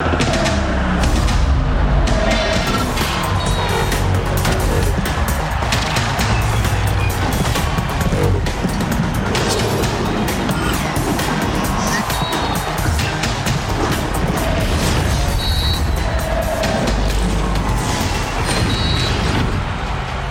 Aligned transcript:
you. 0.00 0.47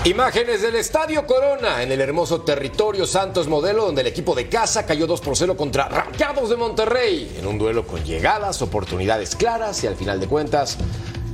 Imágenes 0.07 0.61
del 0.61 0.77
Estadio 0.77 1.27
Corona 1.27 1.83
en 1.83 1.91
el 1.91 1.99
hermoso 1.99 2.39
territorio 2.39 3.05
Santos 3.05 3.49
Modelo, 3.49 3.87
donde 3.87 3.99
el 3.99 4.07
equipo 4.07 4.33
de 4.35 4.47
casa 4.47 4.85
cayó 4.85 5.05
2 5.05 5.19
por 5.19 5.35
0 5.35 5.57
contra 5.57 5.89
Rayados 5.89 6.49
de 6.49 6.55
Monterrey, 6.55 7.35
en 7.37 7.45
un 7.45 7.57
duelo 7.57 7.85
con 7.85 8.01
llegadas, 8.05 8.61
oportunidades 8.61 9.35
claras 9.35 9.83
y 9.83 9.87
al 9.87 9.97
final 9.97 10.21
de 10.21 10.27
cuentas 10.27 10.77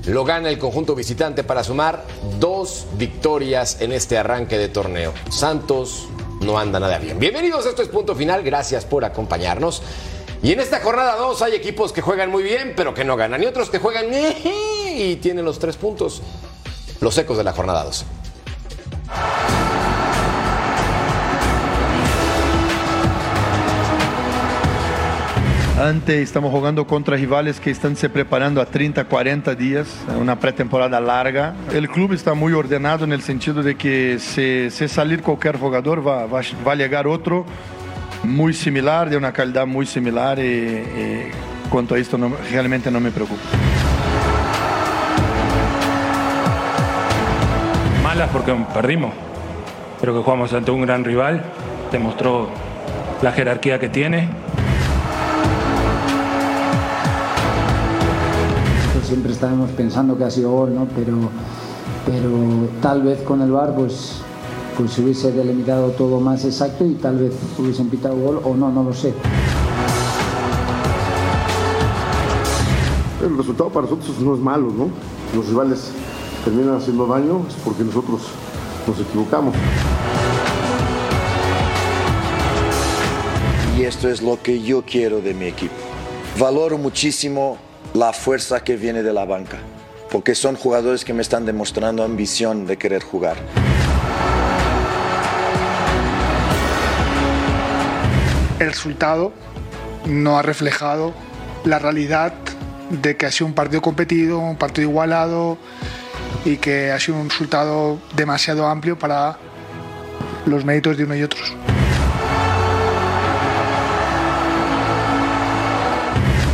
lo 0.08 0.26
gana 0.26 0.50
el 0.50 0.58
conjunto 0.58 0.96
visitante 0.96 1.44
para 1.44 1.64
sumar 1.64 2.04
dos 2.40 2.88
victorias 2.94 3.80
en 3.80 3.92
este 3.92 4.18
arranque 4.18 4.58
de 4.58 4.70
torneo. 4.70 5.14
Santos 5.30 6.08
no 6.42 6.58
anda 6.58 6.80
nada 6.80 6.98
bien. 6.98 7.20
Bienvenidos, 7.20 7.68
esto 7.68 7.84
es 7.84 7.90
punto 7.90 8.16
final, 8.16 8.42
gracias 8.42 8.86
por 8.86 9.06
acompañarnos. 9.06 9.84
Y 10.42 10.52
en 10.52 10.60
esta 10.60 10.80
jornada 10.80 11.16
2 11.18 11.44
hay 11.44 11.54
equipos 11.54 11.94
que 11.94 12.02
juegan 12.02 12.32
muy 12.32 12.42
bien, 12.42 12.74
pero 12.76 12.96
que 12.96 13.06
no 13.06 13.18
ganan, 13.18 13.44
y 13.44 13.46
otros 13.46 13.70
que 13.70 13.78
juegan 13.78 14.08
y 14.96 15.18
tienen 15.18 15.46
los 15.46 15.60
tres 15.60 15.78
puntos. 15.78 16.24
Los 17.02 17.16
ecos 17.20 17.38
de 17.38 17.44
la 17.44 17.54
jornada 17.54 17.84
2. 17.84 18.06
Antes 25.84 26.22
estamos 26.22 26.50
jugando 26.50 26.88
contra 26.88 27.18
rivales 27.18 27.60
que 27.60 27.70
están 27.70 27.98
se 27.98 28.08
preparando 28.08 28.62
a 28.62 28.66
30, 28.66 29.04
40 29.04 29.54
días, 29.54 29.88
una 30.18 30.40
pretemporada 30.40 31.02
larga. 31.02 31.56
El 31.74 31.90
club 31.90 32.14
está 32.14 32.34
muy 32.34 32.54
ordenado 32.54 33.04
en 33.04 33.12
el 33.12 33.22
sentido 33.22 33.62
de 33.62 33.76
que 33.76 34.18
si, 34.18 34.70
si 34.70 34.88
salir 34.88 35.22
cualquier 35.22 35.58
jugador 35.58 36.00
va, 36.08 36.26
va, 36.26 36.42
va, 36.66 36.72
a 36.72 37.08
otro 37.08 37.46
muy 38.24 38.54
similar, 38.54 39.10
de 39.10 39.18
una 39.18 39.34
calidad 39.34 39.68
muy 39.68 39.86
similar 39.86 40.40
y 40.40 40.84
cuanto 41.70 41.96
a 41.96 42.18
no, 42.18 42.32
realmente 42.50 42.90
no 42.90 43.02
me 43.02 43.12
preocupa. 43.12 43.42
Malas 48.14 48.30
porque 48.32 48.54
perdimos. 48.72 49.12
Creo 50.00 50.14
que 50.14 50.22
jugamos 50.22 50.54
ante 50.54 50.70
un 50.70 50.84
gran 50.84 51.04
rival, 51.04 51.44
demostró 51.92 52.48
la 53.24 53.32
jerarquía 53.32 53.80
que 53.80 53.90
tiene. 53.90 54.30
Siempre 59.02 59.32
estábamos 59.32 59.72
pensando 59.72 60.16
que 60.16 60.26
ha 60.26 60.30
sido 60.30 60.52
gol, 60.52 60.76
¿no? 60.76 60.88
pero, 60.96 61.18
pero 62.06 62.30
tal 62.84 63.02
vez 63.02 63.20
con 63.24 63.42
el 63.42 63.50
VAR 63.50 63.74
pues, 63.74 64.22
pues 64.78 64.92
se 64.92 65.02
hubiese 65.02 65.32
delimitado 65.32 65.90
todo 65.90 66.20
más 66.20 66.46
exacto 66.46 66.86
y 66.86 66.94
tal 66.94 67.18
vez 67.18 67.34
hubiesen 67.58 67.90
pitado 67.90 68.16
gol 68.16 68.42
o 68.44 68.54
no, 68.54 68.70
no 68.70 68.84
lo 68.84 68.94
sé. 68.94 69.12
El 73.24 73.36
resultado 73.36 73.72
para 73.72 73.88
nosotros 73.88 74.20
no 74.20 74.36
es 74.36 74.40
malo, 74.40 74.68
¿no? 74.72 74.90
Los 75.36 75.48
rivales 75.48 75.92
terminan 76.44 76.76
haciendo 76.76 77.08
daño 77.08 77.46
es 77.48 77.56
porque 77.56 77.84
nosotros 77.84 78.22
nos 78.86 79.00
equivocamos. 79.00 79.56
Y 83.78 83.84
esto 83.84 84.10
es 84.10 84.22
lo 84.22 84.42
que 84.42 84.62
yo 84.62 84.84
quiero 84.84 85.22
de 85.22 85.34
mi 85.34 85.46
equipo. 85.46 85.74
Valoro 86.40 86.78
muchísimo 86.78 87.58
la 87.94 88.14
fuerza 88.14 88.64
que 88.64 88.76
viene 88.76 89.04
de 89.04 89.14
la 89.14 89.26
banca, 89.26 89.58
porque 90.12 90.36
son 90.36 90.56
jugadores 90.56 91.06
que 91.06 91.14
me 91.14 91.22
están 91.22 91.46
demostrando 91.46 92.04
ambición 92.04 92.66
de 92.66 92.78
querer 92.78 93.04
jugar. 93.04 93.38
El 98.60 98.68
resultado 98.68 99.32
no 100.06 100.38
ha 100.38 100.42
reflejado 100.42 101.14
la 101.66 101.80
realidad 101.80 102.34
de 102.90 103.18
que 103.18 103.26
ha 103.26 103.32
sido 103.32 103.48
un 103.48 103.54
partido 103.54 103.82
competido, 103.82 104.40
un 104.40 104.58
partido 104.58 104.90
igualado 104.90 105.58
y 106.46 106.58
que 106.58 106.92
ha 106.92 107.00
sido 107.00 107.20
un 107.20 107.30
resultado 107.30 108.00
demasiado 108.16 108.68
amplio 108.68 108.98
para 108.98 109.38
los 110.46 110.66
méritos 110.66 110.98
de 110.98 111.06
uno 111.06 111.16
y 111.16 111.24
otros. 111.24 111.54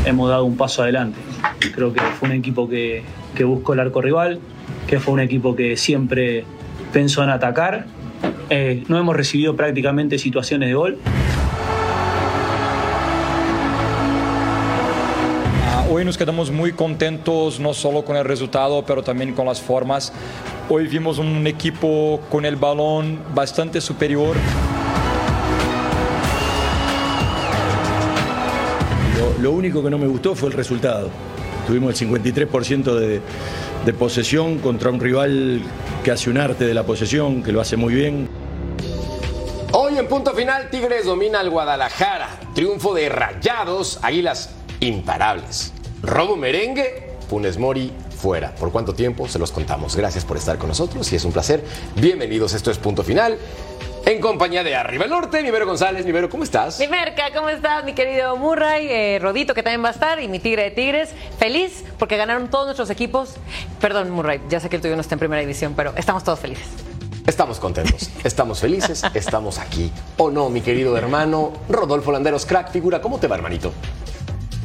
hemos 0.09 0.29
dado 0.29 0.43
un 0.43 0.57
paso 0.57 0.83
adelante. 0.83 1.17
Creo 1.73 1.93
que 1.93 2.01
fue 2.01 2.29
un 2.29 2.35
equipo 2.35 2.67
que, 2.67 3.03
buscó 3.45 3.73
el 3.73 3.79
arco 3.79 4.01
rival, 4.01 4.39
que 4.87 4.99
fue 4.99 5.13
un 5.13 5.21
equipo 5.21 5.55
que 5.55 5.77
siempre 5.77 6.43
pensó 6.91 7.23
en 7.23 7.29
atacar. 7.29 7.85
Eh, 8.49 8.83
no 8.87 8.97
hemos 8.97 9.15
recibido 9.15 9.55
prácticamente 9.55 10.17
situaciones 10.17 10.69
de 10.69 10.75
gol. 10.75 10.97
Hoy 15.91 16.05
nos 16.05 16.19
quedamos 16.19 16.51
muy 16.51 16.73
contentos 16.73 17.59
no 17.59 17.73
solo 17.73 18.05
con 18.05 18.15
el 18.15 18.23
resultado, 18.23 18.85
pero 18.85 19.01
también 19.01 19.33
con 19.33 19.47
las 19.47 19.59
formas. 19.59 20.13
Hoy 20.69 20.85
vimos 20.85 21.17
un 21.17 21.47
equipo 21.47 22.21
con 22.29 22.45
el 22.45 22.57
balón 22.57 23.19
bastante 23.33 23.81
superior. 23.81 24.35
Lo 29.41 29.51
único 29.51 29.83
que 29.83 29.89
no 29.89 29.97
me 29.97 30.05
gustó 30.05 30.35
fue 30.35 30.49
el 30.49 30.53
resultado. 30.53 31.09
Tuvimos 31.65 31.99
el 31.99 32.07
53% 32.07 32.93
de, 32.93 33.19
de, 33.83 33.93
posesión 33.93 34.59
contra 34.59 34.91
un 34.91 34.99
rival 34.99 35.63
que 36.03 36.11
hace 36.11 36.29
un 36.29 36.37
arte 36.37 36.67
de 36.67 36.75
la 36.75 36.83
posesión, 36.83 37.41
que 37.41 37.51
lo 37.51 37.61
hace 37.61 37.77
muy 37.77 37.95
bien. 37.95 38.29
Hoy 39.71 39.97
en 39.97 40.07
punto 40.07 40.35
final, 40.35 40.69
Tigres 40.69 41.05
domina 41.05 41.39
al 41.39 41.49
Guadalajara. 41.49 42.29
Triunfo 42.53 42.93
de 42.93 43.09
Rayados, 43.09 43.97
Águilas 44.03 44.51
imparables. 44.81 45.73
Robo 46.01 46.37
merengue, 46.37 47.09
Funes 47.29 47.57
Mori 47.57 47.91
fuera. 48.17 48.55
¿Por 48.55 48.71
cuánto 48.71 48.93
tiempo? 48.93 49.27
Se 49.27 49.37
los 49.37 49.51
contamos. 49.51 49.95
Gracias 49.95 50.23
por 50.23 50.37
estar 50.37 50.57
con 50.57 50.69
nosotros 50.69 51.11
y 51.11 51.17
es 51.17 51.25
un 51.25 51.33
placer. 51.33 51.63
Bienvenidos, 51.95 52.53
esto 52.53 52.71
es 52.71 52.77
punto 52.77 53.03
final. 53.03 53.37
En 54.05 54.21
compañía 54.21 54.63
de 54.63 54.75
Arriba 54.75 55.03
el 55.03 55.09
Norte, 55.11 55.43
Nivero 55.43 55.65
González. 55.65 56.05
Nivero, 56.05 56.29
¿cómo 56.29 56.43
estás? 56.43 56.79
Mi 56.79 56.87
Merca, 56.87 57.25
¿cómo 57.35 57.49
estás? 57.49 57.83
Mi 57.83 57.93
querido 57.93 58.37
Murray, 58.37 58.87
eh, 58.89 59.19
Rodito, 59.21 59.53
que 59.53 59.61
también 59.61 59.83
va 59.83 59.89
a 59.89 59.91
estar, 59.91 60.21
y 60.21 60.27
mi 60.29 60.39
Tigre 60.39 60.63
de 60.63 60.71
Tigres. 60.71 61.09
Feliz 61.37 61.83
porque 61.99 62.15
ganaron 62.15 62.49
todos 62.49 62.65
nuestros 62.65 62.89
equipos. 62.89 63.35
Perdón, 63.81 64.09
Murray, 64.09 64.41
ya 64.49 64.61
sé 64.61 64.69
que 64.69 64.77
el 64.77 64.81
tuyo 64.81 64.95
no 64.95 65.01
está 65.01 65.15
en 65.15 65.19
primera 65.19 65.41
división, 65.41 65.73
pero 65.75 65.93
estamos 65.97 66.23
todos 66.23 66.39
felices. 66.39 66.65
Estamos 67.27 67.59
contentos, 67.59 68.09
estamos 68.23 68.59
felices, 68.61 69.03
estamos 69.13 69.59
aquí. 69.59 69.91
¿O 70.17 70.31
no, 70.31 70.49
mi 70.49 70.61
querido 70.61 70.97
hermano 70.97 71.51
Rodolfo 71.67 72.11
Landeros, 72.11 72.45
crack 72.45 72.71
figura? 72.71 73.01
¿Cómo 73.01 73.19
te 73.19 73.27
va, 73.27 73.35
hermanito? 73.35 73.73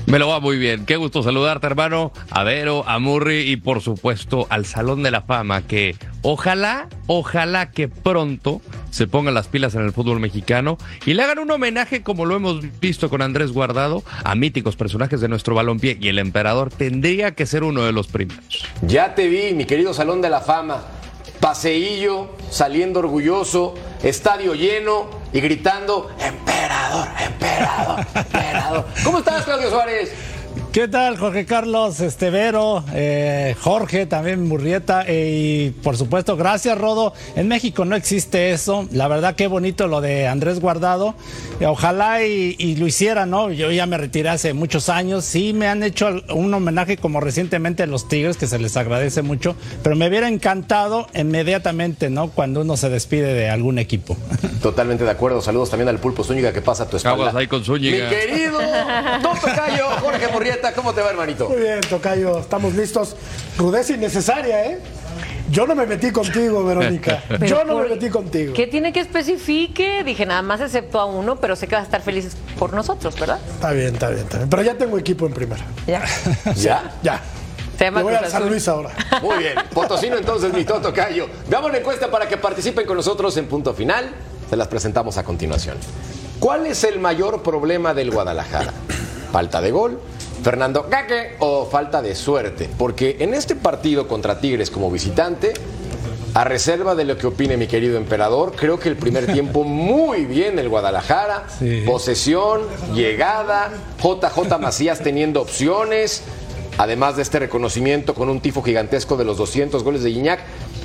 Me 0.06 0.18
lo 0.18 0.28
va 0.28 0.38
muy 0.38 0.58
bien. 0.58 0.84
Qué 0.84 0.96
gusto 0.96 1.22
saludarte, 1.22 1.66
hermano. 1.66 2.12
A 2.30 2.44
Vero, 2.44 2.84
a 2.86 2.98
Murray 2.98 3.50
y 3.50 3.56
por 3.56 3.80
supuesto 3.80 4.46
al 4.50 4.66
Salón 4.66 5.02
de 5.02 5.10
la 5.10 5.22
Fama, 5.22 5.62
que 5.62 5.96
ojalá, 6.22 6.88
ojalá 7.06 7.70
que 7.70 7.88
pronto 7.88 8.60
se 8.90 9.06
pongan 9.06 9.34
las 9.34 9.48
pilas 9.48 9.74
en 9.74 9.82
el 9.82 9.92
fútbol 9.92 10.20
mexicano 10.20 10.76
y 11.06 11.14
le 11.14 11.22
hagan 11.22 11.38
un 11.38 11.50
homenaje 11.50 12.02
como 12.02 12.26
lo 12.26 12.36
hemos 12.36 12.60
visto 12.80 13.08
con 13.08 13.22
Andrés 13.22 13.50
Guardado 13.50 14.04
a 14.22 14.34
míticos 14.34 14.76
personajes 14.76 15.20
de 15.20 15.28
nuestro 15.28 15.54
balompié 15.54 15.96
y 16.00 16.08
el 16.08 16.18
emperador 16.18 16.70
tendría 16.70 17.34
que 17.34 17.46
ser 17.46 17.64
uno 17.64 17.82
de 17.82 17.92
los 17.92 18.06
primeros. 18.06 18.64
Ya 18.82 19.14
te 19.14 19.26
vi, 19.28 19.54
mi 19.54 19.64
querido 19.64 19.94
Salón 19.94 20.20
de 20.20 20.30
la 20.30 20.40
Fama. 20.40 20.82
Paseillo, 21.40 22.36
saliendo 22.50 23.00
orgulloso, 23.00 23.74
estadio 24.02 24.54
lleno 24.54 25.10
y 25.32 25.40
gritando, 25.40 26.10
emperador, 26.20 26.53
emperador, 26.74 28.06
emperador. 28.14 28.86
¿Cómo 29.04 29.18
estás, 29.18 29.44
Claudio 29.44 29.70
Suárez? 29.70 30.12
¿Qué 30.74 30.88
tal, 30.88 31.16
Jorge 31.16 31.46
Carlos 31.46 32.00
Estevero, 32.00 32.82
eh, 32.92 33.54
Jorge, 33.60 34.06
también 34.06 34.48
Murrieta 34.48 35.04
eh, 35.06 35.30
y 35.30 35.70
por 35.70 35.96
supuesto, 35.96 36.36
gracias, 36.36 36.76
Rodo. 36.76 37.14
En 37.36 37.46
México 37.46 37.84
no 37.84 37.94
existe 37.94 38.50
eso. 38.50 38.88
La 38.90 39.06
verdad, 39.06 39.36
qué 39.36 39.46
bonito 39.46 39.86
lo 39.86 40.00
de 40.00 40.26
Andrés 40.26 40.58
Guardado. 40.58 41.14
Eh, 41.60 41.66
ojalá 41.66 42.24
y, 42.24 42.74
lo 42.74 42.88
hiciera, 42.88 43.24
¿no? 43.24 43.52
Yo 43.52 43.70
ya 43.70 43.86
me 43.86 43.98
retiré 43.98 44.30
hace 44.30 44.52
muchos 44.52 44.88
años. 44.88 45.24
Sí, 45.24 45.52
me 45.52 45.68
han 45.68 45.84
hecho 45.84 46.10
un 46.30 46.52
homenaje 46.52 46.96
como 46.96 47.20
recientemente 47.20 47.84
a 47.84 47.86
los 47.86 48.08
Tigres, 48.08 48.36
que 48.36 48.48
se 48.48 48.58
les 48.58 48.76
agradece 48.76 49.22
mucho, 49.22 49.54
pero 49.84 49.94
me 49.94 50.08
hubiera 50.08 50.26
encantado 50.26 51.06
inmediatamente, 51.14 52.10
¿no? 52.10 52.30
Cuando 52.30 52.62
uno 52.62 52.76
se 52.76 52.88
despide 52.88 53.32
de 53.32 53.48
algún 53.48 53.78
equipo. 53.78 54.16
Totalmente 54.60 55.04
de 55.04 55.10
acuerdo. 55.10 55.40
Saludos 55.40 55.70
también 55.70 55.88
al 55.88 56.00
Pulpo 56.00 56.24
Zúñiga 56.24 56.52
que 56.52 56.62
pasa 56.62 56.82
a 56.82 56.88
tu 56.88 56.96
espalda. 56.96 57.32
ahí 57.32 57.46
con 57.46 57.62
Zúñiga. 57.64 58.10
Mi 58.10 58.16
querido 58.16 58.58
Cayo, 59.54 59.86
Jorge 60.00 60.26
Murrieta. 60.32 60.63
¿Cómo 60.72 60.94
te 60.94 61.02
va, 61.02 61.10
hermanito? 61.10 61.48
Muy 61.48 61.60
bien, 61.60 61.80
Tocayo, 61.80 62.38
estamos 62.38 62.74
listos. 62.74 63.16
Rudeza 63.58 63.92
innecesaria, 63.92 64.64
¿eh? 64.64 64.78
Yo 65.50 65.66
no 65.66 65.74
me 65.74 65.86
metí 65.86 66.10
contigo, 66.10 66.64
Verónica. 66.64 67.22
Yo 67.46 67.64
no 67.64 67.78
me 67.78 67.88
metí 67.88 68.08
contigo. 68.08 68.54
¿Qué 68.54 68.66
tiene 68.66 68.92
que 68.92 69.00
especifique? 69.00 70.02
Dije 70.04 70.24
nada 70.24 70.42
más 70.42 70.60
excepto 70.60 70.98
a 70.98 71.04
uno, 71.04 71.36
pero 71.36 71.54
sé 71.54 71.66
que 71.66 71.74
va 71.74 71.82
a 71.82 71.84
estar 71.84 72.00
feliz 72.00 72.34
por 72.58 72.72
nosotros, 72.72 73.18
¿verdad? 73.18 73.38
Está 73.46 73.72
bien, 73.72 73.94
está 73.94 74.08
bien, 74.08 74.22
está 74.22 74.38
bien. 74.38 74.48
Pero 74.48 74.62
ya 74.62 74.74
tengo 74.74 74.98
equipo 74.98 75.26
en 75.26 75.34
primera. 75.34 75.64
¿Ya? 75.86 76.02
¿Ya? 76.56 76.92
Ya. 77.02 77.20
Voy 77.90 78.14
a 78.14 78.30
San 78.30 78.48
Luis 78.48 78.66
ahora. 78.68 78.90
Muy 79.22 79.38
bien. 79.38 79.54
Potosino 79.72 80.16
entonces, 80.16 80.52
mi 80.52 80.64
Toto 80.64 80.92
Cayo. 80.92 81.28
Damos 81.48 81.70
una 81.70 81.78
encuesta 81.78 82.10
para 82.10 82.28
que 82.28 82.36
participen 82.36 82.86
con 82.86 82.96
nosotros 82.96 83.36
en 83.36 83.46
punto 83.46 83.74
final. 83.74 84.10
Se 84.48 84.56
las 84.56 84.68
presentamos 84.68 85.18
a 85.18 85.24
continuación. 85.24 85.76
¿Cuál 86.38 86.66
es 86.66 86.84
el 86.84 87.00
mayor 87.00 87.42
problema 87.42 87.92
del 87.92 88.10
Guadalajara? 88.10 88.72
¿Falta 89.32 89.60
de 89.60 89.70
gol? 89.70 90.00
Fernando 90.44 90.90
Caque 90.90 91.36
o 91.38 91.64
falta 91.64 92.02
de 92.02 92.14
suerte. 92.14 92.68
Porque 92.76 93.16
en 93.20 93.32
este 93.32 93.56
partido 93.56 94.06
contra 94.06 94.40
Tigres 94.40 94.70
como 94.70 94.90
visitante, 94.90 95.54
a 96.34 96.44
reserva 96.44 96.94
de 96.94 97.04
lo 97.04 97.16
que 97.16 97.26
opine 97.26 97.56
mi 97.56 97.66
querido 97.66 97.96
emperador, 97.96 98.52
creo 98.54 98.78
que 98.78 98.90
el 98.90 98.96
primer 98.96 99.32
tiempo 99.32 99.64
muy 99.64 100.26
bien 100.26 100.58
el 100.58 100.68
Guadalajara. 100.68 101.46
Posesión, 101.86 102.60
llegada, 102.94 103.70
JJ 104.02 104.58
Macías 104.60 105.00
teniendo 105.00 105.40
opciones. 105.40 106.22
Además 106.76 107.16
de 107.16 107.22
este 107.22 107.38
reconocimiento 107.38 108.14
con 108.14 108.28
un 108.28 108.40
tifo 108.40 108.60
gigantesco 108.62 109.16
de 109.16 109.24
los 109.24 109.38
200 109.38 109.82
goles 109.82 110.02
de 110.02 110.10
Iñak. 110.10 110.40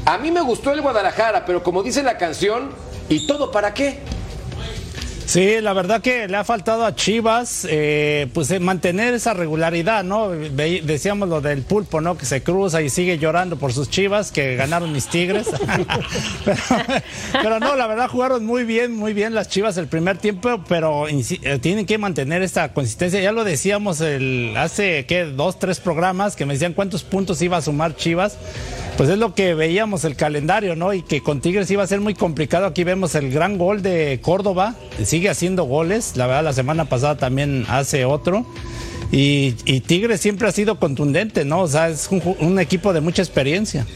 A 0.06 0.20
mí 0.20 0.32
me 0.32 0.42
gustó 0.42 0.72
el 0.72 0.82
Guadalajara, 0.82 1.46
pero 1.46 1.64
como 1.64 1.84
dice 1.84 2.02
la 2.02 2.18
canción, 2.18 2.70
¿y 3.10 3.28
todo 3.28 3.52
para 3.52 3.74
qué? 3.74 4.00
Sí, 5.30 5.62
la 5.62 5.74
verdad 5.74 6.02
que 6.02 6.28
le 6.28 6.38
ha 6.38 6.44
faltado 6.44 6.84
a 6.84 6.96
Chivas, 6.96 7.68
eh, 7.70 8.28
pues 8.34 8.50
eh, 8.50 8.60
mantener 8.60 9.14
esa 9.14 9.36
regularidad, 9.36 10.04
¿no? 10.04 10.30
decíamos 10.30 11.30
lo 11.30 11.40
del 11.40 11.62
pulpo, 11.62 12.02
¿no? 12.02 12.18
Que 12.18 12.26
se 12.26 12.42
cruza 12.42 12.82
y 12.82 12.90
sigue 12.90 13.20
llorando 13.20 13.56
por 13.60 13.72
sus 13.72 13.92
Chivas, 13.92 14.32
que 14.32 14.56
ganaron 14.56 14.92
mis 14.92 15.06
Tigres. 15.06 15.48
pero, 17.32 17.60
no, 17.60 17.76
la 17.76 17.86
verdad 17.86 18.10
jugaron 18.10 18.44
muy 18.44 18.64
bien, 18.64 18.96
muy 18.96 19.14
bien 19.14 19.36
las 19.36 19.50
Chivas 19.50 19.78
el 19.78 19.86
primer 19.86 20.18
tiempo, 20.18 20.64
pero 20.68 21.08
eh, 21.08 21.60
tienen 21.62 21.86
que 21.86 22.00
mantener 22.00 22.42
esta 22.42 22.74
consistencia. 22.74 23.22
Ya 23.22 23.32
lo 23.32 23.44
decíamos 23.44 24.02
el, 24.02 24.56
hace, 24.58 25.06
¿qué? 25.06 25.26
Dos, 25.26 25.60
tres 25.60 25.80
programas 25.80 26.36
que 26.36 26.48
me 26.48 26.54
decían 26.54 26.74
cuántos 26.74 27.04
puntos 27.04 27.40
iba 27.44 27.56
a 27.56 27.62
sumar 27.62 27.96
Chivas 27.96 28.36
pues 29.00 29.08
es 29.08 29.18
lo 29.18 29.34
que 29.34 29.54
veíamos 29.54 30.04
el 30.04 30.18
calendario, 30.18 30.76
¿no? 30.76 30.94
Y 30.94 31.04
que 31.04 31.24
con 31.24 31.40
Tigres 31.40 31.72
iba 31.72 31.82
a 31.82 31.88
ser 31.88 32.02
muy 32.02 32.16
complicado. 32.16 32.66
Aquí 32.66 32.84
vemos 32.84 33.16
el 33.16 33.32
gran 33.32 33.58
gol 33.58 33.82
de 33.82 34.20
Córdoba, 34.22 34.76
sigue 35.06 35.30
haciendo 35.30 35.64
goles, 35.64 36.18
la 36.18 36.28
verdad 36.28 36.44
la 36.44 36.52
semana 36.52 36.84
pasada 36.84 37.16
también 37.16 37.66
hace 37.70 38.04
otro. 38.04 38.46
Y, 39.10 39.54
Tigres 39.88 40.20
siempre 40.20 40.50
ha 40.50 40.52
sido 40.52 40.82
contundente, 40.82 41.46
¿no? 41.46 41.62
O 41.62 41.68
sea, 41.70 41.88
es 41.88 42.10
un, 42.12 42.60
equipo 42.60 42.92
de 42.92 43.00
mucha 43.00 43.22
experiencia. 43.22 43.88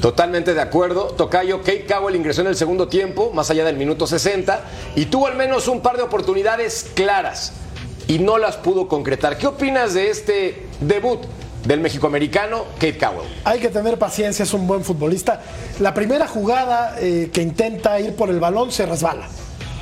Totalmente 0.00 0.54
de 0.54 0.60
acuerdo. 0.60 1.06
Tocayo, 1.06 1.58
Kate 1.58 1.86
Cowell 1.86 2.14
ingresó 2.14 2.42
en 2.42 2.46
el 2.46 2.54
segundo 2.54 2.86
tiempo, 2.86 3.32
más 3.34 3.50
allá 3.50 3.64
del 3.64 3.76
minuto 3.76 4.06
60, 4.06 4.60
y 4.94 5.06
tuvo 5.06 5.26
al 5.26 5.36
menos 5.36 5.66
un 5.66 5.80
par 5.80 5.96
de 5.96 6.04
oportunidades 6.04 6.92
claras 6.94 7.54
y 8.06 8.20
no 8.20 8.38
las 8.38 8.56
pudo 8.56 8.86
concretar. 8.86 9.36
¿Qué 9.36 9.48
opinas 9.48 9.94
de 9.94 10.10
este 10.10 10.68
debut 10.80 11.18
del 11.64 11.80
mexicoamericano 11.80 12.66
Kate 12.74 12.98
Cowell. 12.98 13.28
Hay 13.44 13.60
que 13.60 13.68
tener 13.68 13.98
paciencia, 13.98 14.42
es 14.42 14.54
un 14.54 14.66
buen 14.66 14.84
futbolista. 14.84 15.40
La 15.80 15.94
primera 15.94 16.28
jugada 16.28 16.96
eh, 16.98 17.30
que 17.32 17.42
intenta 17.42 17.98
ir 18.00 18.14
por 18.14 18.30
el 18.30 18.40
balón 18.40 18.70
se 18.70 18.86
resbala. 18.86 19.28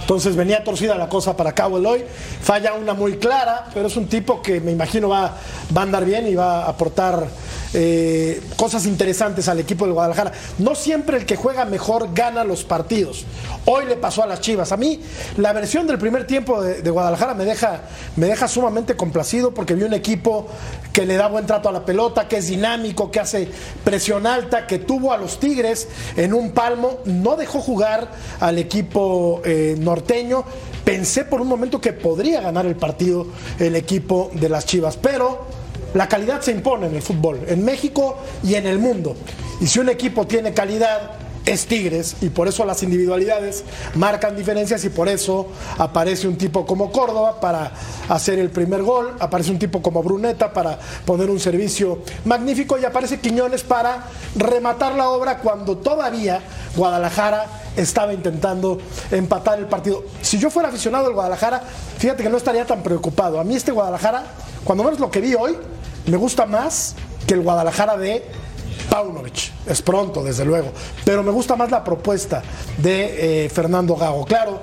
Entonces 0.03 0.37
venía 0.37 0.63
torcida 0.63 0.97
la 0.97 1.09
cosa 1.09 1.37
para 1.37 1.55
Cowell 1.55 1.87
hoy. 1.87 2.05
Falla 2.43 2.75
una 2.75 2.93
muy 2.93 3.17
clara, 3.17 3.67
pero 3.73 3.87
es 3.87 3.97
un 3.97 4.09
tipo 4.09 4.43
que 4.43 4.61
me 4.61 4.73
imagino 4.73 5.09
va, 5.09 5.37
va 5.75 5.81
a 5.81 5.85
andar 5.85 6.05
bien 6.05 6.27
y 6.27 6.35
va 6.35 6.65
a 6.65 6.69
aportar 6.69 7.27
eh, 7.75 8.43
cosas 8.57 8.85
interesantes 8.85 9.49
al 9.49 9.59
equipo 9.61 9.87
del 9.87 9.95
Guadalajara. 9.95 10.33
No 10.59 10.75
siempre 10.75 11.17
el 11.17 11.25
que 11.25 11.37
juega 11.37 11.65
mejor 11.65 12.13
gana 12.13 12.45
los 12.45 12.65
partidos. 12.65 13.25
Hoy 13.65 13.87
le 13.87 13.97
pasó 13.97 14.23
a 14.23 14.27
las 14.27 14.41
Chivas. 14.41 14.73
A 14.73 14.77
mí 14.77 15.01
la 15.39 15.53
versión 15.55 15.87
del 15.87 15.99
primer 15.99 16.27
tiempo 16.27 16.63
de, 16.63 16.91
Guadalajara 16.91 17.33
me 17.33 17.45
deja, 17.45 17.83
me 18.17 18.27
deja 18.27 18.47
sumamente 18.47 18.95
complacido 18.95 19.55
porque 19.55 19.75
vi 19.75 19.85
un 19.85 19.95
equipo 19.95 20.49
que 20.93 21.07
le 21.07 21.17
da 21.17 21.29
buen 21.29 21.47
trato 21.47 21.71
a 21.71 21.73
la 21.73 21.85
pelota, 21.87 22.29
que 22.29 22.39
es 22.39 22.49
dinámico, 22.49 23.11
que 23.11 23.21
hace 23.21 23.49
presión 23.85 24.27
alta, 24.27 24.67
que 24.67 24.79
tuvo 24.79 25.13
a 25.13 25.17
los 25.17 25.41
Tigres 25.41 25.89
en 26.17 26.35
un 26.35 26.51
palmo, 26.51 26.99
no 27.07 27.37
dejó 27.37 27.61
jugar 27.61 28.11
al 28.41 28.59
equipo 28.59 29.41
eh, 29.45 29.77
norteño. 29.93 30.45
Pensé 30.85 31.25
por 31.25 31.41
un 31.41 31.49
momento 31.49 31.81
que 31.81 31.93
podría 31.93 32.41
ganar 32.41 32.65
el 32.65 32.77
partido 32.77 33.27
el 33.59 33.77
equipo 33.77 34.31
de 34.33 34.49
las 34.49 34.65
Chivas, 34.65 34.97
pero 34.97 35.47
la 35.95 36.09
calidad 36.09 36.41
se 36.41 36.53
impone 36.53 36.87
en 36.87 36.97
el 36.97 37.03
fútbol, 37.03 37.41
en 37.47 37.63
México 37.65 38.19
y 38.43 38.55
en 38.55 38.67
el 38.67 38.79
mundo. 38.79 39.15
Y 39.61 39.67
si 39.67 39.79
un 39.79 39.91
equipo 39.91 40.27
tiene 40.27 40.55
calidad, 40.55 41.22
es 41.45 41.67
Tigres 41.67 42.17
y 42.21 42.29
por 42.29 42.49
eso 42.49 42.65
las 42.65 42.83
individualidades 42.83 43.65
marcan 43.95 44.37
diferencias 44.37 44.85
y 44.85 44.91
por 44.91 45.09
eso 45.09 45.49
aparece 45.79 46.29
un 46.29 46.37
tipo 46.37 46.65
como 46.67 46.93
Córdoba 46.93 47.41
para 47.41 47.73
hacer 48.09 48.39
el 48.39 48.51
primer 48.51 48.83
gol, 48.83 49.17
aparece 49.19 49.51
un 49.51 49.59
tipo 49.59 49.83
como 49.83 50.03
Bruneta 50.03 50.53
para 50.53 50.79
poner 51.05 51.31
un 51.31 51.41
servicio 51.41 52.01
magnífico 52.25 52.79
y 52.79 52.85
aparece 52.85 53.21
Quiñones 53.21 53.63
para 53.63 54.05
rematar 54.37 54.95
la 54.95 55.09
obra 55.09 55.39
cuando 55.39 55.77
todavía 55.79 56.41
Guadalajara 56.77 57.47
estaba 57.77 58.13
intentando 58.13 58.79
empatar 59.11 59.59
el 59.59 59.67
partido. 59.67 60.05
Si 60.21 60.39
yo 60.39 60.51
fuera 60.51 60.69
aficionado 60.69 61.07
al 61.07 61.15
Guadalajara, 61.15 61.63
fíjate 61.99 62.23
que 62.23 62.31
no 62.31 62.37
estaría 62.37 62.67
tan 62.67 62.83
preocupado. 62.83 63.41
A 63.41 63.45
mí 63.45 63.55
este 63.55 63.73
Guadalajara, 63.73 64.25
cuando 64.65 64.85
menos 64.85 65.01
lo 65.01 65.11
que 65.11 65.21
vi 65.21 65.35
hoy, 65.35 65.57
me 66.07 66.17
gusta 66.17 66.47
más 66.47 66.95
que 67.27 67.35
el 67.35 67.43
Guadalajara 67.43 67.97
de 67.97 68.25
Paunovic. 68.91 69.53
Es 69.67 69.83
pronto, 69.83 70.23
desde 70.23 70.45
luego. 70.45 70.73
Pero 71.05 71.23
me 71.23 71.31
gusta 71.31 71.57
más 71.57 71.71
la 71.71 71.83
propuesta 71.85 72.43
de 72.79 73.45
eh, 73.45 73.49
Fernando 73.49 73.97
Gago. 73.97 74.25
Claro, 74.25 74.61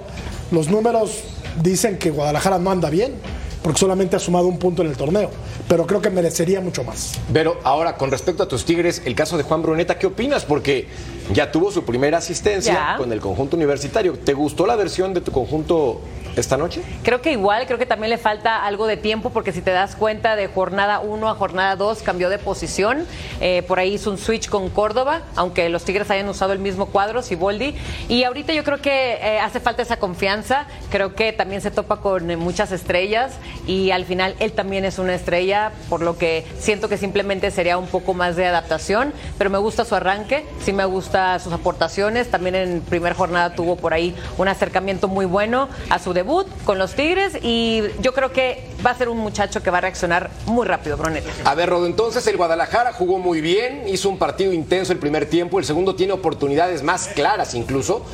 los 0.52 0.70
números 0.70 1.24
dicen 1.62 1.98
que 1.98 2.12
Guadalajara 2.12 2.60
no 2.60 2.72
anda 2.72 2.90
bien, 2.90 3.16
porque 3.62 3.80
solamente 3.80 4.16
ha 4.16 4.20
sumado 4.20 4.48
un 4.48 4.58
punto 4.58 4.82
en 4.82 4.90
el 4.90 4.98
torneo. 4.98 5.30
Pero 5.68 5.86
creo 5.86 6.02
que 6.02 6.10
merecería 6.10 6.62
mucho 6.62 6.84
más. 6.84 7.14
Pero 7.32 7.60
ahora, 7.64 7.96
con 7.98 8.10
respecto 8.10 8.44
a 8.44 8.48
tus 8.48 8.66
Tigres, 8.66 9.02
el 9.06 9.16
caso 9.16 9.38
de 9.38 9.44
Juan 9.44 9.62
Bruneta, 9.62 9.98
¿qué 10.00 10.08
opinas? 10.08 10.46
Porque 10.46 10.88
ya 11.34 11.52
tuvo 11.52 11.72
su 11.72 11.84
primera 11.84 12.18
asistencia 12.18 12.96
con 12.98 13.12
el 13.12 13.20
conjunto 13.20 13.56
universitario. 13.56 14.18
¿Te 14.18 14.34
gustó 14.34 14.66
la 14.66 14.76
versión 14.76 15.14
de 15.14 15.22
tu 15.22 15.32
conjunto 15.32 16.02
esta 16.36 16.58
noche? 16.58 16.82
Creo 17.04 17.22
que 17.22 17.32
igual, 17.32 17.66
creo 17.66 17.78
que 17.78 17.86
también 17.86 18.10
le 18.10 18.18
falta 18.18 18.66
algo 18.66 18.88
de 18.88 18.98
tiempo 18.98 19.30
porque 19.30 19.52
si 19.52 19.62
te 19.62 19.72
das 19.72 19.96
cuenta 19.96 20.36
de 20.36 20.48
jornada 20.48 21.00
1 21.00 21.30
a 21.30 21.36
jornada 21.36 21.76
2 21.76 22.02
cambió 22.02 22.30
de 22.30 22.38
posición. 22.38 23.06
Eh, 23.42 23.64
por 23.68 23.80
ahí 23.80 23.94
hizo 23.94 24.10
un 24.10 24.18
switch 24.18 24.50
con 24.50 24.70
Córdoba, 24.70 25.22
aunque 25.36 25.70
los 25.70 25.84
Tigres 25.84 26.10
hayan 26.12 26.28
usado 26.30 26.54
el 26.54 26.60
mismo 26.60 26.88
cuadro, 26.88 27.22
Siboldi. 27.22 27.76
Y 28.08 28.24
ahorita 28.24 28.54
yo 28.54 28.64
creo 28.64 28.82
que 28.82 29.14
eh, 29.14 29.40
hace 29.40 29.60
falta 29.60 29.82
esa 29.82 29.98
confianza. 29.98 30.66
Creo 30.90 31.16
que 31.16 31.34
también 31.34 31.62
se 31.62 31.72
topa 31.72 31.98
con 31.98 32.30
eh, 32.32 32.38
muchas 32.38 32.72
estrellas 32.72 33.34
y 33.68 33.92
al 33.92 34.06
final 34.06 34.36
él 34.40 34.54
también 34.54 34.86
es 34.86 35.00
una 35.00 35.14
estrella, 35.14 35.72
por 35.90 36.02
lo 36.02 36.18
que 36.18 36.46
siento 36.60 36.90
que 36.90 36.98
simplemente 36.98 37.52
sería 37.52 37.78
un 37.78 37.88
poco 37.88 38.14
más 38.14 38.36
de 38.36 38.46
adaptación. 38.46 39.14
Pero 39.38 39.50
me 39.50 39.58
gusta 39.58 39.86
su 39.86 39.96
arranque, 39.96 40.46
sí 40.64 40.74
me 40.74 40.86
gusta 40.86 41.40
sus 41.40 41.54
aportaciones. 41.54 42.30
También 42.30 42.56
en 42.56 42.82
primer 42.82 43.14
jornada 43.14 43.56
tuvo 43.56 43.76
por 43.76 43.94
ahí 43.94 44.16
un 44.38 44.48
acercamiento 44.48 45.08
muy 45.08 45.26
bueno 45.26 45.70
a 45.90 46.00
su 46.00 46.14
debut 46.20 46.48
con 46.66 46.78
los 46.78 46.96
Tigres 46.96 47.38
y 47.42 47.84
yo 48.02 48.14
creo 48.14 48.32
que 48.34 48.66
va 48.86 48.92
a 48.92 48.98
ser 48.98 49.08
un 49.08 49.18
muchacho 49.18 49.64
que 49.64 49.72
va 49.72 49.78
a 49.78 49.82
reaccionar 49.82 50.30
muy 50.46 50.68
rápido, 50.68 50.98
Bruneta. 50.98 51.30
A 51.46 51.56
ver, 51.56 51.70
Rodo, 51.70 51.86
entonces 51.86 52.28
el 52.28 52.36
Guadalajara 52.36 52.92
jugó 52.92 53.20
muy 53.20 53.40
bien, 53.40 53.88
hizo 53.88 54.10
un 54.10 54.18
partido 54.18 54.52
intenso 54.52 54.92
el 54.92 55.00
primer 55.00 55.28
tiempo, 55.28 55.60
el 55.60 55.66
segundo 55.66 55.96
tiene 55.96 56.12
oportunidades 56.14 56.84
más 56.84 57.08
claras 57.08 57.56
incluso. 57.56 58.06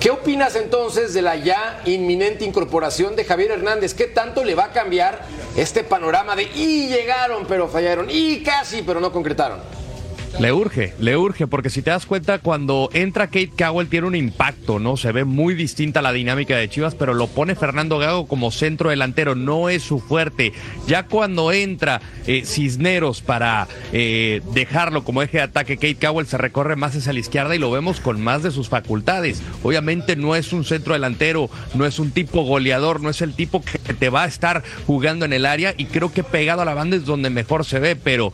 ¿Qué 0.00 0.10
opinas 0.10 0.56
entonces 0.56 1.12
de 1.12 1.22
la 1.22 1.36
ya 1.36 1.82
inminente 1.84 2.44
incorporación 2.44 3.14
de 3.14 3.24
Javier 3.24 3.50
Hernández? 3.50 3.92
¿Qué 3.92 4.06
tanto 4.06 4.42
le 4.42 4.54
va 4.54 4.66
a 4.66 4.72
cambiar 4.72 5.20
este 5.56 5.84
panorama 5.84 6.34
de 6.34 6.44
y 6.44 6.88
llegaron 6.88 7.44
pero 7.46 7.68
fallaron 7.68 8.06
y 8.08 8.42
casi 8.42 8.82
pero 8.82 9.00
no 9.00 9.12
concretaron? 9.12 9.77
Le 10.40 10.52
urge, 10.52 10.94
le 11.00 11.16
urge, 11.16 11.48
porque 11.48 11.68
si 11.68 11.82
te 11.82 11.90
das 11.90 12.06
cuenta, 12.06 12.38
cuando 12.38 12.90
entra 12.92 13.26
Kate 13.26 13.50
Cowell 13.58 13.88
tiene 13.88 14.06
un 14.06 14.14
impacto, 14.14 14.78
¿no? 14.78 14.96
Se 14.96 15.10
ve 15.10 15.24
muy 15.24 15.54
distinta 15.54 16.00
la 16.00 16.12
dinámica 16.12 16.56
de 16.56 16.68
Chivas, 16.68 16.94
pero 16.94 17.12
lo 17.12 17.26
pone 17.26 17.56
Fernando 17.56 17.98
Gago 17.98 18.28
como 18.28 18.52
centro 18.52 18.90
delantero, 18.90 19.34
no 19.34 19.68
es 19.68 19.82
su 19.82 19.98
fuerte. 19.98 20.52
Ya 20.86 21.06
cuando 21.06 21.50
entra 21.50 22.00
eh, 22.28 22.44
Cisneros 22.44 23.20
para 23.20 23.66
eh, 23.92 24.40
dejarlo 24.54 25.02
como 25.02 25.22
eje 25.22 25.38
de 25.38 25.42
ataque, 25.42 25.76
Kate 25.76 25.96
Cowell 25.96 26.28
se 26.28 26.38
recorre 26.38 26.76
más 26.76 26.94
hacia 26.94 27.12
la 27.12 27.18
izquierda 27.18 27.56
y 27.56 27.58
lo 27.58 27.72
vemos 27.72 27.98
con 27.98 28.20
más 28.20 28.44
de 28.44 28.52
sus 28.52 28.68
facultades. 28.68 29.42
Obviamente 29.64 30.14
no 30.14 30.36
es 30.36 30.52
un 30.52 30.64
centro 30.64 30.92
delantero, 30.92 31.50
no 31.74 31.84
es 31.84 31.98
un 31.98 32.12
tipo 32.12 32.42
goleador, 32.42 33.00
no 33.00 33.10
es 33.10 33.22
el 33.22 33.34
tipo 33.34 33.60
que 33.60 33.78
te 33.92 34.08
va 34.08 34.22
a 34.22 34.28
estar 34.28 34.62
jugando 34.86 35.24
en 35.24 35.32
el 35.32 35.46
área 35.46 35.74
y 35.76 35.86
creo 35.86 36.12
que 36.12 36.22
pegado 36.22 36.62
a 36.62 36.64
la 36.64 36.74
banda 36.74 36.96
es 36.96 37.04
donde 37.04 37.28
mejor 37.28 37.64
se 37.64 37.80
ve, 37.80 37.96
pero 37.96 38.32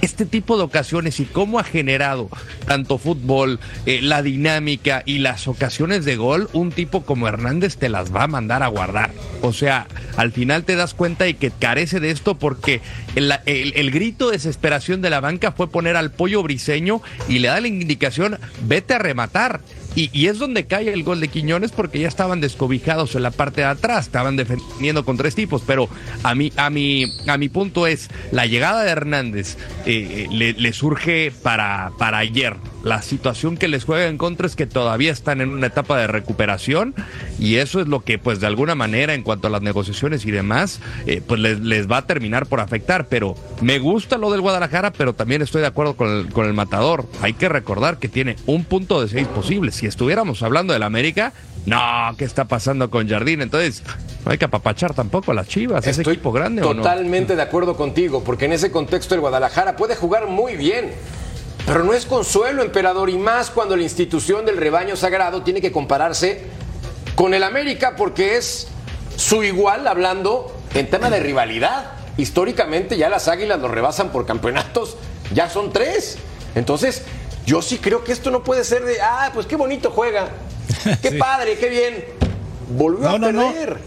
este 0.00 0.26
tipo 0.26 0.56
de 0.56 0.64
ocasiones 0.64 1.20
y 1.20 1.24
cómo 1.24 1.58
ha 1.58 1.64
generado 1.64 2.28
tanto 2.66 2.98
fútbol, 2.98 3.58
eh, 3.86 4.00
la 4.02 4.22
dinámica 4.22 5.02
y 5.06 5.18
las 5.18 5.48
ocasiones 5.48 6.04
de 6.04 6.16
gol, 6.16 6.48
un 6.52 6.72
tipo 6.72 7.02
como 7.02 7.28
Hernández 7.28 7.76
te 7.76 7.88
las 7.88 8.14
va 8.14 8.24
a 8.24 8.28
mandar 8.28 8.62
a 8.62 8.68
guardar. 8.68 9.12
O 9.42 9.52
sea, 9.52 9.86
al 10.16 10.32
final 10.32 10.64
te 10.64 10.76
das 10.76 10.94
cuenta 10.94 11.24
de 11.24 11.34
que 11.34 11.50
carece 11.50 12.00
de 12.00 12.10
esto 12.10 12.36
porque 12.36 12.80
el, 13.14 13.32
el 13.46 13.90
grito 13.90 14.26
de 14.26 14.36
desesperación 14.36 15.02
de 15.02 15.10
la 15.10 15.20
banca 15.20 15.52
fue 15.52 15.70
poner 15.70 15.96
al 15.96 16.10
pollo 16.10 16.42
briseño 16.42 17.02
y 17.28 17.38
le 17.38 17.48
da 17.48 17.60
la 17.60 17.68
indicación, 17.68 18.38
vete 18.66 18.94
a 18.94 18.98
rematar. 18.98 19.60
Y, 19.96 20.26
es 20.26 20.38
donde 20.38 20.66
cae 20.66 20.92
el 20.92 21.02
gol 21.02 21.20
de 21.20 21.28
Quiñones 21.28 21.72
porque 21.72 21.98
ya 21.98 22.08
estaban 22.08 22.40
descobijados 22.40 23.14
en 23.16 23.22
la 23.22 23.32
parte 23.32 23.62
de 23.62 23.66
atrás, 23.66 24.06
estaban 24.06 24.36
defendiendo 24.36 25.04
con 25.04 25.16
tres 25.16 25.34
tipos, 25.34 25.62
pero 25.66 25.88
a 26.22 26.34
mi, 26.34 26.52
a 26.56 26.70
mi, 26.70 27.06
a 27.26 27.36
mi 27.36 27.48
punto 27.48 27.86
es, 27.86 28.08
la 28.30 28.46
llegada 28.46 28.84
de 28.84 28.90
Hernández 28.90 29.56
eh, 29.86 30.28
le, 30.30 30.52
le, 30.52 30.72
surge 30.72 31.32
para, 31.42 31.92
para 31.98 32.18
ayer. 32.18 32.56
La 32.82 33.02
situación 33.02 33.56
que 33.56 33.68
les 33.68 33.84
juega 33.84 34.06
en 34.06 34.18
contra 34.18 34.46
es 34.46 34.56
que 34.56 34.66
todavía 34.66 35.12
están 35.12 35.40
en 35.40 35.50
una 35.50 35.66
etapa 35.66 35.98
de 35.98 36.06
recuperación 36.06 36.94
y 37.38 37.56
eso 37.56 37.80
es 37.80 37.88
lo 37.88 38.00
que 38.00 38.18
pues 38.18 38.40
de 38.40 38.46
alguna 38.46 38.74
manera 38.74 39.14
en 39.14 39.22
cuanto 39.22 39.48
a 39.48 39.50
las 39.50 39.62
negociaciones 39.62 40.24
y 40.24 40.30
demás, 40.30 40.80
eh, 41.06 41.22
pues 41.26 41.40
les, 41.40 41.60
les, 41.60 41.90
va 41.90 41.98
a 41.98 42.06
terminar 42.06 42.46
por 42.46 42.60
afectar. 42.60 43.08
Pero 43.08 43.34
me 43.60 43.78
gusta 43.78 44.18
lo 44.18 44.30
del 44.30 44.40
Guadalajara, 44.40 44.92
pero 44.92 45.14
también 45.14 45.42
estoy 45.42 45.60
de 45.60 45.66
acuerdo 45.66 45.94
con 45.94 46.08
el, 46.08 46.28
con 46.28 46.46
el 46.46 46.54
matador. 46.54 47.06
Hay 47.20 47.34
que 47.34 47.48
recordar 47.48 47.98
que 47.98 48.08
tiene 48.08 48.36
un 48.46 48.64
punto 48.64 49.00
de 49.00 49.08
seis 49.08 49.26
posibles 49.28 49.74
si 49.74 49.86
estuviéramos 49.86 50.42
hablando 50.42 50.72
del 50.72 50.82
América, 50.82 51.32
no, 51.66 51.78
¿qué 52.16 52.24
está 52.24 52.46
pasando 52.46 52.90
con 52.90 53.08
Jardín? 53.08 53.42
Entonces, 53.42 53.82
no 54.24 54.30
hay 54.30 54.38
que 54.38 54.44
apapachar 54.44 54.94
tampoco 54.94 55.32
a 55.32 55.34
las 55.34 55.48
Chivas, 55.48 55.86
ese 55.86 56.02
equipo 56.02 56.32
grande. 56.32 56.62
Totalmente 56.62 57.36
de 57.36 57.42
acuerdo 57.42 57.76
contigo, 57.76 58.22
porque 58.24 58.46
en 58.46 58.52
ese 58.52 58.70
contexto 58.70 59.14
el 59.14 59.20
Guadalajara 59.20 59.76
puede 59.76 59.94
jugar 59.96 60.26
muy 60.26 60.56
bien. 60.56 60.92
Pero 61.66 61.84
no 61.84 61.92
es 61.92 62.06
consuelo, 62.06 62.62
emperador, 62.62 63.10
y 63.10 63.18
más 63.18 63.50
cuando 63.50 63.76
la 63.76 63.82
institución 63.82 64.44
del 64.44 64.56
rebaño 64.56 64.96
sagrado 64.96 65.42
tiene 65.42 65.60
que 65.60 65.70
compararse 65.72 66.46
con 67.14 67.34
el 67.34 67.42
América, 67.42 67.94
porque 67.96 68.36
es 68.36 68.68
su 69.16 69.42
igual 69.42 69.86
hablando 69.86 70.52
en 70.74 70.88
tema 70.88 71.10
de 71.10 71.20
rivalidad. 71.20 71.92
Históricamente 72.16 72.96
ya 72.96 73.08
las 73.08 73.28
águilas 73.28 73.60
lo 73.60 73.68
rebasan 73.68 74.10
por 74.10 74.26
campeonatos, 74.26 74.96
ya 75.32 75.48
son 75.48 75.72
tres. 75.72 76.18
Entonces, 76.54 77.02
yo 77.46 77.62
sí 77.62 77.78
creo 77.78 78.04
que 78.04 78.12
esto 78.12 78.30
no 78.30 78.42
puede 78.42 78.64
ser 78.64 78.84
de, 78.84 79.00
ah, 79.00 79.30
pues 79.32 79.46
qué 79.46 79.56
bonito 79.56 79.90
juega. 79.90 80.28
Qué 81.02 81.12
padre, 81.18 81.58
qué 81.58 81.68
bien. 81.68 82.04
Volvió 82.70 83.08
a 83.08 83.18
perder. 83.18 83.78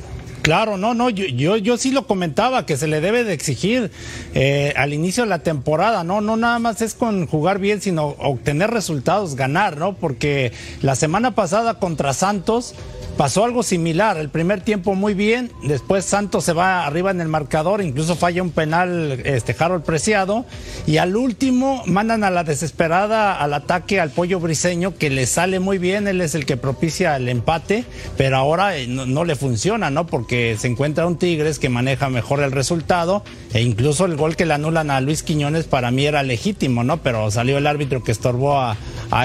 Claro, 0.43 0.75
no, 0.75 0.93
no, 0.93 1.09
yo, 1.09 1.55
yo, 1.55 1.77
sí 1.77 1.91
lo 1.91 2.05
comentaba, 2.05 2.65
que 2.65 2.75
se 2.75 2.87
le 2.87 2.99
debe 2.99 3.23
de 3.23 3.31
exigir 3.31 3.91
eh, 4.33 4.73
al 4.75 4.91
inicio 4.91 5.23
de 5.23 5.29
la 5.29 5.39
temporada, 5.39 6.03
¿no? 6.03 6.19
No 6.19 6.35
nada 6.35 6.59
más 6.59 6.81
es 6.81 6.95
con 6.95 7.27
jugar 7.27 7.59
bien, 7.59 7.79
sino 7.79 8.07
obtener 8.19 8.69
resultados, 8.69 9.35
ganar, 9.37 9.77
¿no? 9.77 9.93
Porque 9.93 10.51
la 10.81 10.95
semana 10.95 11.33
pasada 11.33 11.75
contra 11.75 12.13
Santos 12.13 12.75
Pasó 13.17 13.45
algo 13.45 13.61
similar, 13.61 14.17
el 14.17 14.29
primer 14.29 14.61
tiempo 14.61 14.95
muy 14.95 15.13
bien, 15.13 15.51
después 15.61 16.03
Santos 16.03 16.45
se 16.45 16.53
va 16.53 16.83
arriba 16.83 17.11
en 17.11 17.21
el 17.21 17.27
marcador, 17.27 17.83
incluso 17.83 18.15
falla 18.15 18.41
un 18.41 18.49
penal 18.49 19.21
este 19.23 19.55
Harold 19.57 19.83
Preciado 19.83 20.45
y 20.87 20.97
al 20.97 21.15
último 21.15 21.83
mandan 21.85 22.23
a 22.23 22.31
la 22.31 22.43
desesperada 22.43 23.35
al 23.35 23.53
ataque 23.53 23.99
al 23.99 24.09
pollo 24.09 24.39
briseño 24.39 24.95
que 24.97 25.11
le 25.11 25.27
sale 25.27 25.59
muy 25.59 25.77
bien, 25.77 26.07
él 26.07 26.21
es 26.21 26.33
el 26.33 26.47
que 26.47 26.57
propicia 26.57 27.15
el 27.15 27.29
empate, 27.29 27.85
pero 28.17 28.37
ahora 28.37 28.77
eh, 28.77 28.87
no, 28.87 29.23
le 29.25 29.35
funciona, 29.35 29.91
¿no? 29.91 30.07
Porque 30.07 30.57
se 30.57 30.67
encuentra 30.67 31.05
un 31.05 31.17
Tigres 31.17 31.59
que 31.59 31.69
maneja 31.69 32.09
mejor 32.09 32.41
el 32.41 32.51
resultado 32.51 33.23
e 33.53 33.61
incluso 33.61 34.05
el 34.05 34.15
gol 34.15 34.35
que 34.35 34.47
le 34.47 34.55
anulan 34.55 34.89
a 34.89 35.01
Luis 35.01 35.21
Quiñones 35.21 35.65
para 35.65 35.91
mí 35.91 36.07
era 36.07 36.23
legítimo, 36.23 36.83
¿no? 36.83 37.03
Pero 37.03 37.29
salió 37.29 37.59
el 37.59 37.67
árbitro 37.67 38.03
que 38.03 38.11
estorbó 38.11 38.59
a, 38.59 38.75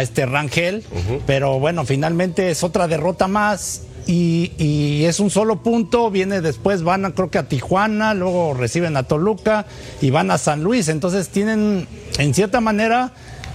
este 0.02 0.26
Rangel, 0.26 0.85
pero 1.26 1.59
bueno, 1.59 1.87
finalmente 1.87 2.50
es 2.50 2.62
otra 2.62 2.88
derrota 2.88 3.26
más 3.26 3.77
y, 4.10 5.04
es 5.04 5.20
un 5.20 5.30
solo 5.30 5.62
punto, 5.62 6.10
viene 6.10 6.40
después, 6.40 6.82
van 6.82 7.12
creo 7.12 7.30
que 7.30 7.38
a 7.38 7.48
Tijuana, 7.48 8.14
luego 8.14 8.54
reciben 8.54 8.96
a 8.96 9.02
Toluca 9.02 9.66
y 10.00 10.10
van 10.10 10.30
a 10.30 10.38
San 10.38 10.62
Luis. 10.62 10.88
Entonces 10.88 11.28
tienen, 11.28 11.86
en 12.18 12.34
cierta 12.34 12.60
manera, 12.60 13.12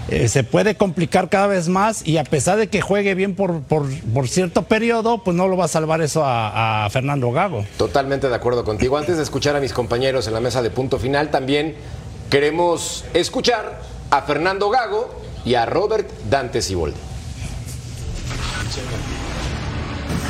eh, 0.09 0.27
se 0.27 0.43
puede 0.43 0.75
complicar 0.75 1.29
cada 1.29 1.47
vez 1.47 1.69
más 1.69 2.05
y 2.05 2.17
a 2.17 2.23
pesar 2.23 2.57
de 2.57 2.67
que 2.67 2.81
juegue 2.81 3.15
bien 3.15 3.35
por, 3.35 3.61
por, 3.61 3.87
cierto 4.27 4.63
periodo, 4.63 5.23
pues 5.23 5.35
no 5.35 5.47
lo 5.47 5.57
va 5.57 5.65
a 5.65 5.69
salvar 5.69 6.01
eso 6.01 6.23
a, 6.23 6.85
a, 6.85 6.89
Fernando 6.91 7.31
Gago. 7.31 7.65
Totalmente 7.77 8.29
de 8.29 8.35
acuerdo 8.35 8.63
contigo. 8.63 8.97
Antes 8.97 9.17
de 9.17 9.23
escuchar 9.23 9.55
a 9.55 9.59
mis 9.59 9.73
compañeros 9.73 10.27
en 10.27 10.33
la 10.33 10.39
mesa 10.39 10.61
de 10.61 10.69
punto 10.69 10.99
final, 10.99 11.31
también 11.31 11.75
queremos 12.29 13.05
escuchar 13.13 13.81
a 14.11 14.21
Fernando 14.21 14.69
Gago 14.69 15.19
y 15.45 15.55
a 15.55 15.65
Robert 15.65 16.07
Dante 16.29 16.61
Siboldi. 16.61 16.99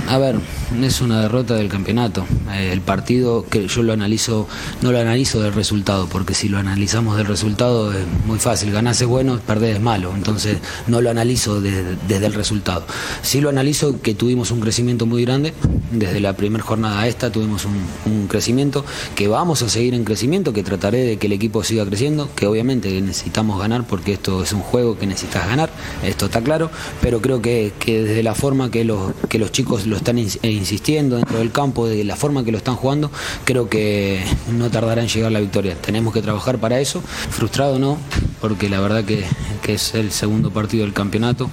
A 0.10 0.18
ver, 0.18 0.36
es 0.82 1.02
una 1.02 1.22
derrota 1.22 1.56
del 1.56 1.70
campeonato. 1.70 2.26
Eh, 2.52 2.72
el 2.72 2.82
partido 2.82 3.46
que 3.50 3.68
yo 3.68 3.84
lo 3.84 3.94
analizo, 3.94 4.48
no 4.82 4.92
lo 4.92 5.00
analizo 5.00 5.42
del 5.42 5.54
resultado, 5.54 6.08
porque 6.08 6.34
si 6.34 6.50
lo 6.50 6.58
analizamos 6.58 7.18
del 7.18 7.26
resultado 7.26 7.92
es 7.92 8.06
muy 8.26 8.38
fácil. 8.38 8.72
Ganar 8.72 8.94
es 8.94 9.06
bueno, 9.06 9.40
perder 9.40 9.78
es 9.78 9.82
malo. 9.82 10.12
Entonces 10.16 10.58
no 10.88 11.02
lo 11.02 11.10
analizo 11.10 11.62
desde 11.62 12.26
el 12.26 12.34
resultado. 12.34 12.86
Sí 13.22 13.42
lo 13.42 13.50
analizo 13.50 14.02
que 14.02 14.14
tuvimos 14.14 14.52
un 14.52 14.60
crecimiento 14.60 15.06
muy 15.06 15.24
grande. 15.24 15.54
Desde 15.92 16.20
la 16.20 16.34
primera 16.34 16.64
jornada 16.64 17.02
a 17.02 17.08
esta 17.08 17.32
tuvimos 17.32 17.66
un, 17.66 18.28
crecimiento, 18.28 18.86
que 19.16 19.28
vamos 19.28 19.62
a 19.62 19.70
seguir 19.70 19.94
en 19.94 20.06
crecimiento, 20.06 20.54
que 20.54 20.64
trataré 20.64 21.04
de 21.04 21.18
que 21.18 21.28
el 21.28 21.34
equipo 21.34 21.64
siga 21.64 21.86
creciendo, 21.86 22.30
que 22.36 22.48
obviamente 22.48 23.00
necesitamos 23.02 23.60
ganar 23.60 23.86
porque 23.86 24.14
esto 24.14 24.42
es 24.44 24.54
un 24.54 24.62
juego 24.62 24.98
que 24.98 25.06
necesitas 25.06 25.46
ganar, 25.48 25.70
esto 26.04 26.26
está 26.26 26.42
claro, 26.42 26.72
pero 27.02 27.22
creo 27.22 27.42
que, 27.42 27.74
desde 27.86 28.24
la 28.24 28.34
forma 28.34 28.72
que 28.72 28.86
los, 28.86 29.14
que 29.30 29.40
los 29.40 29.52
chicos 29.52 29.86
lo 29.86 29.93
están 29.96 30.18
insistiendo 30.18 31.16
dentro 31.16 31.38
del 31.38 31.52
campo, 31.52 31.88
de 31.88 32.04
la 32.04 32.16
forma 32.16 32.44
que 32.44 32.52
lo 32.52 32.58
están 32.58 32.76
jugando, 32.76 33.12
creo 33.46 33.70
que 33.70 34.24
no 34.52 34.70
tardará 34.70 35.02
en 35.02 35.08
llegar 35.08 35.32
la 35.32 35.40
victoria. 35.40 35.76
Tenemos 35.76 36.14
que 36.14 36.22
trabajar 36.22 36.60
para 36.60 36.80
eso. 36.80 37.02
Frustrado 37.02 37.80
no, 37.80 37.98
porque 38.42 38.70
la 38.70 38.80
verdad 38.80 39.04
que, 39.04 39.24
es 39.68 39.96
el 39.96 40.12
segundo 40.12 40.52
partido 40.52 40.84
del 40.84 40.94
campeonato. 40.94 41.50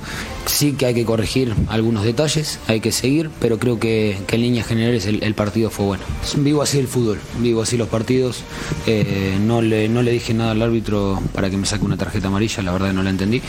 Sí 0.46 0.72
que 0.72 0.86
hay 0.86 0.94
que 0.94 1.04
corregir 1.04 1.54
algunos 1.68 2.04
detalles, 2.04 2.58
hay 2.66 2.80
que 2.80 2.92
seguir, 2.92 3.30
pero 3.40 3.58
creo 3.58 3.78
que, 3.78 4.18
en 4.30 4.40
líneas 4.40 4.66
generales 4.66 5.06
el, 5.06 5.34
partido 5.34 5.70
fue 5.70 5.86
bueno. 5.86 6.02
Vivo 6.36 6.62
así 6.62 6.78
el 6.78 6.88
fútbol, 6.88 7.18
vivo 7.38 7.62
así 7.62 7.76
los 7.76 7.88
partidos. 7.88 8.42
Eh, 8.86 9.38
no, 9.40 9.62
le, 9.62 9.88
no 9.88 10.02
le 10.02 10.12
dije 10.12 10.34
nada 10.34 10.52
al 10.52 10.62
árbitro 10.62 11.20
para 11.34 11.50
que 11.50 11.56
me 11.56 11.66
saque 11.66 11.84
una 11.84 11.96
tarjeta 11.96 12.28
amarilla, 12.28 12.62
la 12.62 12.72
verdad 12.72 12.92
no 12.92 13.02
la 13.02 13.10
entendí. 13.10 13.42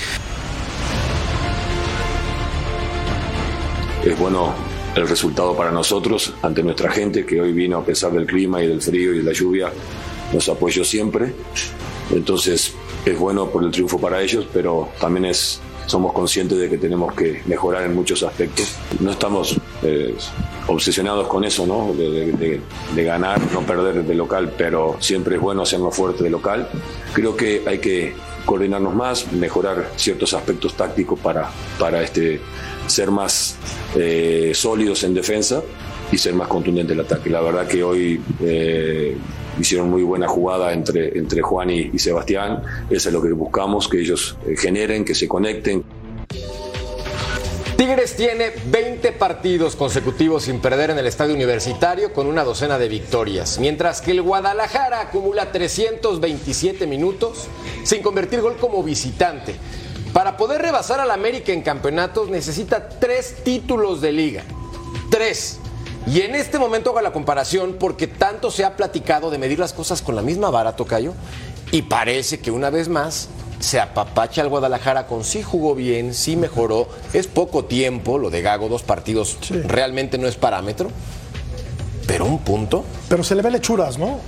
Es 4.04 4.18
bueno 4.18 4.71
el 4.96 5.08
resultado 5.08 5.56
para 5.56 5.72
nosotros, 5.72 6.34
ante 6.42 6.64
nuestra 6.64 6.92
gente 6.92 7.26
que 7.26 7.40
hoy 7.40 7.54
vino 7.54 7.78
a 7.78 7.86
pesar 7.86 8.12
del 8.12 8.26
clima 8.26 8.62
y 8.62 8.68
del 8.68 8.82
frío 8.82 9.14
y 9.14 9.20
de 9.20 9.24
la 9.24 9.32
lluvia, 9.32 9.72
nos 10.34 10.50
apoyó 10.50 10.84
siempre. 10.84 11.34
Entonces 12.12 12.74
es 13.06 13.20
bueno 13.20 13.50
por 13.50 13.64
el 13.64 13.72
triunfo 13.72 14.00
para 14.00 14.22
ellos, 14.22 14.46
pero 14.52 14.90
también 15.00 15.26
es, 15.26 15.62
somos 15.86 16.14
conscientes 16.14 16.58
de 16.58 16.70
que 16.70 16.78
tenemos 16.78 17.14
que 17.14 17.42
mejorar 17.46 17.84
en 17.84 17.96
muchos 17.96 18.24
aspectos. 18.24 18.76
No 19.00 19.12
estamos 19.12 19.58
eh, 19.84 20.16
obsesionados 20.68 21.28
con 21.28 21.44
eso, 21.44 21.66
¿no? 21.66 21.94
De, 21.94 22.62
ganar, 23.04 23.40
no 23.52 23.62
perder 23.62 24.04
de 24.04 24.16
local, 24.16 24.54
pero 24.58 24.98
siempre 25.00 25.36
es 25.36 25.42
bueno 25.42 25.64
hacernos 25.64 25.96
fuerte 25.96 26.24
de 26.24 26.30
local. 26.30 26.68
Creo 27.14 27.36
que 27.36 27.64
hay 27.66 27.80
que 27.80 28.14
coordinarnos 28.46 28.94
más, 28.94 29.32
mejorar 29.34 29.92
ciertos 29.96 30.34
aspectos 30.34 30.76
tácticos 30.76 31.20
para, 31.20 31.50
para 31.78 32.02
este 32.02 32.42
ser 32.88 33.12
más 33.12 33.56
eh, 33.96 34.52
sólidos 34.54 35.04
en 35.04 35.14
defensa 35.14 35.62
y 36.12 36.18
ser 36.18 36.34
más 36.34 36.48
contundente 36.48 36.94
en 36.94 37.00
el 37.00 37.06
ataque. 37.06 37.30
La 37.30 37.42
verdad 37.42 37.68
que 37.68 37.84
hoy 37.84 38.22
eh, 38.42 39.18
hicieron 39.62 39.90
muy 39.90 40.04
buena 40.04 40.28
jugada 40.28 40.74
entre, 40.74 41.18
entre 41.18 41.42
Juan 41.42 41.70
y, 41.70 41.98
Sebastián. 41.98 42.64
Eso 42.90 43.10
es 43.10 43.14
lo 43.14 43.22
que 43.22 43.32
buscamos, 43.32 43.88
que 43.88 44.00
ellos 44.00 44.38
eh, 44.46 44.56
generen, 44.58 45.06
que 45.06 45.16
se 45.16 45.28
conecten. 45.28 45.84
Tigres 47.78 48.16
tiene 48.16 48.52
20 48.66 49.12
partidos 49.14 49.76
consecutivos 49.76 50.44
sin 50.44 50.60
perder 50.60 50.92
en 50.92 51.00
el 51.00 51.08
estadio 51.08 51.34
universitario 51.34 52.14
con 52.14 52.28
una 52.28 52.44
docena 52.44 52.78
de 52.78 52.88
victorias, 52.88 53.58
mientras 53.58 54.02
que 54.02 54.12
el 54.12 54.22
Guadalajara 54.22 55.02
acumula 55.02 55.52
327 55.52 56.86
minutos 56.86 57.48
sin 57.84 58.04
convertir 58.04 58.42
gol 58.42 58.58
como 58.58 58.84
visitante. 58.84 59.56
Para 60.14 60.36
poder 60.38 60.62
rebasar 60.62 61.00
al 61.00 61.10
América 61.10 61.54
en 61.54 61.62
campeonatos 61.62 62.30
necesita 62.30 62.90
tres 62.90 63.44
títulos 63.44 64.02
de 64.02 64.12
liga. 64.12 64.44
Tres. 65.10 65.61
Y 66.08 66.22
en 66.22 66.36
este 66.36 66.58
momento 66.58 66.90
hago 66.90 67.02
la 67.02 67.14
comparación 67.14 67.76
porque 67.80 68.08
tanto 68.08 68.52
se 68.52 68.66
ha 68.66 68.76
platicado 68.76 69.30
de 69.30 69.38
medir 69.38 69.60
las 69.60 69.74
cosas 69.74 70.02
con 70.02 70.16
la 70.16 70.22
misma 70.22 70.50
vara, 70.50 70.76
Tocayo, 70.76 71.14
y 71.72 71.84
parece 71.84 72.40
que 72.40 72.52
una 72.52 72.70
vez 72.70 72.90
más 72.90 73.30
se 73.60 73.80
apapacha 73.80 74.42
al 74.42 74.50
Guadalajara 74.50 75.06
con 75.06 75.24
sí 75.24 75.44
jugó 75.44 75.76
bien, 75.76 76.14
sí 76.14 76.36
mejoró. 76.36 76.88
Es 77.14 77.28
poco 77.28 77.66
tiempo, 77.66 78.18
lo 78.18 78.30
de 78.30 78.42
Gago, 78.42 78.68
dos 78.68 78.84
partidos 78.84 79.38
realmente 79.50 80.18
no 80.18 80.28
es 80.28 80.36
parámetro. 80.36 80.90
Pero 82.08 82.26
un 82.26 82.40
punto. 82.40 82.84
Pero 83.08 83.24
se 83.24 83.36
le 83.36 83.42
ve 83.42 83.52
lechuras, 83.52 83.98
¿no? 83.98 84.20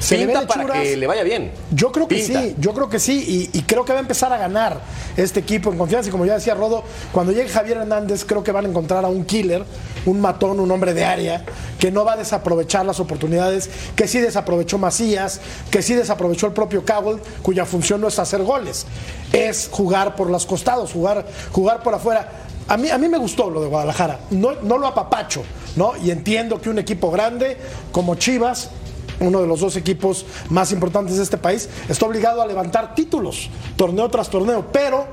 Se 0.00 0.16
le 0.16 0.26
Pinta 0.26 0.46
para 0.46 0.80
que 0.82 0.96
le 0.96 1.06
vaya 1.06 1.22
bien. 1.22 1.52
Yo 1.70 1.90
creo 1.92 2.06
que 2.06 2.16
Pinta. 2.16 2.42
sí, 2.42 2.54
yo 2.58 2.72
creo 2.72 2.88
que 2.88 2.98
sí, 2.98 3.50
y, 3.52 3.58
y 3.58 3.62
creo 3.62 3.84
que 3.84 3.92
va 3.92 3.98
a 3.98 4.02
empezar 4.02 4.32
a 4.32 4.38
ganar 4.38 4.80
este 5.16 5.40
equipo 5.40 5.70
en 5.72 5.78
confianza. 5.78 6.08
Y 6.08 6.12
como 6.12 6.24
ya 6.24 6.34
decía 6.34 6.54
Rodo, 6.54 6.84
cuando 7.12 7.32
llegue 7.32 7.48
Javier 7.48 7.78
Hernández, 7.78 8.24
creo 8.24 8.44
que 8.44 8.52
van 8.52 8.66
a 8.66 8.68
encontrar 8.68 9.04
a 9.04 9.08
un 9.08 9.24
killer, 9.24 9.64
un 10.06 10.20
matón, 10.20 10.60
un 10.60 10.70
hombre 10.70 10.94
de 10.94 11.04
área, 11.04 11.44
que 11.78 11.90
no 11.90 12.04
va 12.04 12.12
a 12.14 12.16
desaprovechar 12.16 12.86
las 12.86 13.00
oportunidades, 13.00 13.70
que 13.96 14.06
sí 14.08 14.18
desaprovechó 14.20 14.78
Macías, 14.78 15.40
que 15.70 15.82
sí 15.82 15.94
desaprovechó 15.94 16.46
el 16.46 16.52
propio 16.52 16.84
Cowell, 16.84 17.20
cuya 17.42 17.64
función 17.64 18.00
no 18.00 18.08
es 18.08 18.18
hacer 18.18 18.42
goles, 18.42 18.86
es 19.32 19.68
jugar 19.70 20.14
por 20.16 20.30
los 20.30 20.46
costados, 20.46 20.92
jugar, 20.92 21.26
jugar 21.52 21.82
por 21.82 21.94
afuera. 21.94 22.30
A 22.68 22.76
mí, 22.76 22.90
a 22.90 22.98
mí 22.98 23.08
me 23.08 23.18
gustó 23.18 23.48
lo 23.50 23.62
de 23.62 23.68
Guadalajara, 23.68 24.20
no, 24.30 24.52
no 24.62 24.76
lo 24.76 24.86
apapacho, 24.86 25.42
¿no? 25.76 25.92
Y 25.96 26.10
entiendo 26.10 26.60
que 26.60 26.68
un 26.68 26.78
equipo 26.78 27.10
grande 27.10 27.56
como 27.92 28.14
Chivas 28.14 28.70
uno 29.20 29.40
de 29.40 29.46
los 29.46 29.60
dos 29.60 29.76
equipos 29.76 30.26
más 30.48 30.72
importantes 30.72 31.16
de 31.16 31.22
este 31.22 31.38
país, 31.38 31.68
está 31.88 32.06
obligado 32.06 32.42
a 32.42 32.46
levantar 32.46 32.94
títulos, 32.94 33.50
torneo 33.76 34.08
tras 34.08 34.30
torneo, 34.30 34.66
pero 34.72 35.06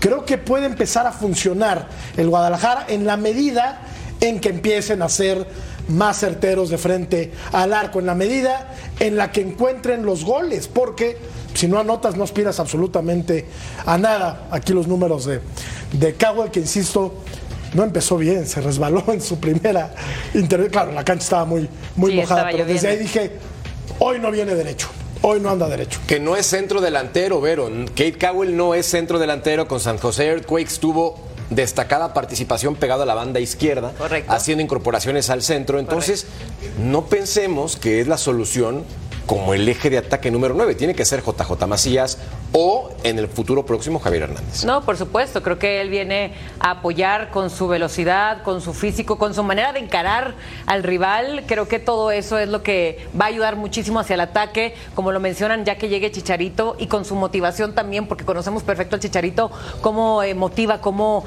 creo 0.00 0.24
que 0.24 0.38
puede 0.38 0.66
empezar 0.66 1.06
a 1.06 1.12
funcionar 1.12 1.88
el 2.16 2.28
Guadalajara 2.28 2.86
en 2.88 3.06
la 3.06 3.16
medida 3.16 3.82
en 4.20 4.40
que 4.40 4.48
empiecen 4.48 5.02
a 5.02 5.08
ser 5.08 5.46
más 5.88 6.18
certeros 6.18 6.68
de 6.70 6.78
frente 6.78 7.32
al 7.52 7.72
arco, 7.72 7.98
en 7.98 8.06
la 8.06 8.14
medida 8.14 8.74
en 9.00 9.16
la 9.16 9.32
que 9.32 9.40
encuentren 9.40 10.04
los 10.04 10.24
goles, 10.24 10.68
porque 10.68 11.16
si 11.54 11.66
no 11.66 11.78
anotas 11.78 12.16
no 12.16 12.24
aspiras 12.24 12.60
absolutamente 12.60 13.46
a 13.86 13.96
nada. 13.98 14.48
Aquí 14.50 14.72
los 14.72 14.86
números 14.86 15.24
de, 15.24 15.40
de 15.92 16.14
que 16.14 16.60
insisto, 16.60 17.14
no 17.74 17.84
empezó 17.84 18.16
bien, 18.16 18.46
se 18.46 18.60
resbaló 18.60 19.04
en 19.08 19.20
su 19.20 19.38
primera 19.38 19.94
intervención. 20.34 20.70
Claro, 20.70 20.92
la 20.92 21.04
cancha 21.04 21.24
estaba 21.24 21.44
muy, 21.44 21.68
muy 21.96 22.12
Sí, 22.12 22.16
mojada, 22.18 22.40
estaba 22.40 22.50
pero 22.50 22.64
desde 22.64 22.88
ahí 22.88 22.98
dije, 22.98 23.32
hoy 23.98 24.18
no 24.18 24.30
viene 24.30 24.54
derecho, 24.54 24.88
hoy 25.22 25.40
no 25.40 25.50
anda 25.50 25.68
derecho. 25.68 26.00
Que 26.06 26.20
no 26.20 26.36
es 26.36 26.46
centro 26.46 26.80
delantero, 26.80 27.40
Vero. 27.40 27.70
Kate 27.90 28.18
Cowell 28.18 28.56
no 28.56 28.74
es 28.74 28.86
centro 28.86 29.18
delantero. 29.18 29.68
Con 29.68 29.80
San 29.80 29.98
José 29.98 30.26
Earthquakes 30.26 30.78
tuvo 30.80 31.28
destacada 31.50 32.12
participación 32.12 32.74
pegado 32.74 33.02
a 33.02 33.06
la 33.06 33.14
banda 33.14 33.40
izquierda, 33.40 33.92
haciendo 34.28 34.62
incorporaciones 34.62 35.30
al 35.30 35.42
centro. 35.42 35.78
Entonces, 35.78 36.26
no 36.78 37.06
pensemos 37.06 37.76
que 37.76 38.00
es 38.00 38.08
la 38.08 38.18
solución 38.18 38.84
como 39.26 39.52
el 39.54 39.68
eje 39.68 39.90
de 39.90 39.98
ataque 39.98 40.30
número 40.30 40.54
9. 40.54 40.74
Tiene 40.74 40.94
que 40.94 41.04
ser 41.04 41.22
JJ 41.22 41.66
Macías 41.66 42.18
o 42.52 42.90
en 43.04 43.18
el 43.18 43.28
futuro 43.28 43.64
próximo 43.64 43.98
Javier 43.98 44.24
Hernández. 44.24 44.64
No, 44.64 44.82
por 44.82 44.96
supuesto, 44.96 45.42
creo 45.42 45.58
que 45.58 45.80
él 45.80 45.90
viene 45.90 46.32
a 46.60 46.72
apoyar 46.72 47.30
con 47.30 47.50
su 47.50 47.68
velocidad, 47.68 48.42
con 48.42 48.60
su 48.60 48.72
físico, 48.72 49.18
con 49.18 49.34
su 49.34 49.42
manera 49.42 49.72
de 49.72 49.80
encarar 49.80 50.34
al 50.66 50.82
rival. 50.82 51.44
Creo 51.46 51.68
que 51.68 51.78
todo 51.78 52.10
eso 52.10 52.38
es 52.38 52.48
lo 52.48 52.62
que 52.62 53.06
va 53.18 53.26
a 53.26 53.28
ayudar 53.28 53.56
muchísimo 53.56 54.00
hacia 54.00 54.14
el 54.14 54.20
ataque, 54.20 54.74
como 54.94 55.12
lo 55.12 55.20
mencionan, 55.20 55.64
ya 55.64 55.76
que 55.76 55.88
llegue 55.88 56.10
Chicharito 56.10 56.76
y 56.78 56.86
con 56.86 57.04
su 57.04 57.14
motivación 57.14 57.74
también, 57.74 58.06
porque 58.06 58.24
conocemos 58.24 58.62
perfecto 58.62 58.96
al 58.96 59.00
Chicharito, 59.00 59.50
cómo 59.80 60.22
eh, 60.22 60.34
motiva, 60.34 60.80
cómo 60.80 61.24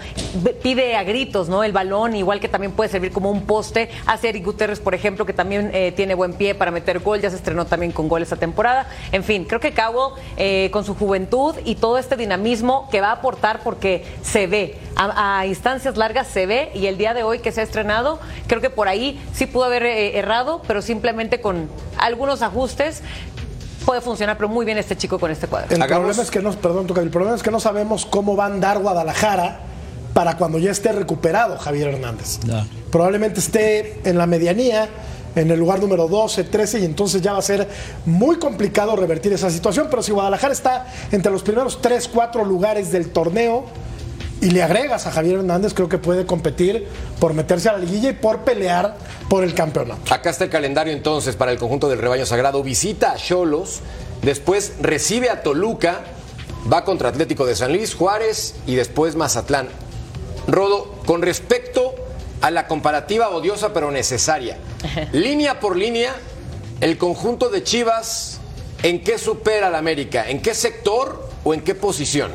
pide 0.63 0.95
a 0.95 1.03
gritos, 1.03 1.49
¿no? 1.49 1.63
El 1.63 1.71
balón, 1.71 2.15
igual 2.15 2.39
que 2.39 2.49
también 2.49 2.71
puede 2.71 2.89
servir 2.89 3.11
como 3.11 3.29
un 3.29 3.43
poste. 3.43 3.89
Hace 4.05 4.29
Eric 4.29 4.45
Gutiérrez, 4.45 4.79
por 4.79 4.95
ejemplo, 4.95 5.25
que 5.25 5.33
también 5.33 5.71
eh, 5.73 5.93
tiene 5.95 6.15
buen 6.15 6.33
pie 6.33 6.55
para 6.55 6.71
meter 6.71 6.99
gol, 6.99 7.21
ya 7.21 7.29
se 7.29 7.35
estrenó 7.35 7.65
también 7.65 7.91
con 7.91 8.07
gol 8.07 8.21
esta 8.21 8.35
temporada. 8.35 8.87
En 9.11 9.23
fin, 9.23 9.45
creo 9.45 9.59
que 9.59 9.71
Cabo, 9.71 10.15
eh, 10.37 10.69
con 10.71 10.83
su 10.83 10.95
juventud 10.95 11.10
y 11.65 11.75
todo 11.75 11.97
este 11.97 12.15
dinamismo 12.15 12.87
que 12.89 13.01
va 13.01 13.09
a 13.09 13.13
aportar 13.13 13.61
porque 13.63 14.05
se 14.23 14.47
ve, 14.47 14.77
a, 14.95 15.39
a 15.39 15.45
instancias 15.45 15.97
largas 15.97 16.27
se 16.27 16.45
ve, 16.45 16.71
y 16.73 16.85
el 16.87 16.97
día 16.97 17.13
de 17.13 17.23
hoy 17.23 17.39
que 17.39 17.51
se 17.51 17.61
ha 17.61 17.63
estrenado, 17.63 18.19
creo 18.47 18.61
que 18.61 18.69
por 18.69 18.87
ahí 18.87 19.21
sí 19.33 19.45
pudo 19.45 19.65
haber 19.65 19.83
eh, 19.83 20.17
errado, 20.17 20.61
pero 20.67 20.81
simplemente 20.81 21.41
con 21.41 21.69
algunos 21.97 22.41
ajustes 22.41 23.01
puede 23.85 24.01
funcionar, 24.01 24.37
pero 24.37 24.47
muy 24.47 24.65
bien 24.65 24.77
este 24.77 24.95
chico 24.95 25.19
con 25.19 25.31
este 25.31 25.47
cuadro. 25.47 25.75
El 25.75 25.85
problema 25.85 26.21
es 26.21 26.31
que 26.31 26.39
no, 26.39 26.51
perdón, 26.51 26.87
el 26.97 27.09
problema 27.09 27.35
es 27.35 27.43
que 27.43 27.51
no 27.51 27.59
sabemos 27.59 28.05
cómo 28.05 28.35
va 28.35 28.45
a 28.45 28.47
andar 28.47 28.79
Guadalajara 28.79 29.59
para 30.13 30.37
cuando 30.37 30.59
ya 30.59 30.71
esté 30.71 30.91
recuperado 30.91 31.57
Javier 31.57 31.89
Hernández. 31.89 32.39
Probablemente 32.91 33.39
esté 33.39 34.01
en 34.03 34.17
la 34.17 34.27
medianía, 34.27 34.89
en 35.35 35.51
el 35.51 35.59
lugar 35.59 35.79
número 35.79 36.07
12, 36.07 36.45
13, 36.45 36.79
y 36.79 36.85
entonces 36.85 37.21
ya 37.21 37.33
va 37.33 37.39
a 37.39 37.43
ser 37.43 37.67
muy 38.05 38.37
complicado 38.37 38.95
revertir 38.95 39.33
esa 39.33 39.49
situación. 39.49 39.87
Pero 39.89 40.03
si 40.03 40.11
Guadalajara 40.11 40.53
está 40.53 40.87
entre 41.11 41.31
los 41.31 41.43
primeros 41.43 41.81
3, 41.81 42.09
4 42.13 42.45
lugares 42.45 42.91
del 42.91 43.09
torneo 43.09 43.65
y 44.41 44.49
le 44.49 44.63
agregas 44.63 45.05
a 45.05 45.11
Javier 45.11 45.35
Hernández, 45.35 45.73
creo 45.73 45.87
que 45.87 45.99
puede 45.99 46.25
competir 46.25 46.87
por 47.19 47.33
meterse 47.33 47.69
a 47.69 47.73
la 47.73 47.79
liguilla 47.79 48.09
y 48.09 48.13
por 48.13 48.39
pelear 48.39 48.97
por 49.29 49.43
el 49.43 49.53
campeonato. 49.53 50.13
Acá 50.13 50.31
está 50.31 50.45
el 50.45 50.49
calendario 50.49 50.93
entonces 50.93 51.35
para 51.35 51.51
el 51.51 51.59
conjunto 51.59 51.87
del 51.89 51.99
rebaño 51.99 52.25
sagrado. 52.25 52.63
Visita 52.63 53.11
a 53.11 53.17
Cholos, 53.17 53.81
después 54.23 54.73
recibe 54.81 55.29
a 55.29 55.43
Toluca, 55.43 56.01
va 56.71 56.83
contra 56.83 57.09
Atlético 57.09 57.45
de 57.45 57.55
San 57.55 57.71
Luis, 57.71 57.93
Juárez 57.93 58.55
y 58.65 58.75
después 58.75 59.15
Mazatlán. 59.15 59.69
Rodo, 60.47 60.95
con 61.05 61.21
respecto 61.21 61.93
a 62.41 62.51
la 62.51 62.67
comparativa 62.67 63.29
odiosa 63.29 63.73
pero 63.73 63.91
necesaria, 63.91 64.57
línea 65.13 65.59
por 65.59 65.77
línea, 65.77 66.15
el 66.81 66.97
conjunto 66.97 67.49
de 67.49 67.63
Chivas, 67.63 68.39
¿en 68.83 69.03
qué 69.03 69.17
supera 69.17 69.67
al 69.67 69.75
América? 69.75 70.29
¿En 70.29 70.41
qué 70.41 70.53
sector 70.53 71.29
o 71.43 71.53
en 71.53 71.61
qué 71.61 71.75
posición? 71.75 72.31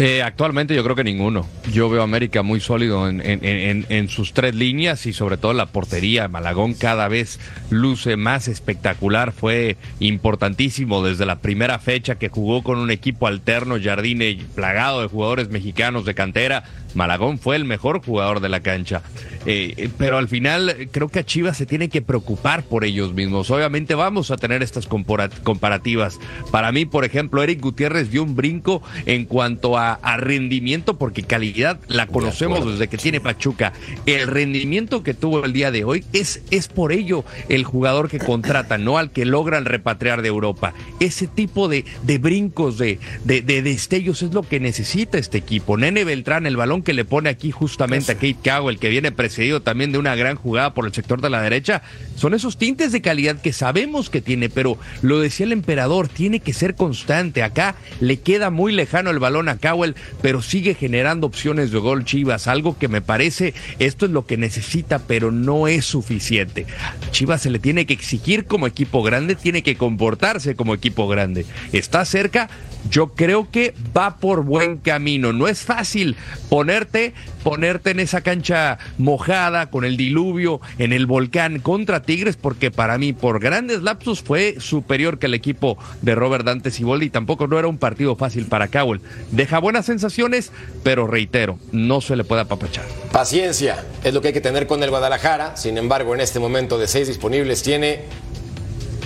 Eh, 0.00 0.22
actualmente 0.22 0.76
yo 0.76 0.84
creo 0.84 0.94
que 0.94 1.02
ninguno. 1.02 1.44
Yo 1.72 1.90
veo 1.90 2.02
a 2.02 2.04
América 2.04 2.44
muy 2.44 2.60
sólido 2.60 3.08
en, 3.08 3.20
en- 3.20 3.44
en- 3.44 3.86
en 3.88 4.08
sus 4.08 4.32
tres 4.32 4.54
líneas 4.54 5.04
y 5.06 5.12
sobre 5.12 5.38
todo 5.38 5.52
la 5.54 5.66
portería. 5.66 6.28
Malagón 6.28 6.74
cada 6.74 7.08
vez 7.08 7.40
luce 7.68 8.16
más 8.16 8.46
espectacular. 8.46 9.32
Fue 9.32 9.76
importantísimo 9.98 11.02
desde 11.02 11.26
la 11.26 11.40
primera 11.40 11.80
fecha 11.80 12.14
que 12.14 12.28
jugó 12.28 12.62
con 12.62 12.78
un 12.78 12.92
equipo 12.92 13.26
alterno, 13.26 13.74
Jardine, 13.82 14.38
plagado 14.54 15.02
de 15.02 15.08
jugadores 15.08 15.48
mexicanos 15.48 16.04
de 16.04 16.14
cantera. 16.14 16.62
Malagón 16.98 17.38
fue 17.38 17.56
el 17.56 17.64
mejor 17.64 18.04
jugador 18.04 18.40
de 18.40 18.48
la 18.48 18.60
cancha. 18.60 19.02
Eh, 19.46 19.72
eh, 19.76 19.88
pero 19.96 20.18
al 20.18 20.28
final 20.28 20.88
creo 20.90 21.08
que 21.08 21.20
a 21.20 21.24
Chivas 21.24 21.56
se 21.56 21.64
tiene 21.64 21.88
que 21.88 22.02
preocupar 22.02 22.64
por 22.64 22.84
ellos 22.84 23.14
mismos. 23.14 23.50
Obviamente 23.50 23.94
vamos 23.94 24.30
a 24.30 24.36
tener 24.36 24.62
estas 24.62 24.86
comparativas. 24.86 26.18
Para 26.50 26.72
mí, 26.72 26.84
por 26.84 27.04
ejemplo, 27.04 27.42
Eric 27.42 27.60
Gutiérrez 27.60 28.10
dio 28.10 28.24
un 28.24 28.34
brinco 28.34 28.82
en 29.06 29.24
cuanto 29.24 29.78
a, 29.78 29.94
a 29.94 30.16
rendimiento, 30.16 30.98
porque 30.98 31.22
calidad 31.22 31.78
la 31.86 32.08
conocemos 32.08 32.66
desde 32.66 32.88
que 32.88 32.98
tiene 32.98 33.20
Pachuca. 33.20 33.72
El 34.04 34.26
rendimiento 34.26 35.02
que 35.02 35.14
tuvo 35.14 35.44
el 35.44 35.52
día 35.52 35.70
de 35.70 35.84
hoy 35.84 36.04
es, 36.12 36.42
es 36.50 36.66
por 36.66 36.92
ello 36.92 37.24
el 37.48 37.62
jugador 37.62 38.10
que 38.10 38.18
contrata, 38.18 38.76
no 38.76 38.98
al 38.98 39.12
que 39.12 39.24
logran 39.24 39.64
repatriar 39.64 40.20
de 40.20 40.28
Europa. 40.28 40.74
Ese 40.98 41.28
tipo 41.28 41.68
de, 41.68 41.84
de 42.02 42.18
brincos, 42.18 42.76
de, 42.76 42.98
de, 43.24 43.40
de 43.42 43.62
destellos 43.62 44.22
es 44.22 44.34
lo 44.34 44.42
que 44.42 44.58
necesita 44.58 45.16
este 45.16 45.38
equipo. 45.38 45.76
Nene 45.76 46.04
Beltrán, 46.04 46.44
el 46.46 46.56
balón 46.56 46.82
que 46.88 46.94
le 46.94 47.04
pone 47.04 47.28
aquí 47.28 47.50
justamente 47.50 48.12
a 48.12 48.14
Kate 48.14 48.38
Cowell, 48.42 48.78
que 48.78 48.88
viene 48.88 49.12
precedido 49.12 49.60
también 49.60 49.92
de 49.92 49.98
una 49.98 50.16
gran 50.16 50.36
jugada 50.36 50.72
por 50.72 50.86
el 50.86 50.94
sector 50.94 51.20
de 51.20 51.28
la 51.28 51.42
derecha, 51.42 51.82
son 52.16 52.32
esos 52.32 52.56
tintes 52.56 52.92
de 52.92 53.02
calidad 53.02 53.42
que 53.42 53.52
sabemos 53.52 54.08
que 54.08 54.22
tiene, 54.22 54.48
pero 54.48 54.78
lo 55.02 55.20
decía 55.20 55.44
el 55.44 55.52
emperador, 55.52 56.08
tiene 56.08 56.40
que 56.40 56.54
ser 56.54 56.76
constante. 56.76 57.42
Acá 57.42 57.74
le 58.00 58.20
queda 58.20 58.48
muy 58.48 58.72
lejano 58.72 59.10
el 59.10 59.18
balón 59.18 59.50
a 59.50 59.58
Cowell, 59.58 59.96
pero 60.22 60.40
sigue 60.40 60.72
generando 60.72 61.26
opciones 61.26 61.70
de 61.72 61.78
gol 61.78 62.06
Chivas, 62.06 62.48
algo 62.48 62.78
que 62.78 62.88
me 62.88 63.02
parece, 63.02 63.52
esto 63.78 64.06
es 64.06 64.12
lo 64.12 64.24
que 64.24 64.38
necesita, 64.38 65.00
pero 65.00 65.30
no 65.30 65.68
es 65.68 65.84
suficiente. 65.84 66.64
Chivas 67.10 67.42
se 67.42 67.50
le 67.50 67.58
tiene 67.58 67.84
que 67.84 67.92
exigir 67.92 68.46
como 68.46 68.66
equipo 68.66 69.02
grande, 69.02 69.34
tiene 69.34 69.62
que 69.62 69.76
comportarse 69.76 70.56
como 70.56 70.72
equipo 70.72 71.06
grande. 71.06 71.44
Está 71.70 72.02
cerca, 72.06 72.48
yo 72.90 73.08
creo 73.14 73.50
que 73.50 73.74
va 73.96 74.16
por 74.18 74.42
buen 74.42 74.78
camino. 74.78 75.32
No 75.32 75.48
es 75.48 75.62
fácil 75.62 76.16
poner 76.48 76.68
ponerte, 76.68 77.14
ponerte 77.42 77.90
en 77.92 78.00
esa 78.00 78.20
cancha 78.20 78.78
mojada 78.98 79.70
con 79.70 79.86
el 79.86 79.96
diluvio 79.96 80.60
en 80.78 80.92
el 80.92 81.06
volcán 81.06 81.60
contra 81.60 82.02
Tigres, 82.02 82.36
porque 82.36 82.70
para 82.70 82.98
mí 82.98 83.14
por 83.14 83.40
grandes 83.40 83.82
lapsos 83.82 84.22
fue 84.22 84.56
superior 84.60 85.18
que 85.18 85.26
el 85.26 85.34
equipo 85.34 85.78
de 86.02 86.14
Robert 86.14 86.44
Dante 86.44 86.70
Siboldi 86.70 87.08
tampoco 87.08 87.46
no 87.46 87.58
era 87.58 87.66
un 87.66 87.78
partido 87.78 88.16
fácil 88.16 88.44
para 88.44 88.68
Cowell. 88.68 89.00
Deja 89.30 89.60
buenas 89.60 89.86
sensaciones, 89.86 90.52
pero 90.82 91.06
reitero, 91.06 91.58
no 91.72 92.02
se 92.02 92.16
le 92.16 92.24
puede 92.24 92.42
apapachar. 92.42 92.84
Paciencia 93.12 93.82
es 94.04 94.12
lo 94.12 94.20
que 94.20 94.28
hay 94.28 94.34
que 94.34 94.42
tener 94.42 94.66
con 94.66 94.82
el 94.82 94.90
Guadalajara. 94.90 95.56
Sin 95.56 95.78
embargo, 95.78 96.14
en 96.14 96.20
este 96.20 96.38
momento 96.38 96.78
de 96.78 96.86
seis 96.86 97.08
disponibles 97.08 97.62
tiene 97.62 98.02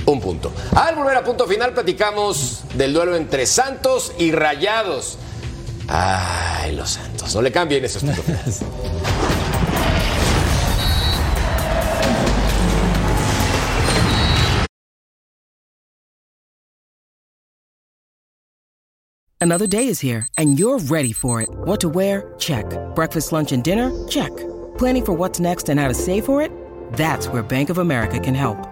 un 0.06 0.20
punto. 0.20 0.52
Al 0.74 0.94
volver 0.94 1.16
a 1.16 1.24
punto 1.24 1.46
final, 1.46 1.72
platicamos 1.72 2.62
del 2.74 2.92
duelo 2.92 3.16
entre 3.16 3.46
Santos 3.46 4.12
y 4.18 4.32
Rayados. 4.32 5.18
Ay, 5.88 6.74
los 6.74 6.90
Santos. 6.90 7.34
No 7.34 7.42
le 7.42 7.52
cambien 7.52 7.84
esos 7.84 8.02
puntos. 8.02 8.62
Another 19.40 19.66
day 19.66 19.88
is 19.88 19.98
here, 19.98 20.28
and 20.38 20.56
you're 20.56 20.78
ready 20.78 21.12
for 21.12 21.42
it. 21.42 21.48
What 21.64 21.80
to 21.80 21.88
wear? 21.88 22.32
Check. 22.38 22.64
Breakfast, 22.94 23.32
lunch, 23.32 23.50
and 23.50 23.64
dinner? 23.64 23.90
Check. 24.06 24.30
Planning 24.78 25.04
for 25.04 25.12
what's 25.14 25.40
next 25.40 25.68
and 25.68 25.80
how 25.80 25.88
to 25.88 25.94
save 25.94 26.24
for 26.24 26.40
it? 26.40 26.52
That's 26.92 27.26
where 27.26 27.42
Bank 27.42 27.68
of 27.68 27.78
America 27.78 28.20
can 28.20 28.36
help. 28.36 28.71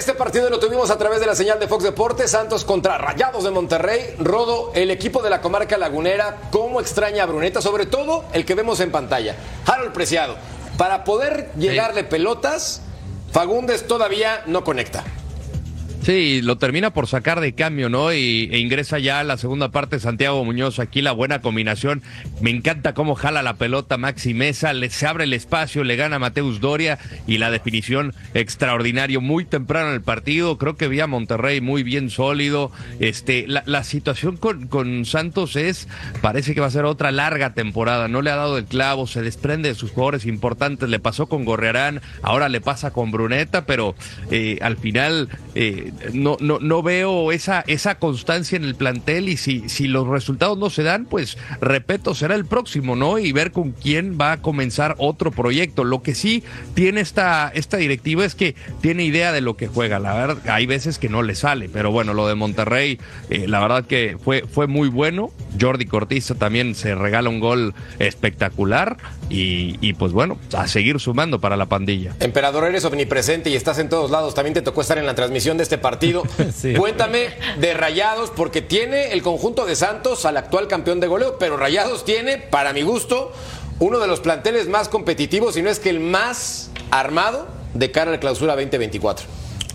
Este 0.00 0.14
partido 0.14 0.48
lo 0.48 0.58
tuvimos 0.58 0.90
a 0.90 0.96
través 0.96 1.20
de 1.20 1.26
la 1.26 1.34
señal 1.34 1.60
de 1.60 1.68
Fox 1.68 1.84
Deportes, 1.84 2.30
Santos 2.30 2.64
contra 2.64 2.96
Rayados 2.96 3.44
de 3.44 3.50
Monterrey. 3.50 4.14
Rodo, 4.18 4.72
el 4.74 4.90
equipo 4.90 5.20
de 5.20 5.28
la 5.28 5.42
comarca 5.42 5.76
lagunera, 5.76 6.38
cómo 6.50 6.80
extraña 6.80 7.24
a 7.24 7.26
Bruneta, 7.26 7.60
sobre 7.60 7.84
todo 7.84 8.24
el 8.32 8.46
que 8.46 8.54
vemos 8.54 8.80
en 8.80 8.90
pantalla. 8.90 9.36
Harold 9.66 9.92
Preciado, 9.92 10.36
para 10.78 11.04
poder 11.04 11.50
llegarle 11.54 12.02
pelotas, 12.02 12.80
Fagundes 13.30 13.86
todavía 13.86 14.42
no 14.46 14.64
conecta. 14.64 15.04
Sí, 16.02 16.40
lo 16.40 16.56
termina 16.56 16.94
por 16.94 17.06
sacar 17.06 17.40
de 17.40 17.52
cambio, 17.52 17.90
¿no? 17.90 18.14
Y, 18.14 18.48
e 18.50 18.58
ingresa 18.58 18.98
ya 18.98 19.20
a 19.20 19.24
la 19.24 19.36
segunda 19.36 19.70
parte 19.70 20.00
Santiago 20.00 20.42
Muñoz. 20.46 20.78
Aquí 20.78 21.02
la 21.02 21.12
buena 21.12 21.42
combinación. 21.42 22.02
Me 22.40 22.48
encanta 22.48 22.94
cómo 22.94 23.14
jala 23.14 23.42
la 23.42 23.56
pelota 23.56 23.98
Maxi 23.98 24.32
Mesa, 24.32 24.72
le, 24.72 24.88
se 24.88 25.06
abre 25.06 25.24
el 25.24 25.34
espacio, 25.34 25.84
le 25.84 25.96
gana 25.96 26.18
Mateus 26.18 26.60
Doria 26.60 26.98
y 27.26 27.36
la 27.36 27.50
definición 27.50 28.14
extraordinario. 28.32 29.20
Muy 29.20 29.44
temprano 29.44 29.88
en 29.88 29.94
el 29.96 30.00
partido, 30.00 30.56
creo 30.56 30.78
que 30.78 30.88
vi 30.88 31.00
a 31.00 31.06
Monterrey 31.06 31.60
muy 31.60 31.82
bien 31.82 32.08
sólido. 32.08 32.72
Este, 32.98 33.44
la, 33.46 33.84
situación 33.84 34.38
con, 34.38 34.68
con 34.68 35.04
Santos 35.04 35.54
es, 35.54 35.86
parece 36.22 36.54
que 36.54 36.62
va 36.62 36.68
a 36.68 36.70
ser 36.70 36.86
otra 36.86 37.12
larga 37.12 37.52
temporada. 37.52 38.08
No 38.08 38.22
le 38.22 38.30
ha 38.30 38.36
dado 38.36 38.56
el 38.56 38.64
clavo, 38.64 39.06
se 39.06 39.20
desprende 39.20 39.68
de 39.68 39.74
sus 39.74 39.90
jugadores 39.90 40.24
importantes. 40.24 40.88
Le 40.88 40.98
pasó 40.98 41.26
con 41.26 41.44
Gorrearán, 41.44 42.00
ahora 42.22 42.48
le 42.48 42.62
pasa 42.62 42.90
con 42.90 43.10
Bruneta, 43.10 43.66
pero 43.66 43.94
eh, 44.30 44.58
al 44.62 44.78
final. 44.78 45.28
Eh, 45.54 45.89
no, 46.12 46.36
no, 46.40 46.58
no 46.58 46.82
veo 46.82 47.32
esa, 47.32 47.64
esa 47.66 47.96
constancia 47.96 48.56
en 48.56 48.64
el 48.64 48.74
plantel 48.74 49.28
y 49.28 49.36
si, 49.36 49.68
si 49.68 49.88
los 49.88 50.06
resultados 50.06 50.58
no 50.58 50.70
se 50.70 50.82
dan, 50.82 51.04
pues 51.04 51.38
repito, 51.60 52.14
será 52.14 52.34
el 52.34 52.44
próximo, 52.44 52.96
¿no? 52.96 53.18
Y 53.18 53.32
ver 53.32 53.52
con 53.52 53.72
quién 53.72 54.18
va 54.20 54.32
a 54.32 54.42
comenzar 54.42 54.94
otro 54.98 55.30
proyecto. 55.30 55.84
Lo 55.84 56.02
que 56.02 56.14
sí 56.14 56.42
tiene 56.74 57.00
esta, 57.00 57.50
esta 57.54 57.76
directiva 57.76 58.24
es 58.24 58.34
que 58.34 58.54
tiene 58.80 59.04
idea 59.04 59.32
de 59.32 59.40
lo 59.40 59.56
que 59.56 59.66
juega. 59.66 59.98
La 59.98 60.14
verdad, 60.14 60.38
hay 60.48 60.66
veces 60.66 60.98
que 60.98 61.08
no 61.08 61.22
le 61.22 61.34
sale, 61.34 61.68
pero 61.68 61.90
bueno, 61.90 62.14
lo 62.14 62.26
de 62.26 62.34
Monterrey, 62.34 62.98
eh, 63.28 63.46
la 63.46 63.60
verdad 63.60 63.84
que 63.84 64.16
fue, 64.22 64.44
fue 64.46 64.66
muy 64.66 64.88
bueno. 64.88 65.30
Jordi 65.58 65.86
Cortiza 65.86 66.34
también 66.34 66.74
se 66.74 66.94
regala 66.94 67.30
un 67.30 67.40
gol 67.40 67.74
espectacular 67.98 68.96
y, 69.28 69.76
y 69.80 69.94
pues 69.94 70.12
bueno, 70.12 70.38
a 70.56 70.68
seguir 70.68 71.00
sumando 71.00 71.40
para 71.40 71.56
la 71.56 71.66
pandilla. 71.66 72.14
Emperador, 72.20 72.64
eres 72.64 72.84
omnipresente 72.84 73.50
y 73.50 73.56
estás 73.56 73.78
en 73.78 73.88
todos 73.88 74.10
lados. 74.10 74.34
También 74.34 74.54
te 74.54 74.62
tocó 74.62 74.80
estar 74.80 74.98
en 74.98 75.06
la 75.06 75.14
transmisión 75.14 75.56
de 75.56 75.62
este 75.62 75.78
partido. 75.78 76.22
Sí. 76.60 76.74
Cuéntame 76.74 77.28
de 77.58 77.74
Rayados, 77.74 78.30
porque 78.30 78.60
tiene 78.60 79.12
el 79.12 79.22
conjunto 79.22 79.64
de 79.64 79.76
Santos 79.76 80.26
al 80.26 80.36
actual 80.36 80.68
campeón 80.68 81.00
de 81.00 81.06
goleo, 81.06 81.36
pero 81.38 81.56
Rayados 81.56 82.04
tiene, 82.04 82.38
para 82.38 82.72
mi 82.72 82.82
gusto, 82.82 83.32
uno 83.78 83.98
de 83.98 84.06
los 84.06 84.20
planteles 84.20 84.68
más 84.68 84.88
competitivos, 84.88 85.54
si 85.54 85.62
no 85.62 85.70
es 85.70 85.78
que 85.78 85.88
el 85.90 86.00
más 86.00 86.70
armado 86.90 87.48
de 87.72 87.90
cara 87.90 88.10
a 88.10 88.14
la 88.14 88.20
clausura 88.20 88.54
2024. 88.56 89.26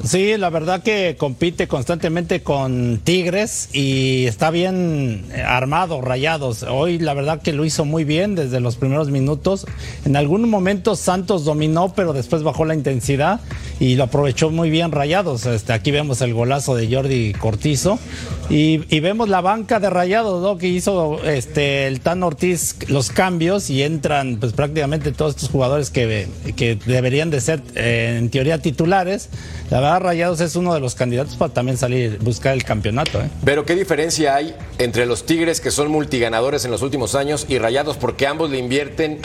Sí, 0.03 0.35
la 0.37 0.49
verdad 0.49 0.83
que 0.83 1.15
compite 1.17 1.67
constantemente 1.67 2.43
con 2.43 2.99
Tigres 3.03 3.69
y 3.71 4.25
está 4.25 4.51
bien 4.51 5.25
eh, 5.31 5.41
armado, 5.41 6.01
rayados. 6.01 6.63
Hoy 6.63 6.99
la 6.99 7.13
verdad 7.13 7.41
que 7.41 7.53
lo 7.53 7.65
hizo 7.65 7.85
muy 7.85 8.03
bien 8.03 8.35
desde 8.35 8.59
los 8.59 8.75
primeros 8.75 9.09
minutos. 9.09 9.65
En 10.03 10.15
algún 10.15 10.49
momento 10.49 10.95
Santos 10.95 11.45
dominó, 11.45 11.93
pero 11.95 12.13
después 12.13 12.43
bajó 12.43 12.65
la 12.65 12.75
intensidad 12.75 13.39
y 13.79 13.95
lo 13.95 14.03
aprovechó 14.03 14.49
muy 14.51 14.69
bien 14.69 14.91
rayados. 14.91 15.45
Este, 15.45 15.71
aquí 15.73 15.91
vemos 15.91 16.21
el 16.21 16.33
golazo 16.33 16.75
de 16.75 16.93
Jordi 16.93 17.33
Cortizo 17.33 17.97
y, 18.49 18.83
y 18.95 18.99
vemos 18.99 19.29
la 19.29 19.41
banca 19.41 19.79
de 19.79 19.89
rayados, 19.89 20.41
¿no? 20.41 20.57
Que 20.57 20.67
hizo 20.67 21.23
este, 21.23 21.87
el 21.87 21.99
Tan 22.01 22.21
Ortiz 22.23 22.75
los 22.87 23.09
cambios 23.09 23.69
y 23.69 23.81
entran 23.81 24.37
pues 24.39 24.53
prácticamente 24.53 25.11
todos 25.11 25.35
estos 25.35 25.49
jugadores 25.49 25.89
que, 25.89 26.27
que 26.55 26.77
deberían 26.85 27.31
de 27.31 27.41
ser 27.41 27.61
eh, 27.75 28.17
en 28.19 28.29
teoría 28.29 28.59
titulares. 28.59 29.29
La 29.71 29.79
verdad, 29.79 30.01
Rayados 30.01 30.41
es 30.41 30.55
uno 30.55 30.73
de 30.73 30.79
los 30.79 30.93
candidatos 30.93 31.35
para 31.35 31.53
también 31.53 31.77
salir, 31.77 32.19
buscar 32.19 32.53
el 32.53 32.63
campeonato. 32.63 33.19
¿eh? 33.19 33.29
Pero 33.43 33.65
¿qué 33.65 33.75
diferencia 33.75 34.35
hay 34.35 34.55
entre 34.77 35.05
los 35.05 35.25
Tigres 35.25 35.59
que 35.59 35.71
son 35.71 35.89
multiganadores 35.89 36.65
en 36.65 36.71
los 36.71 36.83
últimos 36.83 37.15
años 37.15 37.45
y 37.49 37.57
Rayados? 37.57 37.97
Porque 37.97 38.27
ambos 38.27 38.51
le 38.51 38.59
invierten 38.59 39.19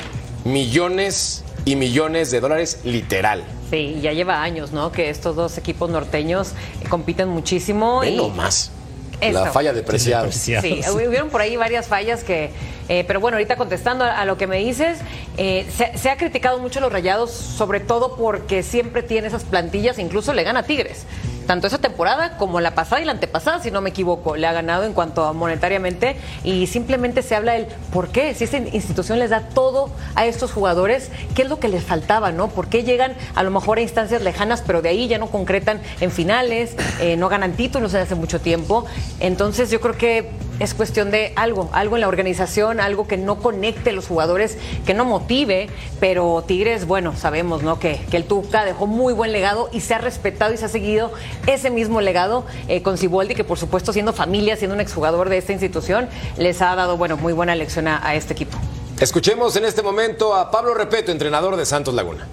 millones 0.45 1.45
y 1.67 1.77
millones 1.77 2.31
de 2.31 2.41
dólares 2.41 2.81
literal. 2.85 3.45
Sí, 3.71 3.99
ya 4.01 4.13
lleva 4.13 4.43
años, 4.43 4.73
¿no? 4.73 4.91
Que 4.91 5.11
estos 5.11 5.37
dos 5.37 5.59
equipos 5.59 5.91
norteños 5.91 6.53
compiten 6.89 7.29
muchísimo. 7.29 8.01
Ve 8.01 8.11
y... 8.11 8.17
nomás. 8.17 8.73
Eso. 9.21 9.45
La 9.45 9.53
falla 9.53 9.73
de 9.73 9.83
Preciado. 9.83 10.31
Sí, 10.33 10.55
hubieron 10.93 11.29
por 11.29 11.41
ahí 11.41 11.57
varias 11.57 11.87
fallas 11.87 12.25
que, 12.25 12.51
eh, 12.89 13.05
pero 13.07 13.21
bueno, 13.21 13.37
ahorita 13.37 13.57
contestando 13.57 14.05
a, 14.05 14.21
a 14.21 14.25
lo 14.25 14.37
que 14.37 14.47
me 14.47 14.59
dices, 14.59 14.99
eh, 15.37 15.67
se, 15.75 15.97
se, 15.99 16.11
ha 16.11 16.17
criticado 16.17 16.59
mucho 16.59 16.79
a 16.79 16.83
los 16.83 16.93
Rayados, 16.93 17.31
sobre 17.31 17.81
todo 17.81 18.17
porque 18.17 18.63
siempre 18.63 19.03
tiene 19.03 19.29
esas 19.29 19.45
plantillas, 19.45 19.99
incluso 19.99 20.33
le 20.33 20.43
gana 20.43 20.61
a 20.61 20.63
Tigres. 20.63 21.05
Tanto 21.51 21.67
esa 21.67 21.79
temporada 21.79 22.37
como 22.37 22.61
la 22.61 22.77
pasada 22.77 23.03
y 23.03 23.05
la 23.05 23.11
antepasada, 23.11 23.61
si 23.61 23.73
no 23.73 23.81
me 23.81 23.91
equivoco, 23.91 24.37
le 24.37 24.47
ha 24.47 24.53
ganado 24.53 24.85
en 24.85 24.93
cuanto 24.93 25.25
a 25.25 25.33
monetariamente 25.33 26.15
y 26.45 26.69
simplemente 26.69 27.23
se 27.23 27.35
habla 27.35 27.55
del 27.55 27.67
por 27.93 28.11
qué, 28.11 28.37
si 28.37 28.45
esta 28.45 28.59
institución 28.59 29.19
les 29.19 29.31
da 29.31 29.41
todo 29.49 29.91
a 30.15 30.27
estos 30.27 30.53
jugadores, 30.53 31.11
qué 31.35 31.43
es 31.43 31.49
lo 31.49 31.59
que 31.59 31.67
les 31.67 31.83
faltaba, 31.83 32.31
¿no? 32.31 32.47
¿Por 32.47 32.69
qué 32.69 32.85
llegan 32.85 33.17
a 33.35 33.43
lo 33.43 33.51
mejor 33.51 33.79
a 33.79 33.81
instancias 33.81 34.23
lejanas, 34.23 34.63
pero 34.65 34.81
de 34.81 34.91
ahí 34.91 35.09
ya 35.09 35.19
no 35.19 35.27
concretan 35.27 35.81
en 36.01 36.13
finales, 36.13 36.77
eh, 37.01 37.17
no 37.17 37.29
ganan 37.29 37.55
títulos 37.55 37.91
desde 37.91 38.05
hace 38.05 38.15
mucho 38.15 38.41
tiempo? 38.41 38.87
Entonces 39.19 39.73
yo 39.73 39.81
creo 39.81 39.97
que 39.99 40.31
es 40.61 40.75
cuestión 40.75 41.11
de 41.11 41.33
algo, 41.37 41.71
algo 41.73 41.97
en 41.97 42.03
la 42.03 42.09
organización, 42.09 42.81
algo 42.81 43.09
que 43.09 43.17
no 43.17 43.41
conecte 43.41 43.91
a 43.91 43.93
los 43.95 44.07
jugadores, 44.07 44.59
que 44.85 44.93
no 44.93 45.07
motive, 45.07 45.69
pero 45.99 46.45
Tigres, 46.47 46.87
bueno, 46.87 47.17
sabemos, 47.17 47.63
¿no? 47.63 47.81
Que, 47.81 47.99
que 48.11 48.19
el 48.19 48.25
Tuca 48.25 48.65
dejó 48.65 48.87
muy 48.87 49.15
buen 49.15 49.33
legado 49.33 49.71
y 49.73 49.81
se 49.81 49.95
ha 49.95 49.99
respetado 49.99 50.53
y 50.53 50.59
se 50.59 50.67
ha 50.67 50.69
seguido 50.69 51.13
ese 51.47 51.71
mismo 51.71 52.01
legado 52.01 52.45
eh, 52.69 52.83
con 52.83 52.99
Ciboldi, 52.99 53.35
que 53.35 53.45
por 53.45 53.59
supuesto 53.59 53.93
siendo 53.93 54.13
familia, 54.13 54.57
siendo 54.57 54.75
un 54.75 54.81
exjugador 54.81 55.29
de 55.29 55.39
esta 55.39 55.53
institución, 55.53 56.09
les 56.37 56.61
ha 56.63 56.75
dado, 56.75 56.97
bueno, 56.97 57.17
muy 57.17 57.33
buena 57.33 57.55
lección 57.55 57.89
a, 57.89 58.07
a 58.07 58.15
este 58.15 58.33
equipo. 58.33 58.59
Escuchemos 59.01 59.57
en 59.57 59.65
este 59.65 59.83
momento 59.83 60.35
a 60.35 60.51
Pablo 60.51 60.75
Repeto, 60.75 61.11
entrenador 61.11 61.57
de 61.57 61.65
Santos 61.65 61.95
Laguna. 61.95 62.27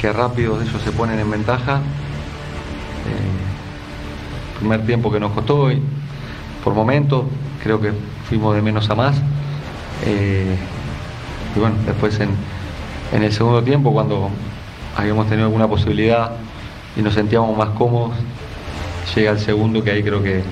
Que 0.00 0.12
rápido 0.12 0.60
ellos 0.60 0.80
se 0.82 0.92
ponen 0.92 1.18
en 1.18 1.30
ventaja. 1.30 1.76
Eh, 1.76 3.46
primer 4.58 4.86
tiempo 4.86 5.12
que 5.12 5.20
nos 5.20 5.32
costó 5.32 5.70
y 5.70 5.82
por 6.64 6.74
momentos, 6.74 7.24
creo 7.62 7.80
que 7.80 7.92
fuimos 8.28 8.54
de 8.54 8.62
menos 8.62 8.88
a 8.90 8.94
más. 8.94 9.16
Eh, 10.04 10.56
y 11.54 11.58
bueno, 11.58 11.76
después 11.84 12.18
en, 12.20 12.30
en, 13.12 13.22
el 13.22 13.32
segundo 13.32 13.62
tiempo, 13.62 13.92
cuando 13.92 14.30
habíamos 14.96 15.28
tenido 15.28 15.46
alguna 15.46 15.68
posibilidad 15.68 16.32
y 16.96 17.02
nos 17.02 17.14
sentíamos 17.14 17.56
más 17.56 17.70
cómodos, 17.70 18.16
llega 19.14 19.30
el 19.30 19.38
segundo 19.38 19.82
que 19.84 19.90
ahí 19.90 20.02
creo 20.02 20.22
que, 20.22 20.42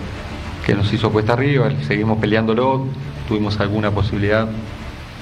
que 0.65 0.75
nos 0.75 0.93
hizo 0.93 1.11
cuesta 1.11 1.33
arriba, 1.33 1.71
seguimos 1.87 2.19
peleándolo, 2.19 2.87
tuvimos 3.29 3.59
alguna 3.61 3.91
posibilidad 3.91 4.49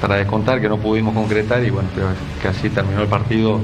para 0.01 0.17
descontar, 0.17 0.61
que 0.61 0.69
no 0.69 0.79
pudimos 0.79 1.15
concretar 1.15 1.65
y 1.65 1.71
bueno, 1.71 1.89
pero 1.95 2.09
que 2.41 2.49
así 2.49 2.69
terminó 2.69 3.03
el 3.03 3.09
partido 3.09 3.61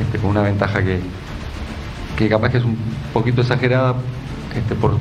este, 0.00 0.18
con 0.18 0.30
una 0.30 0.42
ventaja 0.42 0.82
que, 0.82 1.00
que 2.16 2.28
capaz 2.28 2.50
que 2.50 2.58
es 2.58 2.64
un 2.64 2.78
poquito 3.12 3.40
exagerada 3.40 3.96
este, 4.56 4.74
por, 4.76 4.96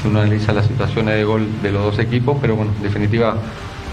si 0.00 0.08
uno 0.08 0.20
analiza 0.20 0.52
las 0.52 0.66
situaciones 0.66 1.16
de 1.16 1.24
gol 1.24 1.48
de 1.62 1.72
los 1.72 1.82
dos 1.82 1.98
equipos, 1.98 2.36
pero 2.40 2.54
bueno, 2.54 2.72
en 2.76 2.82
definitiva 2.82 3.36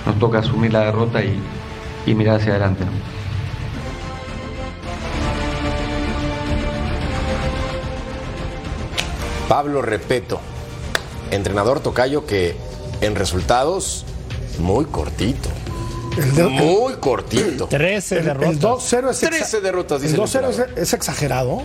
nos 0.05 0.19
toca 0.19 0.39
asumir 0.39 0.71
la 0.71 0.81
derrota 0.81 1.23
y, 1.23 1.39
y 2.05 2.13
mirar 2.13 2.35
hacia 2.35 2.51
adelante. 2.51 2.83
Pablo 9.47 9.81
Repeto, 9.81 10.39
entrenador 11.31 11.79
tocayo 11.79 12.25
que 12.25 12.55
en 13.01 13.15
resultados 13.15 14.05
muy 14.59 14.85
cortito. 14.85 15.49
muy 16.49 16.93
cortito. 16.95 17.67
13 17.69 18.19
El, 18.19 18.27
el 18.29 18.59
2-0 18.59 19.09
es, 19.09 19.23
exa- 19.23 19.29
13 19.29 19.61
derrotas, 19.61 20.01
dice 20.01 20.15
el 20.15 20.21
el 20.21 20.27
2-0 20.27 20.49
es, 20.49 20.77
es 20.77 20.93
exagerado. 20.93 21.61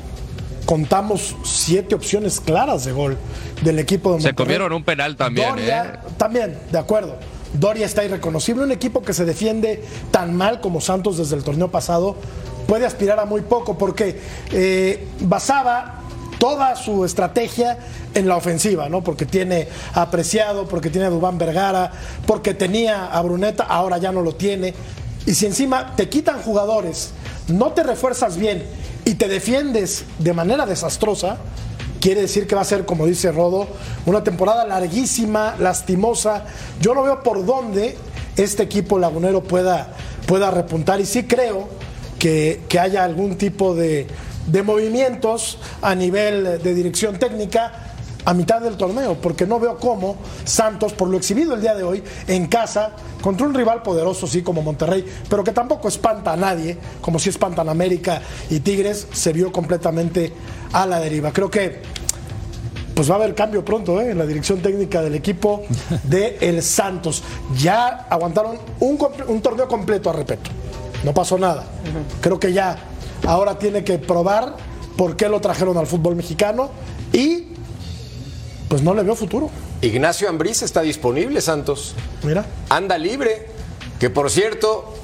Contamos 0.66 1.34
siete 1.44 1.94
opciones 1.94 2.38
claras 2.40 2.84
de 2.84 2.92
gol 2.92 3.16
del 3.62 3.78
equipo 3.78 4.12
de 4.14 4.20
Se 4.20 4.28
Monterrey. 4.28 4.46
comieron 4.46 4.72
un 4.72 4.84
penal 4.84 5.16
también, 5.16 5.48
Doria, 5.50 5.84
¿eh? 6.04 6.08
también, 6.16 6.58
de 6.70 6.78
acuerdo. 6.78 7.16
Doria 7.54 7.86
está 7.86 8.04
irreconocible. 8.04 8.62
Un 8.62 8.70
equipo 8.70 9.02
que 9.02 9.12
se 9.12 9.24
defiende 9.24 9.82
tan 10.12 10.36
mal 10.36 10.60
como 10.60 10.80
Santos 10.80 11.16
desde 11.16 11.34
el 11.34 11.42
torneo 11.42 11.70
pasado 11.72 12.14
puede 12.68 12.86
aspirar 12.86 13.18
a 13.18 13.24
muy 13.24 13.40
poco 13.40 13.76
porque 13.78 14.20
eh, 14.52 15.08
basaba 15.20 15.99
toda 16.40 16.74
su 16.74 17.05
estrategia 17.05 17.79
en 18.14 18.26
la 18.26 18.37
ofensiva, 18.37 18.88
¿no? 18.88 19.05
Porque 19.05 19.26
tiene 19.26 19.68
apreciado, 19.92 20.66
porque 20.66 20.88
tiene 20.88 21.07
a 21.07 21.11
Dubán 21.11 21.37
Vergara, 21.37 21.92
porque 22.26 22.55
tenía 22.55 23.07
a 23.09 23.20
Bruneta, 23.20 23.64
ahora 23.64 23.98
ya 23.98 24.11
no 24.11 24.22
lo 24.22 24.35
tiene. 24.35 24.74
Y 25.26 25.35
si 25.35 25.44
encima 25.44 25.94
te 25.96 26.09
quitan 26.09 26.40
jugadores, 26.40 27.11
no 27.46 27.72
te 27.72 27.83
refuerzas 27.83 28.38
bien 28.38 28.64
y 29.05 29.14
te 29.14 29.29
defiendes 29.29 30.05
de 30.18 30.33
manera 30.33 30.64
desastrosa, 30.64 31.37
quiere 32.00 32.22
decir 32.22 32.46
que 32.46 32.55
va 32.55 32.62
a 32.62 32.64
ser, 32.64 32.87
como 32.87 33.07
dice 33.07 33.31
Rodo, 33.31 33.68
una 34.07 34.24
temporada 34.24 34.64
larguísima, 34.64 35.57
lastimosa. 35.59 36.44
Yo 36.81 36.94
no 36.94 37.03
veo 37.03 37.22
por 37.22 37.44
dónde 37.44 37.98
este 38.37 38.62
equipo 38.62 38.98
lagunero 38.98 39.42
pueda, 39.42 39.94
pueda 40.26 40.50
repuntar 40.50 41.00
y 41.00 41.07
sí 41.07 41.24
creo 41.24 41.68
que, 42.18 42.62
que 42.66 42.79
haya 42.79 43.05
algún 43.05 43.37
tipo 43.37 43.74
de, 43.74 44.07
de 44.46 44.62
movimientos 44.62 45.59
a 45.83 45.94
nivel 45.94 46.62
de 46.62 46.74
dirección 46.74 47.18
técnica 47.18 47.90
a 48.24 48.35
mitad 48.35 48.61
del 48.61 48.76
torneo, 48.76 49.14
porque 49.14 49.46
no 49.46 49.59
veo 49.59 49.79
cómo 49.79 50.16
Santos, 50.44 50.92
por 50.92 51.09
lo 51.09 51.16
exhibido 51.16 51.55
el 51.55 51.61
día 51.61 51.74
de 51.74 51.83
hoy, 51.83 52.03
en 52.26 52.46
casa, 52.46 52.92
contra 53.22 53.46
un 53.46 53.55
rival 53.55 53.83
poderoso, 53.83 54.26
sí, 54.26 54.42
como 54.42 54.62
Monterrey, 54.62 55.05
pero 55.29 55.44
que 55.44 55.53
tampoco 55.53 55.88
espanta 55.88 56.33
a 56.33 56.37
nadie, 56.37 56.76
como 57.00 57.18
si 57.18 57.31
espantan 57.31 57.68
América 57.68 58.20
y 58.50 58.61
Tigres, 58.61 59.07
se 59.12 59.33
vio 59.33 59.53
completamente 59.53 60.33
a 60.72 60.87
la 60.87 61.00
deriva. 61.00 61.33
Creo 61.33 61.50
que 61.50 61.83
pues 62.94 63.09
va 63.11 63.14
a 63.14 63.18
haber 63.18 63.35
cambio 63.35 63.64
pronto 63.64 63.98
¿eh? 64.00 64.11
en 64.11 64.18
la 64.18 64.26
dirección 64.26 64.61
técnica 64.61 65.00
del 65.00 65.14
equipo 65.14 65.62
de 66.05 66.37
El 66.40 66.62
Santos. 66.62 67.22
Ya 67.57 67.88
aguantaron 68.11 68.59
un, 68.81 68.98
un 69.29 69.40
torneo 69.40 69.68
completo 69.68 70.11
a 70.11 70.12
repeto. 70.12 70.50
No 71.03 71.14
pasó 71.14 71.38
nada. 71.38 71.64
Creo 72.20 72.38
que 72.38 72.53
ya 72.53 72.76
ahora 73.26 73.59
tiene 73.59 73.85
que 73.85 73.98
probar 73.98 74.56
por 74.96 75.16
qué 75.16 75.28
lo 75.28 75.40
trajeron 75.40 75.76
al 75.78 75.87
fútbol 75.87 76.16
mexicano 76.16 76.70
y 77.12 77.48
pues 78.68 78.83
no 78.83 78.94
le 78.94 79.02
veo 79.02 79.16
futuro. 79.16 79.50
Ignacio 79.83 80.28
Ambriz 80.28 80.62
está 80.62 80.83
disponible, 80.83 81.40
Santos. 81.40 81.94
Mira. 82.22 82.44
Anda 82.68 82.98
libre, 82.98 83.46
que 83.98 84.11
por 84.11 84.30
cierto 84.30 84.94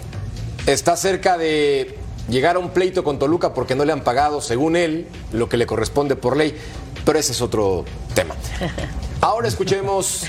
está 0.67 0.97
cerca 0.97 1.39
de 1.39 1.99
llegar 2.29 2.57
a 2.57 2.59
un 2.59 2.71
pleito 2.71 3.05
con 3.05 3.19
Toluca 3.19 3.55
porque 3.55 3.75
no 3.75 3.85
le 3.85 3.93
han 3.93 4.05
pagado, 4.05 4.41
según 4.41 4.77
él, 4.77 5.09
lo 5.33 5.49
que 5.49 5.57
le 5.57 5.67
corresponde 5.67 6.17
por 6.17 6.37
ley. 6.37 6.57
Pero 7.05 7.19
ese 7.19 7.33
es 7.33 7.41
otro 7.41 7.85
tema. 8.15 8.35
Ahora 9.21 9.49
escuchemos 9.49 10.25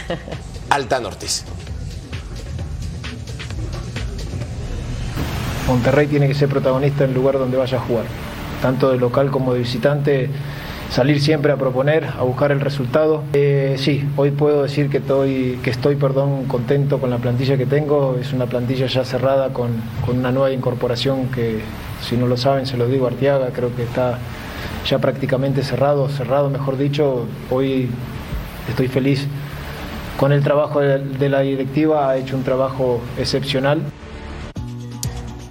al 0.70 0.88
Tan 0.88 1.06
Ortiz. 1.06 1.44
Monterrey 5.68 6.08
tiene 6.08 6.30
que 6.30 6.34
ser 6.34 6.48
protagonista 6.48 7.04
en 7.04 7.10
el 7.10 7.16
lugar 7.16 7.38
donde 7.38 7.58
vaya 7.58 7.78
a 7.78 7.82
jugar, 7.82 8.06
tanto 8.62 8.90
de 8.90 8.98
local 8.98 9.30
como 9.32 9.54
de 9.54 9.60
visitante, 9.60 10.30
salir 10.90 11.20
siempre 11.20 11.52
a 11.52 11.58
proponer, 11.58 12.06
a 12.18 12.24
buscar 12.24 12.54
el 12.54 12.62
resultado. 12.62 13.24
Eh, 13.34 13.76
sí, 13.78 14.08
hoy 14.16 14.32
puedo 14.32 14.64
decir 14.64 14.90
que 14.90 15.00
estoy, 15.00 15.60
que 15.62 15.70
estoy 15.70 15.98
perdón, 15.98 16.46
contento 16.46 17.00
con 17.00 17.10
la 17.10 17.18
plantilla 17.18 17.58
que 17.58 17.66
tengo, 17.66 18.18
es 18.20 18.32
una 18.32 18.46
plantilla 18.46 18.86
ya 18.86 19.04
cerrada 19.04 19.50
con, 19.50 19.72
con 20.06 20.18
una 20.18 20.32
nueva 20.32 20.52
incorporación 20.52 21.28
que, 21.28 21.60
si 22.02 22.16
no 22.16 22.28
lo 22.28 22.38
saben, 22.38 22.66
se 22.66 22.78
lo 22.78 22.88
digo 22.88 23.06
a 23.06 23.12
creo 23.12 23.76
que 23.76 23.84
está 23.84 24.20
ya 24.86 25.00
prácticamente 25.00 25.64
cerrado, 25.64 26.08
cerrado 26.08 26.50
mejor 26.50 26.78
dicho, 26.78 27.26
hoy 27.50 27.90
estoy 28.70 28.88
feliz 28.88 29.28
con 30.18 30.32
el 30.32 30.42
trabajo 30.44 30.80
de 30.80 31.30
la 31.30 31.42
directiva, 31.42 32.10
ha 32.10 32.16
hecho 32.16 32.38
un 32.38 32.44
trabajo 32.44 33.02
excepcional. 33.18 33.82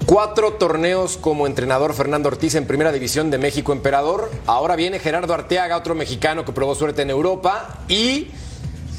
Cuatro 0.07 0.53
torneos 0.53 1.17
como 1.17 1.49
entrenador 1.49 1.93
Fernando 1.93 2.29
Ortiz 2.29 2.55
en 2.55 2.65
Primera 2.65 2.93
División 2.93 3.29
de 3.33 3.39
México 3.39 3.73
Emperador. 3.73 4.31
Ahora 4.47 4.77
viene 4.77 5.01
Gerardo 5.01 5.35
Arteaga, 5.35 5.77
otro 5.77 5.97
mexicano 5.97 6.45
que 6.45 6.53
probó 6.53 6.77
suerte 6.77 7.03
en 7.03 7.11
Europa. 7.11 7.81
Y 7.89 8.29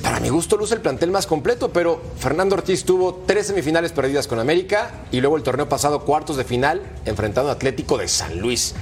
para 0.03 0.19
mi 0.19 0.27
gusto 0.27 0.57
luce 0.57 0.75
el 0.75 0.81
plantel 0.81 1.11
más 1.11 1.25
completo, 1.25 1.69
pero 1.69 2.01
Fernando 2.19 2.55
Ortiz 2.55 2.83
tuvo 2.83 3.23
tres 3.25 3.47
semifinales 3.47 3.93
perdidas 3.93 4.27
con 4.27 4.37
América 4.37 4.91
y 5.09 5.21
luego 5.21 5.37
el 5.37 5.43
torneo 5.43 5.69
pasado 5.69 6.03
cuartos 6.03 6.35
de 6.35 6.43
final 6.43 6.81
enfrentando 7.05 7.51
a 7.51 7.53
Atlético 7.53 7.97
de 7.97 8.09
San 8.09 8.39
Luis. 8.39 8.75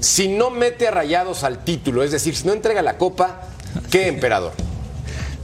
Si 0.00 0.28
no 0.28 0.48
mete 0.48 0.88
a 0.88 0.92
rayados 0.92 1.44
al 1.44 1.62
título, 1.62 2.02
es 2.02 2.10
decir, 2.10 2.34
si 2.34 2.46
no 2.46 2.54
entrega 2.54 2.80
la 2.80 2.96
copa, 2.96 3.42
¿qué 3.90 4.08
emperador? 4.08 4.52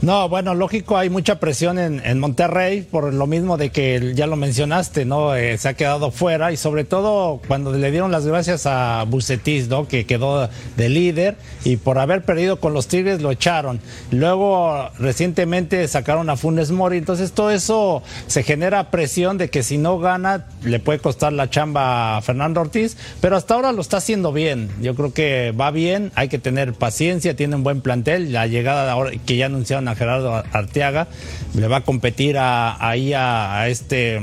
No, 0.03 0.27
bueno, 0.27 0.53
lógico, 0.53 0.97
hay 0.97 1.09
mucha 1.09 1.39
presión 1.39 1.79
en, 1.79 2.19
Monterrey 2.19 2.81
por 2.81 3.13
lo 3.13 3.25
mismo 3.25 3.55
de 3.55 3.69
que 3.69 4.11
ya 4.13 4.27
lo 4.27 4.35
mencionaste, 4.35 5.05
¿no? 5.05 5.33
Eh, 5.33 5.57
se 5.57 5.69
ha 5.69 5.75
quedado 5.75 6.11
fuera 6.11 6.51
y 6.51 6.57
sobre 6.57 6.83
todo 6.83 7.39
cuando 7.47 7.71
le 7.71 7.89
dieron 7.89 8.11
las 8.11 8.27
gracias 8.27 8.65
a 8.65 9.05
Bucetis, 9.07 9.69
¿no? 9.69 9.87
Que 9.87 10.05
quedó 10.05 10.49
de 10.75 10.89
líder 10.89 11.37
y 11.63 11.77
por 11.77 11.99
haber 11.99 12.23
perdido 12.23 12.59
con 12.59 12.73
los 12.73 12.89
Tigres 12.89 13.21
lo 13.21 13.31
echaron. 13.31 13.79
Luego 14.11 14.89
recientemente 14.99 15.87
sacaron 15.87 16.29
a 16.29 16.35
Funes 16.35 16.71
Mori, 16.71 16.97
entonces 16.97 17.31
todo 17.31 17.51
eso 17.51 18.03
se 18.27 18.43
genera 18.43 18.91
presión 18.91 19.37
de 19.37 19.49
que 19.49 19.63
si 19.63 19.77
no 19.77 19.99
gana 19.99 20.47
le 20.65 20.81
puede 20.81 20.99
costar 20.99 21.31
la 21.31 21.49
chamba 21.49 22.17
a 22.17 22.21
Fernando 22.21 22.59
Ortiz, 22.59 22.97
pero 23.21 23.37
hasta 23.37 23.53
ahora 23.53 23.71
lo 23.71 23.79
está 23.79 23.97
haciendo 23.97 24.33
bien. 24.33 24.69
Yo 24.81 24.95
creo 24.95 25.13
que 25.13 25.53
va 25.53 25.71
bien, 25.71 26.11
hay 26.15 26.27
que 26.27 26.39
tener 26.39 26.73
paciencia, 26.73 27.37
tiene 27.37 27.55
un 27.55 27.63
buen 27.63 27.79
plantel, 27.79 28.33
la 28.33 28.47
llegada 28.47 28.83
de 28.83 28.91
ahora 28.91 29.11
que 29.25 29.37
ya 29.37 29.45
anunciaron 29.45 29.87
a 29.87 29.92
Gerardo 29.95 30.43
Arteaga, 30.51 31.07
le 31.55 31.67
va 31.67 31.77
a 31.77 31.81
competir 31.81 32.37
a- 32.37 32.75
ahí 32.85 33.13
a, 33.13 33.67
este 33.67 34.21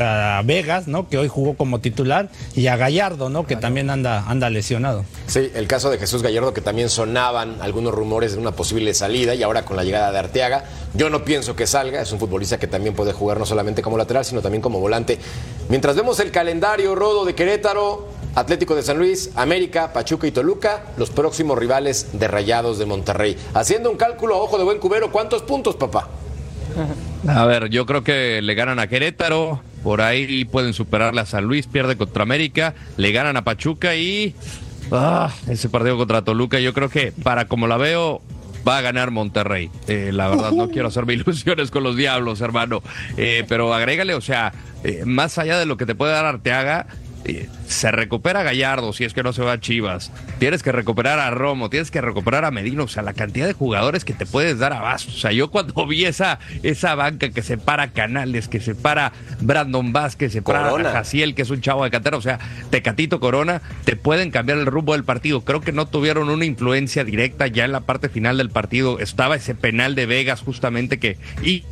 a 0.00 0.42
Vegas, 0.44 0.86
¿no? 0.86 1.08
Que 1.08 1.18
hoy 1.18 1.26
jugó 1.26 1.54
como 1.56 1.80
titular 1.80 2.28
y 2.54 2.68
a 2.68 2.76
Gallardo, 2.76 3.30
¿no? 3.30 3.48
Que 3.48 3.56
también 3.56 3.90
anda 3.90 4.24
anda 4.28 4.48
lesionado. 4.48 5.04
Sí, 5.26 5.50
el 5.56 5.66
caso 5.66 5.90
de 5.90 5.98
Jesús 5.98 6.22
Gallardo, 6.22 6.54
que 6.54 6.60
también 6.60 6.88
sonaban 6.88 7.60
algunos 7.60 7.92
rumores 7.92 8.32
de 8.34 8.38
una 8.38 8.52
posible 8.52 8.94
salida 8.94 9.34
y 9.34 9.42
ahora 9.42 9.64
con 9.64 9.76
la 9.76 9.82
llegada 9.82 10.12
de 10.12 10.18
Arteaga, 10.20 10.66
yo 10.94 11.10
no 11.10 11.24
pienso 11.24 11.56
que 11.56 11.66
salga, 11.66 12.00
es 12.00 12.12
un 12.12 12.20
futbolista 12.20 12.58
que 12.60 12.68
también 12.68 12.94
puede 12.94 13.12
jugar 13.12 13.38
no 13.40 13.46
solamente 13.46 13.82
como 13.82 13.98
lateral, 13.98 14.24
sino 14.24 14.40
también 14.40 14.62
como 14.62 14.78
volante. 14.78 15.18
Mientras 15.68 15.96
vemos 15.96 16.20
el 16.20 16.30
calendario 16.30 16.94
rodo 16.94 17.24
de 17.24 17.34
Querétaro, 17.34 18.06
Atlético 18.34 18.74
de 18.74 18.82
San 18.82 18.98
Luis, 18.98 19.30
América, 19.34 19.92
Pachuca 19.92 20.26
y 20.26 20.30
Toluca, 20.30 20.84
los 20.96 21.10
próximos 21.10 21.58
rivales 21.58 22.08
de 22.12 22.28
Rayados 22.28 22.78
de 22.78 22.86
Monterrey. 22.86 23.36
Haciendo 23.54 23.90
un 23.90 23.96
cálculo 23.96 24.34
a 24.34 24.38
ojo 24.38 24.58
de 24.58 24.64
buen 24.64 24.78
cubero, 24.78 25.10
¿cuántos 25.10 25.42
puntos, 25.42 25.76
papá? 25.76 26.08
A 27.28 27.44
ver, 27.46 27.68
yo 27.68 27.84
creo 27.86 28.04
que 28.04 28.40
le 28.42 28.54
ganan 28.54 28.78
a 28.78 28.86
Querétaro, 28.86 29.60
por 29.82 30.00
ahí 30.00 30.44
pueden 30.44 30.72
superarle 30.72 31.20
a 31.20 31.26
San 31.26 31.44
Luis, 31.44 31.66
pierde 31.66 31.96
contra 31.96 32.22
América, 32.22 32.74
le 32.96 33.10
ganan 33.10 33.36
a 33.36 33.42
Pachuca 33.42 33.96
y 33.96 34.34
ah, 34.92 35.32
ese 35.48 35.68
partido 35.68 35.96
contra 35.96 36.22
Toluca, 36.22 36.60
yo 36.60 36.72
creo 36.72 36.88
que 36.88 37.12
para 37.12 37.46
como 37.48 37.66
la 37.66 37.76
veo 37.76 38.22
va 38.66 38.78
a 38.78 38.80
ganar 38.82 39.10
Monterrey. 39.10 39.70
Eh, 39.88 40.10
la 40.12 40.28
verdad 40.28 40.52
no 40.52 40.68
quiero 40.68 40.88
hacerme 40.88 41.12
ilusiones 41.14 41.70
con 41.70 41.82
los 41.82 41.96
diablos, 41.96 42.40
hermano, 42.40 42.82
Eh, 43.16 43.44
pero 43.48 43.74
agrégale, 43.74 44.14
o 44.14 44.20
sea, 44.20 44.52
eh, 44.84 45.02
más 45.04 45.38
allá 45.38 45.58
de 45.58 45.66
lo 45.66 45.76
que 45.76 45.86
te 45.86 45.94
puede 45.94 46.12
dar 46.12 46.24
Arteaga, 46.24 46.86
se 47.66 47.90
recupera 47.90 48.42
Gallardo 48.42 48.92
si 48.92 49.04
es 49.04 49.12
que 49.12 49.22
no 49.22 49.32
se 49.32 49.42
va 49.42 49.52
a 49.52 49.60
Chivas. 49.60 50.10
Tienes 50.38 50.62
que 50.62 50.72
recuperar 50.72 51.18
a 51.18 51.30
Romo, 51.30 51.70
tienes 51.70 51.90
que 51.90 52.00
recuperar 52.00 52.44
a 52.44 52.50
Medino. 52.50 52.84
O 52.84 52.88
sea, 52.88 53.02
la 53.02 53.12
cantidad 53.12 53.46
de 53.46 53.52
jugadores 53.52 54.04
que 54.04 54.14
te 54.14 54.26
puedes 54.26 54.58
dar 54.58 54.72
abasto. 54.72 55.10
O 55.10 55.16
sea, 55.16 55.32
yo 55.32 55.50
cuando 55.50 55.86
vi 55.86 56.04
esa, 56.04 56.38
esa 56.62 56.94
banca 56.94 57.30
que 57.30 57.42
separa 57.42 57.92
Canales, 57.92 58.48
que 58.48 58.60
separa 58.60 59.12
Brandon 59.40 59.92
Vázquez, 59.92 60.18
que 60.18 60.30
separa 60.30 60.70
Corona. 60.70 60.90
a 60.90 60.92
Jaciel, 60.92 61.34
que 61.34 61.42
es 61.42 61.50
un 61.50 61.60
chavo 61.60 61.84
de 61.84 61.90
cantera, 61.90 62.16
o 62.16 62.22
sea, 62.22 62.38
Tecatito 62.70 63.20
Corona, 63.20 63.62
te 63.84 63.96
pueden 63.96 64.30
cambiar 64.30 64.58
el 64.58 64.66
rumbo 64.66 64.92
del 64.92 65.04
partido. 65.04 65.42
Creo 65.42 65.60
que 65.60 65.72
no 65.72 65.86
tuvieron 65.86 66.30
una 66.30 66.44
influencia 66.44 67.04
directa 67.04 67.46
ya 67.46 67.64
en 67.64 67.72
la 67.72 67.80
parte 67.80 68.08
final 68.08 68.38
del 68.38 68.50
partido. 68.50 68.98
Estaba 68.98 69.36
ese 69.36 69.54
penal 69.54 69.94
de 69.94 70.06
Vegas 70.06 70.40
justamente 70.40 70.98
que 70.98 71.18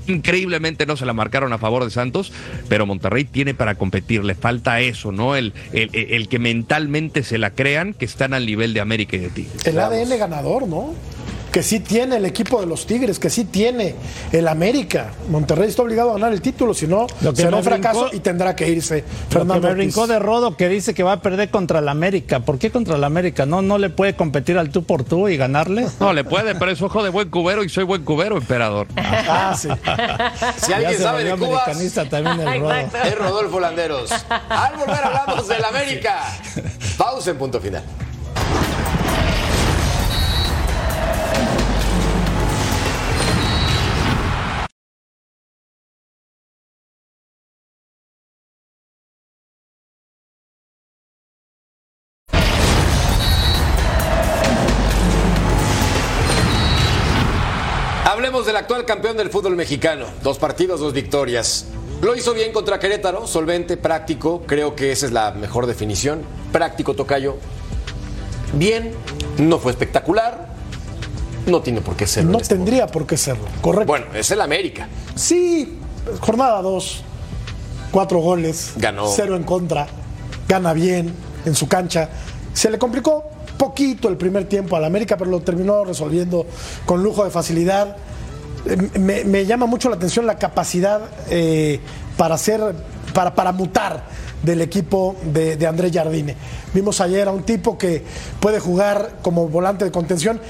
increíblemente 0.06 0.86
no 0.86 0.96
se 0.96 1.06
la 1.06 1.12
marcaron 1.12 1.52
a 1.52 1.58
favor 1.58 1.84
de 1.84 1.90
Santos, 1.90 2.32
pero 2.68 2.86
Monterrey 2.86 3.24
tiene 3.24 3.54
para 3.54 3.76
competir. 3.76 4.24
Le 4.24 4.34
falta 4.34 4.80
eso, 4.80 5.12
¿no? 5.12 5.35
El, 5.36 5.52
el, 5.72 5.90
el 5.92 6.28
que 6.28 6.38
mentalmente 6.38 7.22
se 7.22 7.38
la 7.38 7.50
crean 7.50 7.94
que 7.94 8.04
están 8.04 8.34
al 8.34 8.46
nivel 8.46 8.74
de 8.74 8.80
América 8.80 9.16
y 9.16 9.20
de 9.20 9.30
Tigres. 9.30 9.66
El 9.66 9.78
ADN 9.78 10.18
ganador, 10.18 10.66
¿no? 10.66 10.94
Que 11.56 11.62
sí 11.62 11.80
tiene 11.80 12.16
el 12.16 12.26
equipo 12.26 12.60
de 12.60 12.66
los 12.66 12.84
Tigres, 12.86 13.18
que 13.18 13.30
sí 13.30 13.46
tiene 13.46 13.94
el 14.30 14.46
América. 14.46 15.12
Monterrey 15.30 15.70
está 15.70 15.80
obligado 15.80 16.10
a 16.10 16.12
ganar 16.12 16.34
el 16.34 16.42
título, 16.42 16.74
si 16.74 16.86
no, 16.86 17.06
será 17.34 17.56
un 17.56 17.64
fracaso 17.64 18.10
brincó- 18.10 18.14
y 18.14 18.20
tendrá 18.20 18.54
que 18.54 18.68
irse. 18.68 18.96
Lo 18.96 19.04
que 19.06 19.34
Fernando 19.38 19.62
me 19.62 19.68
Ortiz. 19.70 19.76
brincó 19.86 20.06
de 20.06 20.18
Rodo 20.18 20.54
que 20.54 20.68
dice 20.68 20.92
que 20.92 21.02
va 21.02 21.12
a 21.12 21.22
perder 21.22 21.48
contra 21.50 21.78
el 21.78 21.88
América. 21.88 22.40
¿Por 22.40 22.58
qué 22.58 22.70
contra 22.70 22.96
el 22.96 23.04
América? 23.04 23.46
¿No, 23.46 23.62
no 23.62 23.78
le 23.78 23.88
puede 23.88 24.14
competir 24.14 24.58
al 24.58 24.68
tú 24.68 24.84
por 24.84 25.04
tú 25.04 25.28
y 25.30 25.38
ganarle? 25.38 25.86
No, 25.98 26.12
le 26.12 26.24
puede, 26.24 26.56
pero 26.56 26.70
es 26.72 26.82
ojo 26.82 27.02
de 27.02 27.08
buen 27.08 27.30
cubero 27.30 27.64
y 27.64 27.70
soy 27.70 27.84
buen 27.84 28.04
cubero, 28.04 28.36
emperador. 28.36 28.86
Ah, 28.94 29.56
sí. 29.58 29.68
Si 30.58 30.74
alguien 30.74 30.92
Ya 30.92 30.98
se 30.98 31.02
sabe 31.04 31.24
de 31.24 31.30
también 31.30 32.40
el 32.40 32.60
Rodo. 32.60 32.72
es 33.04 33.18
Rodolfo 33.18 33.60
Landeros. 33.60 34.10
Al 34.50 34.76
volver 34.76 35.02
hablamos 35.02 35.48
del 35.48 35.64
América. 35.64 36.20
Pausa 36.98 37.30
en 37.30 37.38
punto 37.38 37.58
final. 37.62 37.82
Actual 58.86 58.96
campeón 58.96 59.16
del 59.16 59.30
fútbol 59.30 59.56
mexicano. 59.56 60.06
Dos 60.22 60.38
partidos, 60.38 60.78
dos 60.80 60.92
victorias. 60.92 61.66
Lo 62.02 62.14
hizo 62.14 62.32
bien 62.34 62.52
contra 62.52 62.78
Querétaro, 62.78 63.26
solvente, 63.26 63.76
práctico. 63.76 64.42
Creo 64.46 64.76
que 64.76 64.92
esa 64.92 65.06
es 65.06 65.12
la 65.12 65.32
mejor 65.32 65.66
definición. 65.66 66.22
Práctico, 66.52 66.94
tocayo. 66.94 67.36
Bien, 68.54 68.92
no 69.38 69.58
fue 69.58 69.72
espectacular. 69.72 70.54
No 71.46 71.62
tiene 71.62 71.80
por 71.80 71.96
qué 71.96 72.06
serlo. 72.06 72.32
No 72.32 72.38
este 72.38 72.54
tendría 72.54 72.86
por 72.86 73.06
qué 73.06 73.16
serlo, 73.16 73.44
correcto. 73.60 73.86
Bueno, 73.86 74.06
es 74.14 74.30
el 74.30 74.40
América. 74.40 74.88
Sí, 75.14 75.78
jornada 76.20 76.62
2, 76.62 77.02
cuatro 77.90 78.18
goles, 78.18 78.72
Ganó. 78.76 79.08
cero 79.08 79.36
en 79.36 79.44
contra, 79.44 79.86
gana 80.48 80.72
bien 80.72 81.12
en 81.44 81.54
su 81.54 81.68
cancha. 81.68 82.08
Se 82.52 82.68
le 82.70 82.78
complicó 82.78 83.30
poquito 83.58 84.08
el 84.08 84.16
primer 84.16 84.48
tiempo 84.48 84.76
al 84.76 84.84
América, 84.84 85.16
pero 85.16 85.30
lo 85.30 85.40
terminó 85.40 85.84
resolviendo 85.84 86.46
con 86.84 87.02
lujo 87.02 87.24
de 87.24 87.30
facilidad. 87.30 87.96
Eh, 88.66 88.98
Me, 88.98 89.24
me 89.24 89.46
llama 89.46 89.66
mucho 89.66 89.88
la 89.88 89.96
atención 89.96 90.26
la 90.26 90.38
capacidad 90.38 91.00
eh, 91.30 91.80
para 92.16 92.34
hacer, 92.34 92.60
para, 93.14 93.34
para 93.34 93.52
mutar 93.52 94.04
del 94.42 94.60
equipo 94.60 95.16
de, 95.32 95.56
de 95.56 95.66
André 95.66 95.90
Jardine. 95.92 96.36
Vimos 96.74 97.00
ayer 97.00 97.26
a 97.28 97.30
un 97.32 97.42
tipo 97.42 97.76
que 97.78 98.04
puede 98.40 98.60
jugar 98.60 99.18
como 99.22 99.48
volante 99.48 99.84
de 99.84 99.90
contención. 99.90 100.40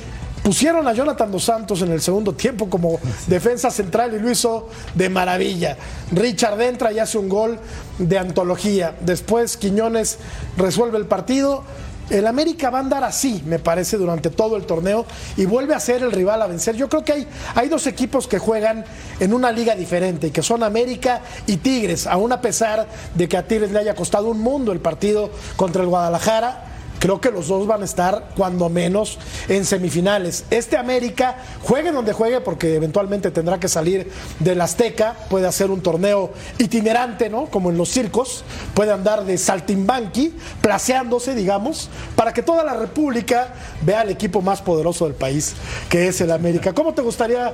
Pusieron 0.42 0.86
a 0.86 0.92
Jonathan 0.92 1.32
Dos 1.32 1.44
Santos 1.44 1.82
en 1.82 1.90
el 1.90 2.00
segundo 2.00 2.32
tiempo 2.32 2.70
como 2.70 3.00
defensa 3.26 3.68
central 3.70 4.14
y 4.14 4.20
lo 4.20 4.30
hizo 4.30 4.68
de 4.94 5.08
maravilla. 5.08 5.76
Richard 6.12 6.60
entra 6.60 6.92
y 6.92 7.00
hace 7.00 7.18
un 7.18 7.28
gol 7.28 7.58
de 7.98 8.16
antología. 8.16 8.94
Después 9.00 9.56
Quiñones 9.56 10.18
resuelve 10.56 10.98
el 10.98 11.06
partido. 11.06 11.64
El 12.08 12.26
América 12.26 12.70
va 12.70 12.78
a 12.78 12.80
andar 12.82 13.02
así, 13.02 13.42
me 13.46 13.58
parece, 13.58 13.96
durante 13.96 14.30
todo 14.30 14.56
el 14.56 14.64
torneo 14.64 15.06
y 15.36 15.44
vuelve 15.44 15.74
a 15.74 15.80
ser 15.80 16.02
el 16.02 16.12
rival 16.12 16.40
a 16.40 16.46
vencer. 16.46 16.76
Yo 16.76 16.88
creo 16.88 17.04
que 17.04 17.12
hay, 17.12 17.28
hay 17.54 17.68
dos 17.68 17.86
equipos 17.86 18.28
que 18.28 18.38
juegan 18.38 18.84
en 19.18 19.34
una 19.34 19.50
liga 19.50 19.74
diferente, 19.74 20.30
que 20.30 20.42
son 20.42 20.62
América 20.62 21.22
y 21.46 21.56
Tigres, 21.56 22.06
aún 22.06 22.32
a 22.32 22.40
pesar 22.40 22.86
de 23.14 23.28
que 23.28 23.36
a 23.36 23.46
Tigres 23.46 23.72
le 23.72 23.80
haya 23.80 23.96
costado 23.96 24.28
un 24.28 24.40
mundo 24.40 24.70
el 24.70 24.80
partido 24.80 25.30
contra 25.56 25.82
el 25.82 25.88
Guadalajara. 25.88 26.75
Creo 26.98 27.20
que 27.20 27.30
los 27.30 27.48
dos 27.48 27.66
van 27.66 27.82
a 27.82 27.84
estar, 27.84 28.30
cuando 28.36 28.68
menos, 28.68 29.18
en 29.48 29.64
semifinales. 29.64 30.44
Este 30.50 30.76
América, 30.76 31.36
juegue 31.62 31.92
donde 31.92 32.12
juegue, 32.12 32.40
porque 32.40 32.74
eventualmente 32.74 33.30
tendrá 33.30 33.60
que 33.60 33.68
salir 33.68 34.10
del 34.38 34.60
Azteca, 34.60 35.14
puede 35.28 35.46
hacer 35.46 35.70
un 35.70 35.82
torneo 35.82 36.32
itinerante, 36.58 37.28
¿no? 37.28 37.46
Como 37.46 37.70
en 37.70 37.76
los 37.76 37.90
circos, 37.90 38.44
puede 38.74 38.92
andar 38.92 39.24
de 39.24 39.36
saltimbanqui, 39.38 40.34
placeándose, 40.60 41.34
digamos, 41.34 41.90
para 42.14 42.32
que 42.32 42.42
toda 42.42 42.64
la 42.64 42.74
República 42.74 43.54
vea 43.82 44.00
al 44.00 44.10
equipo 44.10 44.40
más 44.40 44.62
poderoso 44.62 45.04
del 45.04 45.14
país, 45.14 45.54
que 45.88 46.08
es 46.08 46.20
el 46.20 46.30
América. 46.30 46.72
¿Cómo 46.72 46.94
te 46.94 47.02
gustaría 47.02 47.52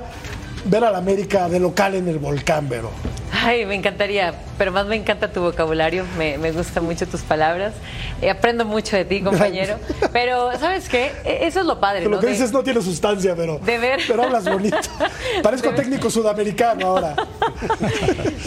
ver 0.65 0.83
al 0.83 0.95
América 0.95 1.49
de 1.49 1.59
local 1.59 1.95
en 1.95 2.07
el 2.07 2.19
volcán, 2.19 2.69
Vero? 2.69 2.91
Ay, 3.45 3.65
me 3.65 3.75
encantaría, 3.75 4.33
pero 4.57 4.71
más 4.71 4.85
me 4.85 4.95
encanta 4.95 5.31
tu 5.31 5.41
vocabulario, 5.41 6.05
me, 6.17 6.37
me 6.37 6.51
gustan 6.53 6.85
mucho 6.85 7.05
tus 7.07 7.21
palabras. 7.21 7.73
Eh, 8.21 8.29
aprendo 8.29 8.63
mucho 8.63 8.95
de 8.95 9.03
ti, 9.03 9.21
compañero. 9.21 9.75
Pero, 10.13 10.57
¿sabes 10.59 10.87
qué? 10.87 11.11
E- 11.25 11.45
Eso 11.47 11.59
es 11.59 11.65
lo 11.65 11.79
padre, 11.79 12.05
Lo 12.05 12.11
¿no? 12.11 12.19
que 12.19 12.27
De- 12.27 12.31
dices 12.33 12.53
no 12.53 12.63
tiene 12.63 12.81
sustancia, 12.81 13.35
pero, 13.35 13.57
de 13.59 13.77
ver. 13.79 13.99
pero 14.07 14.23
hablas 14.23 14.45
bonito. 14.47 14.77
Parezco 15.43 15.71
técnico 15.71 16.09
sudamericano 16.09 16.87
ahora. 16.87 17.15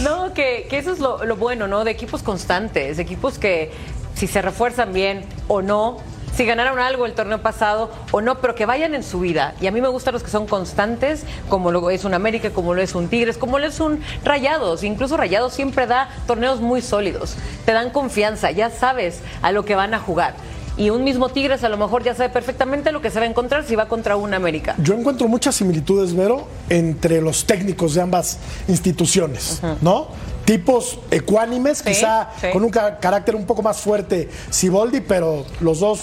No, 0.00 0.32
que, 0.34 0.66
que 0.68 0.78
eso 0.78 0.92
es 0.92 0.98
lo, 0.98 1.24
lo 1.24 1.36
bueno, 1.36 1.66
¿no? 1.68 1.84
De 1.84 1.90
equipos 1.90 2.22
constantes, 2.22 2.96
de 2.96 3.02
equipos 3.02 3.38
que 3.38 3.70
si 4.14 4.26
se 4.26 4.40
refuerzan 4.42 4.92
bien 4.92 5.24
o 5.48 5.62
no, 5.62 5.98
si 6.36 6.44
ganaron 6.44 6.78
algo 6.78 7.06
el 7.06 7.14
torneo 7.14 7.40
pasado 7.40 7.90
o 8.12 8.20
no, 8.20 8.38
pero 8.40 8.54
que 8.54 8.66
vayan 8.66 8.94
en 8.94 9.02
su 9.02 9.20
vida. 9.20 9.54
Y 9.60 9.66
a 9.66 9.70
mí 9.70 9.80
me 9.80 9.88
gustan 9.88 10.12
los 10.14 10.22
que 10.22 10.30
son 10.30 10.46
constantes, 10.46 11.24
como 11.48 11.70
lo 11.70 11.88
es 11.90 12.04
un 12.04 12.14
América, 12.14 12.50
como 12.50 12.74
lo 12.74 12.82
es 12.82 12.94
un 12.94 13.08
Tigres, 13.08 13.38
como 13.38 13.58
lo 13.58 13.66
es 13.66 13.80
un 13.80 14.00
Rayados. 14.24 14.82
Incluso 14.84 15.16
Rayados 15.16 15.54
siempre 15.54 15.86
da 15.86 16.08
torneos 16.26 16.60
muy 16.60 16.82
sólidos, 16.82 17.36
te 17.64 17.72
dan 17.72 17.90
confianza, 17.90 18.50
ya 18.50 18.70
sabes 18.70 19.20
a 19.42 19.52
lo 19.52 19.64
que 19.64 19.74
van 19.74 19.94
a 19.94 19.98
jugar. 19.98 20.34
Y 20.78 20.90
un 20.90 21.04
mismo 21.04 21.30
Tigres 21.30 21.64
a 21.64 21.70
lo 21.70 21.78
mejor 21.78 22.02
ya 22.04 22.14
sabe 22.14 22.28
perfectamente 22.28 22.92
lo 22.92 23.00
que 23.00 23.10
se 23.10 23.18
va 23.18 23.24
a 23.24 23.28
encontrar 23.28 23.64
si 23.64 23.74
va 23.76 23.86
contra 23.88 24.16
un 24.16 24.34
América. 24.34 24.74
Yo 24.76 24.92
encuentro 24.92 25.26
muchas 25.26 25.54
similitudes, 25.54 26.14
Vero, 26.14 26.46
entre 26.68 27.22
los 27.22 27.46
técnicos 27.46 27.94
de 27.94 28.02
ambas 28.02 28.38
instituciones, 28.68 29.62
¿no? 29.80 30.08
Tipos 30.44 30.98
ecuánimes, 31.10 31.82
quizá 31.82 32.28
sí. 32.40 32.48
con 32.52 32.62
un 32.62 32.70
ca- 32.70 32.98
carácter 32.98 33.34
un 33.34 33.46
poco 33.46 33.62
más 33.62 33.78
fuerte 33.80 34.28
Siboldi, 34.50 35.00
pero 35.00 35.44
los 35.60 35.80
dos 35.80 36.02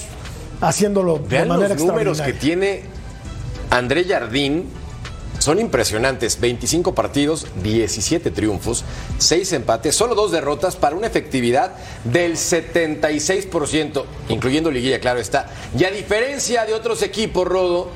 haciéndolo 0.67 1.19
de 1.19 1.27
Vean 1.27 1.47
manera 1.47 1.75
los 1.75 1.83
números 1.83 2.21
que 2.21 2.33
tiene 2.33 2.83
André 3.69 4.05
Jardín. 4.05 4.69
Son 5.39 5.59
impresionantes. 5.59 6.39
25 6.39 6.95
partidos, 6.95 7.47
17 7.63 8.31
triunfos, 8.31 8.85
6 9.17 9.51
empates, 9.53 9.93
solo 9.93 10.15
dos 10.15 10.31
derrotas 10.31 10.77
para 10.77 10.95
una 10.95 11.07
efectividad 11.07 11.73
del 12.05 12.37
76%, 12.37 14.05
incluyendo 14.29 14.71
liguilla, 14.71 14.99
claro 15.01 15.19
está. 15.19 15.47
Y 15.77 15.83
a 15.83 15.91
diferencia 15.91 16.65
de 16.65 16.73
otros 16.73 17.01
equipos, 17.01 17.45
Rodo, 17.45 17.89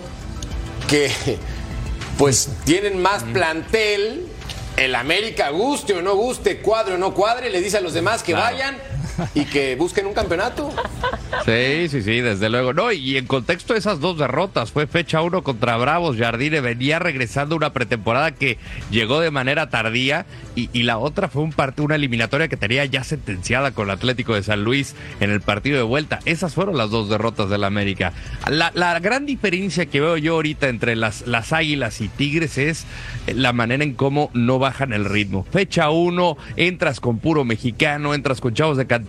que 0.90 1.10
pues 2.18 2.50
tienen 2.66 3.02
más 3.02 3.24
plantel, 3.24 4.26
el 4.76 4.94
América 4.96 5.50
guste 5.52 5.94
o 5.94 6.02
no 6.02 6.16
guste, 6.16 6.58
cuadre 6.60 6.96
o 6.96 6.98
no 6.98 7.14
cuadre, 7.14 7.50
le 7.50 7.62
dice 7.62 7.78
a 7.78 7.82
los 7.82 7.94
demás 7.94 8.24
que 8.24 8.34
Claro. 8.34 8.54
vayan 8.56 8.78
y 9.34 9.46
que 9.46 9.76
busquen 9.76 10.06
un 10.06 10.14
campeonato. 10.14 10.70
Sí, 11.46 11.88
sí, 11.90 12.02
sí, 12.02 12.22
desde 12.22 12.50
luego. 12.50 12.74
No, 12.74 12.92
y 12.92 13.18
en 13.18 13.26
contexto 13.26 13.74
de 13.74 13.80
esas 13.80 14.00
dos 14.00 14.18
derrotas, 14.18 14.72
fue 14.72 14.88
fecha 14.88 15.22
uno 15.22 15.44
contra 15.44 15.78
Bravos, 15.78 16.18
Jardine 16.18 16.62
venía 16.62 17.00
regresando 17.00 17.56
una 17.56 17.74
pretemporada 17.74 18.32
que 18.32 18.58
llegó 18.92 19.20
de 19.20 19.32
manera 19.32 19.70
tardía 19.70 20.26
y, 20.56 20.70
y 20.74 20.84
la 20.84 20.98
otra 20.98 21.30
fue 21.30 21.44
un 21.44 21.54
partido, 21.54 21.86
una 21.86 21.96
eliminatoria 21.96 22.48
que 22.48 22.58
tenía 22.58 22.86
ya 22.86 23.04
sentenciada 23.04 23.72
con 23.72 23.88
el 23.88 23.96
Atlético 23.96 24.36
de 24.36 24.44
San 24.44 24.64
Luis 24.64 24.96
en 25.20 25.32
el 25.32 25.42
partido 25.42 25.78
de 25.78 25.84
vuelta. 25.84 26.20
Esas 26.26 26.54
fueron 26.54 26.78
las 26.78 26.90
dos 26.90 27.10
derrotas 27.10 27.50
del 27.50 27.64
América. 27.64 28.14
La, 28.50 28.72
la 28.76 29.00
gran 29.00 29.26
diferencia 29.26 29.86
que 29.86 30.02
veo 30.02 30.18
yo 30.18 30.36
ahorita 30.36 30.68
entre 30.68 30.96
las, 30.96 31.26
las 31.28 31.54
Águilas 31.54 32.02
y 32.02 32.10
Tigres 32.10 32.58
es 32.58 32.86
la 33.28 33.54
manera 33.54 33.84
en 33.84 33.94
cómo 33.94 34.30
no 34.34 34.60
bajan 34.60 34.94
el 34.94 35.06
ritmo. 35.06 35.46
Fecha 35.52 35.90
uno, 35.90 36.38
entras 36.56 37.00
con 37.00 37.20
puro 37.20 37.46
mexicano, 37.46 38.14
entras 38.14 38.42
con 38.42 38.54
chavos 38.54 38.78
de 38.78 38.86
cantera 38.88 39.07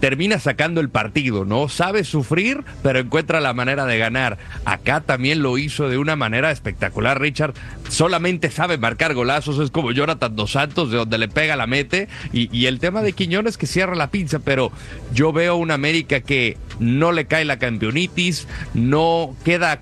termina 0.00 0.38
sacando 0.38 0.80
el 0.80 0.88
partido, 0.88 1.44
¿no? 1.44 1.68
Sabe 1.68 2.04
sufrir, 2.04 2.64
pero 2.82 2.98
encuentra 2.98 3.40
la 3.40 3.52
manera 3.54 3.86
de 3.86 3.98
ganar. 3.98 4.38
Acá 4.64 5.00
también 5.00 5.42
lo 5.42 5.58
hizo 5.58 5.88
de 5.88 5.98
una 5.98 6.16
manera 6.16 6.50
espectacular, 6.50 7.20
Richard. 7.20 7.54
Solamente 7.88 8.50
sabe 8.50 8.78
marcar 8.78 9.14
golazos, 9.14 9.58
es 9.58 9.70
como 9.70 9.92
Jonathan 9.92 10.36
Dos 10.36 10.52
Santos, 10.52 10.90
de 10.90 10.98
donde 10.98 11.18
le 11.18 11.28
pega 11.28 11.56
la 11.56 11.66
mete. 11.66 12.08
Y, 12.32 12.66
el 12.66 12.78
tema 12.78 13.02
de 13.02 13.12
Quiñones 13.12 13.58
que 13.58 13.66
cierra 13.66 13.94
la 13.94 14.10
pinza, 14.10 14.38
pero 14.38 14.70
yo 15.12 15.32
veo 15.32 15.56
una 15.56 15.74
América 15.74 16.20
que 16.20 16.56
no 16.78 17.12
le 17.12 17.26
cae 17.26 17.44
la 17.44 17.58
campeonitis, 17.58 18.46
no 18.74 19.34
queda 19.44 19.80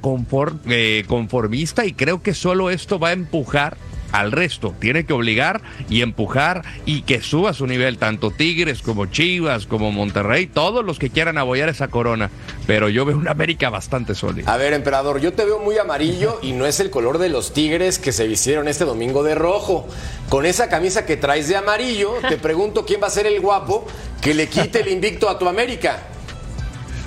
eh, 0.66 1.04
conformista 1.06 1.84
y 1.84 1.92
creo 1.92 2.22
que 2.22 2.34
solo 2.34 2.70
esto 2.70 2.98
va 2.98 3.08
a 3.08 3.12
empujar 3.12 3.76
al 4.12 4.33
resto. 4.33 4.75
Tiene 4.79 5.05
que 5.05 5.12
obligar 5.12 5.61
y 5.88 6.03
empujar 6.03 6.62
y 6.87 7.03
que 7.03 7.20
suba 7.23 7.53
su 7.53 7.66
nivel, 7.66 7.99
tanto 7.99 8.31
Tigres 8.31 8.83
como 8.83 9.07
Chivas, 9.07 9.66
como 9.66 9.92
Monterrey, 9.92 10.46
todos 10.46 10.85
los 10.85 10.99
que 10.99 11.11
quieran 11.11 11.38
apoyar 11.38 11.68
esa 11.68 11.88
corona. 11.88 12.31
Pero 12.66 12.88
yo 12.88 13.05
veo 13.05 13.16
una 13.16 13.33
América 13.33 13.70
bastante 13.70 14.14
sólida. 14.14 14.53
A 14.53 14.57
ver, 14.57 14.73
emperador, 14.73 15.20
yo 15.20 15.33
te 15.33 15.44
veo 15.44 15.59
muy 15.59 15.79
amarillo 15.79 16.38
y 16.42 16.53
no 16.53 16.66
es 16.66 16.81
el 16.81 16.90
color 16.90 17.18
de 17.18 17.29
los 17.29 17.53
tigres 17.53 17.99
que 17.99 18.12
se 18.12 18.27
vistieron 18.27 18.68
este 18.68 18.85
domingo 18.85 19.23
de 19.23 19.35
rojo. 19.35 19.88
Con 20.29 20.46
esa 20.46 20.68
camisa 20.68 21.07
que 21.07 21.16
traes 21.16 21.49
de 21.49 21.57
amarillo, 21.57 22.14
te 22.29 22.37
pregunto 22.38 22.85
quién 22.85 23.03
va 23.03 23.09
a 23.09 23.11
ser 23.11 23.27
el 23.27 23.40
guapo 23.40 23.87
que 24.20 24.35
le 24.35 24.49
quite 24.49 24.81
el 24.81 24.88
invicto 24.88 25.29
a 25.29 25.38
tu 25.38 25.49
América. 25.49 26.03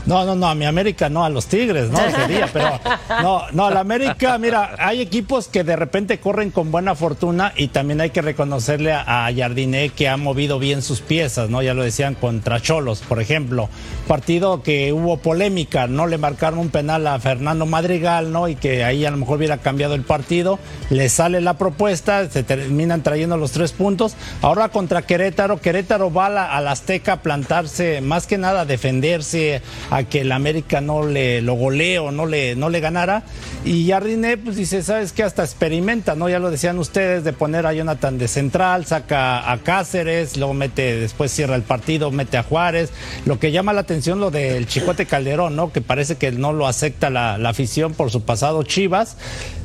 No, 0.06 0.26
no, 0.26 0.36
no, 0.36 0.48
a 0.48 0.56
mi 0.56 0.66
América 0.66 1.08
no, 1.10 1.24
a 1.24 1.30
los 1.30 1.48
Tigres, 1.48 1.90
no 1.90 1.98
sería, 2.12 2.50
pero 2.52 2.80
no, 3.22 3.44
no, 3.52 3.66
a 3.66 3.72
la 3.72 3.80
América, 3.80 4.38
mira, 4.38 4.76
hay 4.78 5.00
equipos 5.00 5.48
que 5.48 5.64
de 5.64 5.78
repente 5.78 6.20
corren 6.20 6.52
con 6.52 6.72
buena 6.72 6.94
fortuna 6.94 7.54
y 7.56 7.70
también 7.70 8.02
hay 8.02 8.10
que 8.10 8.22
reconocerle 8.22 8.92
a, 8.94 9.30
Jardiné 9.36 9.90
que 9.90 10.10
ha 10.10 10.18
movido 10.18 10.60
bien 10.60 10.82
sus 10.82 11.00
piezas, 11.00 11.50
¿no? 11.50 11.62
Ya 11.62 11.74
lo 11.74 11.84
decían 11.84 12.16
contra 12.16 12.62
Cholos, 12.62 13.02
por 13.02 13.22
ejemplo, 13.22 13.70
partido 14.08 14.62
que 14.62 14.92
hubo 14.92 15.18
polémica, 15.18 15.88
no 15.88 16.06
le 16.08 16.18
marcaron 16.18 16.60
un 16.60 16.70
penal 16.70 17.08
a 17.08 17.18
Fernando 17.20 17.66
Madrigal, 17.66 18.32
¿no? 18.32 18.50
Y 18.50 18.56
que 18.56 18.84
ahí 18.84 19.06
a 19.06 19.12
lo 19.12 19.18
mejor 19.18 19.38
hubiera 19.38 19.60
cambiado 19.60 19.96
el 19.96 20.04
partido, 20.04 20.60
le 20.90 21.08
sale 21.08 21.40
la 21.40 21.58
propuesta, 21.58 22.30
se 22.30 22.44
terminan 22.44 23.04
trayendo 23.04 23.38
los 23.38 23.52
tres 23.52 23.72
puntos. 23.72 24.16
Ahora 24.42 24.70
contra 24.70 25.04
Querétaro, 25.04 25.62
Querétaro 25.62 26.12
va 26.12 26.28
a 26.28 26.72
Azteca 26.74 27.14
a 27.14 27.22
plantarse, 27.22 28.02
más 28.02 28.28
que 28.28 28.38
nada 28.38 28.62
a 28.62 28.66
defenderse, 28.66 29.62
a 29.94 30.06
que 30.06 30.22
el 30.22 30.32
América 30.32 30.82
no 30.82 31.06
le 31.06 31.44
lo 31.44 31.54
golee 31.54 32.00
o 32.00 32.12
no 32.12 32.26
le, 32.26 32.56
no 32.56 32.70
le 32.70 32.80
ganara. 32.80 33.22
Y 33.64 33.88
Jardiné, 33.88 34.38
pues 34.38 34.56
dice, 34.56 34.82
¿sabes 34.82 35.14
qué? 35.14 35.22
Hasta 35.22 35.44
experimenta, 35.44 36.16
¿no? 36.16 36.28
Ya 36.30 36.40
lo 36.40 36.50
decían 36.50 36.80
ustedes, 36.80 37.24
de 37.24 37.32
poner 37.32 37.68
a 37.68 37.74
Jonathan 37.74 38.18
de 38.18 38.28
central, 38.28 38.88
saca 38.88 39.52
a 39.52 39.58
Cáceres, 39.60 40.36
luego 40.36 40.56
mete, 40.56 40.96
después 40.96 41.32
cierra 41.32 41.56
el 41.56 41.62
partido, 41.62 42.10
mete 42.10 42.38
a 42.38 42.44
Juárez. 42.44 42.90
Lo 43.26 43.38
que 43.38 43.52
llama 43.52 43.72
la 43.72 43.82
atención 43.82 44.20
lo 44.20 44.32
del 44.32 44.66
Chicote 44.66 45.06
Calderón, 45.06 45.56
¿no? 45.56 45.72
Que 45.72 45.82
parece 45.82 46.16
que 46.16 46.32
no 46.32 46.54
lo 46.54 46.66
acepta 46.66 47.12
la, 47.12 47.38
la 47.38 47.50
afición 47.50 47.94
por 47.94 48.10
su 48.10 48.24
pasado 48.24 48.64
Chivas. 48.64 49.18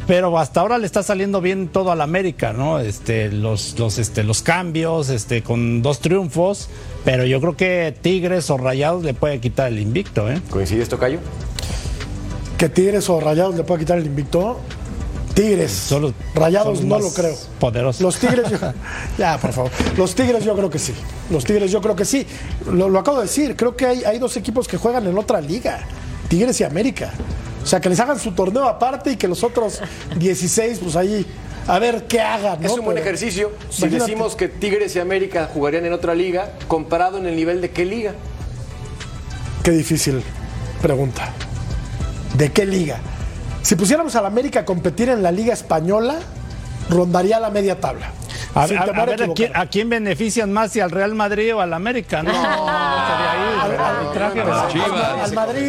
Pero 0.09 0.37
hasta 0.39 0.61
ahora 0.63 0.79
le 0.79 0.87
está 0.87 1.03
saliendo 1.03 1.41
bien 1.43 1.69
todo 1.69 1.93
al 1.93 2.01
América, 2.01 2.53
¿no? 2.55 2.81
Este, 2.81 3.31
los, 3.31 3.79
los, 3.79 3.99
este, 3.99 4.25
los 4.25 4.43
cambios, 4.43 5.11
este, 5.11 5.43
con 5.43 5.83
dos 5.83 6.01
triunfos. 6.01 6.69
Pero 7.05 7.25
yo 7.27 7.41
creo 7.41 7.57
que 7.57 7.95
Tigres 8.01 8.49
o 8.51 8.57
Rayados 8.57 9.05
le 9.05 9.13
puede 9.15 9.39
quitar 9.39 9.69
el 9.71 9.79
invicto, 9.79 10.31
¿eh? 10.31 10.41
¿Coincides, 10.49 10.89
Tocayo? 10.89 11.19
Que 12.57 12.69
Tigres 12.71 13.09
o 13.11 13.21
Rayados 13.21 13.55
le 13.55 13.65
puede 13.65 13.81
quitar 13.81 13.99
el 13.99 14.07
invicto. 14.07 14.59
Tigres. 15.35 15.91
Rayados 16.35 16.79
son 16.79 16.89
no 16.89 16.99
lo 16.99 17.13
creo. 17.13 17.37
Poderosos. 17.61 18.01
Los 18.01 18.17
Tigres, 18.19 18.51
yo- 18.51 18.59
ya, 19.19 19.37
por 19.39 19.53
favor. 19.53 19.71
Los 19.97 20.15
Tigres 20.15 20.43
yo 20.43 20.57
creo 20.57 20.71
que 20.71 20.79
sí. 20.79 20.95
Los 21.31 21.45
Tigres 21.45 21.71
yo 21.71 21.81
creo 21.83 21.95
que 21.95 22.07
sí. 22.07 22.27
Lo, 22.73 22.89
lo 22.89 22.99
acabo 22.99 23.19
de 23.19 23.25
decir, 23.25 23.55
creo 23.57 23.77
que 23.77 23.85
hay, 23.87 24.05
hay 24.05 24.19
dos 24.19 24.37
equipos 24.39 24.67
que 24.67 24.79
juegan 24.79 25.07
en 25.07 25.17
otra 25.19 25.41
liga. 25.43 25.81
Tigres 26.29 26.59
y 26.61 26.65
América. 26.65 27.13
O 27.69 27.71
sea, 27.71 27.83
que 27.83 27.91
les 27.91 28.01
hagan 28.01 28.19
su 28.19 28.33
torneo 28.33 28.64
aparte 28.66 29.11
y 29.11 29.16
que 29.16 29.29
los 29.29 29.45
otros 29.45 29.83
16, 30.16 30.79
pues 30.83 30.97
ahí, 30.97 31.27
a 31.66 31.79
ver 31.79 32.07
qué 32.07 32.19
hagan. 32.19 32.62
¿no? 32.62 32.66
Es 32.66 32.73
un 32.73 32.83
buen 32.83 32.95
Pero- 32.95 33.07
ejercicio. 33.07 33.53
Si 33.69 33.83
Imagínate. 33.83 34.11
decimos 34.11 34.37
que 34.37 34.49
Tigres 34.49 34.97
y 34.97 35.01
América 35.01 35.51
jugarían 35.53 35.85
en 35.85 35.93
otra 35.93 36.14
liga, 36.14 36.53
comparado 36.66 37.19
en 37.19 37.27
el 37.27 37.37
nivel 37.37 37.61
de 37.61 37.69
qué 37.71 37.85
liga. 37.85 38.14
Qué 39.62 39.71
difícil 39.73 40.23
pregunta. 40.81 41.29
¿De 42.39 42.51
qué 42.53 42.64
liga? 42.64 43.01
Si 43.61 43.75
pusiéramos 43.77 44.16
a 44.16 44.23
la 44.23 44.29
América 44.29 44.61
a 44.61 44.64
competir 44.64 45.11
en 45.11 45.23
la 45.23 45.31
Liga 45.31 45.53
Española, 45.53 46.21
rondaría 46.89 47.39
la 47.39 47.51
media 47.51 47.79
tabla. 47.79 48.12
A, 48.55 48.61
a- 48.61 48.65
a 48.65 48.67
a 49.03 49.05
ver, 49.05 49.23
¿a 49.23 49.67
quién, 49.67 49.89
a 49.89 49.89
benefician 49.89 50.53
más? 50.53 50.73
¿Si 50.73 50.81
al 50.81 50.91
Real 50.91 51.15
Madrid 51.15 51.55
o 51.55 51.61
al 51.61 51.73
América? 51.75 52.23
No. 52.23 52.33
Al 55.23 55.35
Madrid, 55.35 55.69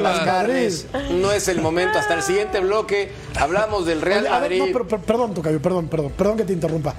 las 0.00 0.20
carnes. 0.20 0.86
No 1.10 1.32
es 1.32 1.48
el 1.48 1.60
momento. 1.60 1.98
Hasta 1.98 2.14
el 2.14 2.22
siguiente 2.22 2.60
bloque 2.60 3.12
hablamos 3.38 3.86
del 3.86 4.00
Real 4.02 4.20
Oye, 4.24 4.28
a 4.28 4.32
ver, 4.32 4.42
Madrid. 4.42 4.58
no, 4.58 4.66
pero, 4.66 4.86
pero- 4.88 5.02
perdón, 5.02 5.34
Tocayo, 5.34 5.60
perdón, 5.62 5.88
perdón, 5.88 6.12
perdón 6.16 6.36
que 6.36 6.44
te 6.44 6.52
interrumpa. 6.52 6.94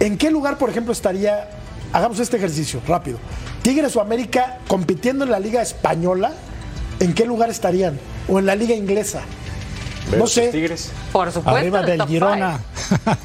¿En 0.00 0.16
qué 0.18 0.30
lugar, 0.30 0.58
por 0.58 0.68
ejemplo, 0.70 0.92
estaría, 0.92 1.48
hagamos 1.92 2.18
este 2.20 2.36
ejercicio, 2.36 2.80
rápido, 2.86 3.18
Tigres 3.62 3.96
o 3.96 4.00
América 4.00 4.58
compitiendo 4.68 5.24
en 5.24 5.30
la 5.30 5.40
Liga 5.40 5.62
Española? 5.62 6.32
¿En 7.00 7.14
qué 7.14 7.24
lugar 7.26 7.50
estarían? 7.50 7.98
¿O 8.28 8.38
en 8.38 8.46
la 8.46 8.54
Liga 8.54 8.74
Inglesa? 8.74 9.20
No 10.16 10.26
sé. 10.26 10.48
Tigres. 10.52 10.92
Por 11.12 11.32
supuesto. 11.32 11.58
Arriba 11.58 11.82
del 11.82 11.98
top 11.98 12.08
Girona. 12.08 12.60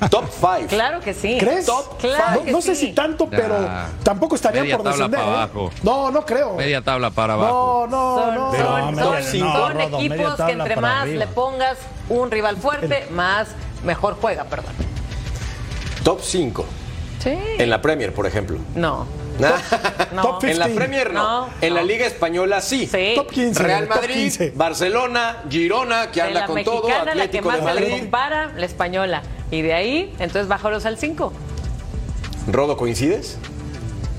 Top 0.09 0.25
5. 0.31 0.67
Claro 0.69 0.99
que 0.99 1.13
sí. 1.13 1.37
¿Crees? 1.39 1.69
Claro 1.99 2.39
no 2.39 2.43
que 2.43 2.51
no 2.51 2.61
sé 2.61 2.73
sí. 2.75 2.87
si 2.87 2.93
tanto, 2.93 3.29
pero 3.29 3.61
Ya. 3.61 3.89
tampoco 4.01 4.35
estarían 4.35 4.63
Media 4.63 4.77
por 4.77 4.85
tabla 4.85 4.97
descender. 5.07 5.19
para 5.19 5.31
¿eh? 5.31 5.35
abajo. 5.43 5.71
No, 5.83 6.09
no 6.11 6.25
creo. 6.25 6.55
Media 6.55 6.81
tabla 6.81 7.11
para 7.11 7.33
abajo. 7.33 7.87
No, 7.89 8.15
no, 8.15 8.19
Son, 8.25 8.35
no. 8.35 8.51
son- 8.51 8.61
No, 8.95 9.03
son- 9.03 9.13
media- 9.13 9.31
son 9.31 9.39
no, 9.41 9.53
Rodo, 9.69 9.75
media 9.99 10.15
equipos 10.15 10.45
que 10.45 10.51
entre 10.53 10.75
más 10.77 11.01
arriba. 11.03 11.19
le 11.19 11.27
pongas 11.27 11.77
un 12.09 12.31
rival 12.31 12.57
fuerte, 12.57 13.07
más 13.11 13.49
mejor 13.83 14.17
juega, 14.19 14.45
perdón. 14.45 14.73
Top 16.03 16.21
5. 16.23 16.65
Sí. 17.23 17.37
En 17.59 17.69
la 17.69 17.79
Premier, 17.81 18.11
por 18.13 18.25
ejemplo. 18.25 18.57
No. 18.75 19.05
No. 20.13 20.21
Top 20.23 20.43
En 20.43 20.59
la 20.59 20.65
15. 20.65 20.77
Premier 20.79 21.13
no. 21.13 21.21
No, 21.47 21.49
en 21.61 21.73
la. 21.73 21.83
Liga 21.83 22.05
Española 22.05 22.61
sí. 22.61 22.85
Sí. 22.87 23.13
Top 23.15 23.29
15. 23.31 23.63
Real 23.63 23.87
Madrid, 23.87 24.13
15. 24.15 24.51
Barcelona, 24.55 25.37
Girona, 25.49 26.11
que 26.11 26.21
De 26.21 26.27
anda 26.27 26.39
la 26.41 26.45
con 26.47 26.63
todo, 26.63 26.87
mexicana, 26.87 27.05
la 27.05 27.29
que 27.29 27.37
Atlético 27.39 27.47
más 27.49 27.57
de 27.57 27.65
se 27.67 27.73
le 27.73 27.81
Madrid. 27.81 27.99
compara, 28.01 28.51
la 28.55 28.65
española. 28.65 29.21
Y 29.51 29.61
de 29.61 29.73
ahí, 29.73 30.13
entonces 30.19 30.47
bájalos 30.47 30.85
al 30.85 30.97
5. 30.97 31.33
Rodo, 32.47 32.75
¿coincides? 32.77 33.37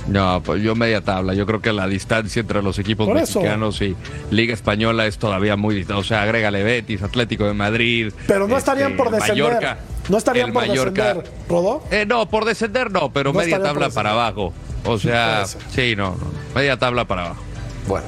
No, 0.09 0.43
pues 0.45 0.61
yo 0.62 0.75
media 0.75 1.01
tabla. 1.01 1.33
Yo 1.35 1.47
creo 1.47 1.61
que 1.61 1.73
la 1.73 1.87
distancia 1.87 2.41
entre 2.41 2.61
los 2.62 2.79
equipos 2.79 3.07
Por 3.07 3.16
eso. 3.18 3.39
mexicanos 3.41 3.81
y 3.83 3.95
Liga 4.31 4.53
Española 4.53 5.07
es 5.07 5.16
todavía 5.18 5.57
muy 5.57 5.75
distinta. 5.77 5.99
O 5.99 6.05
sea, 6.05 6.23
agrégale 6.23 6.62
Betis, 6.64 7.03
Atlético 7.03 7.45
de 7.45 7.55
Madrid. 7.55 8.12
Pero 8.27 8.49
no 8.49 8.57
estarían 8.57 8.93
este, 8.93 9.03
por 9.03 9.12
descender. 9.12 9.45
Mallorca. 9.45 9.79
no 10.09 10.18
estarían 10.18 10.49
El 10.49 10.53
por 10.53 10.66
Mallorca. 10.66 11.05
descender, 11.14 11.33
Rodó. 11.49 11.85
Eh, 11.93 12.05
no, 12.07 12.29
por 12.29 12.45
descender 12.45 12.91
no, 12.91 13.12
pero 13.12 13.33
No 13.33 13.39
media 13.39 13.62
tabla 13.62 13.91
para 13.91 14.11
abajo. 14.11 14.53
O 14.85 14.99
sea, 14.99 15.45
sí, 15.74 15.95
no, 15.97 16.11
no, 16.16 16.26
media 16.55 16.76
tabla 16.78 17.05
para 17.07 17.26
abajo. 17.26 17.43
Bueno, 17.87 18.07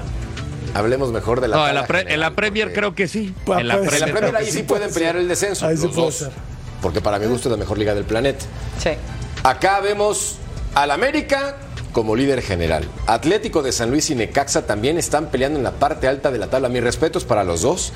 hablemos 0.74 1.12
mejor 1.12 1.40
de 1.40 1.48
la 1.48 1.56
No, 1.56 1.62
en 1.62 1.66
tabla 1.68 1.80
la, 1.82 1.86
pre- 1.86 1.98
general, 1.98 2.14
en 2.14 2.20
la 2.20 2.30
Premier 2.34 2.66
porque- 2.66 2.78
creo 2.80 2.94
que 2.94 3.08
sí. 3.08 3.34
En 3.46 3.68
la 3.68 3.78
puede 3.78 3.94
En 3.94 4.00
la 4.00 4.06
Premier 4.06 4.36
ahí 4.36 4.50
sí 4.50 4.62
pueden 4.64 4.92
pelear 4.92 5.16
el 5.16 5.28
descenso, 5.28 5.66
Ahí 5.66 5.76
los 5.76 5.94
dos. 5.94 6.14
ser. 6.14 6.30
Porque 6.82 7.00
para 7.00 7.18
mi 7.18 7.26
gusto 7.26 7.48
es 7.48 7.52
la 7.52 7.56
mejor 7.58 7.78
liga 7.78 7.94
del 7.94 8.04
planeta. 8.04 8.44
Sí. 8.82 8.90
Acá 9.42 9.80
vemos 9.80 10.36
al 10.74 10.90
América 10.90 11.56
como 11.92 12.16
líder 12.16 12.42
general. 12.42 12.84
Atlético 13.06 13.62
de 13.62 13.70
San 13.72 13.90
Luis 13.90 14.10
y 14.10 14.14
Necaxa 14.16 14.66
también 14.66 14.98
están 14.98 15.30
peleando 15.30 15.58
en 15.58 15.62
la 15.64 15.70
parte 15.72 16.08
alta 16.08 16.30
de 16.32 16.38
la 16.38 16.48
tabla. 16.48 16.68
Mis 16.68 16.82
respetos 16.82 17.24
para 17.24 17.44
los 17.44 17.62
dos. 17.62 17.92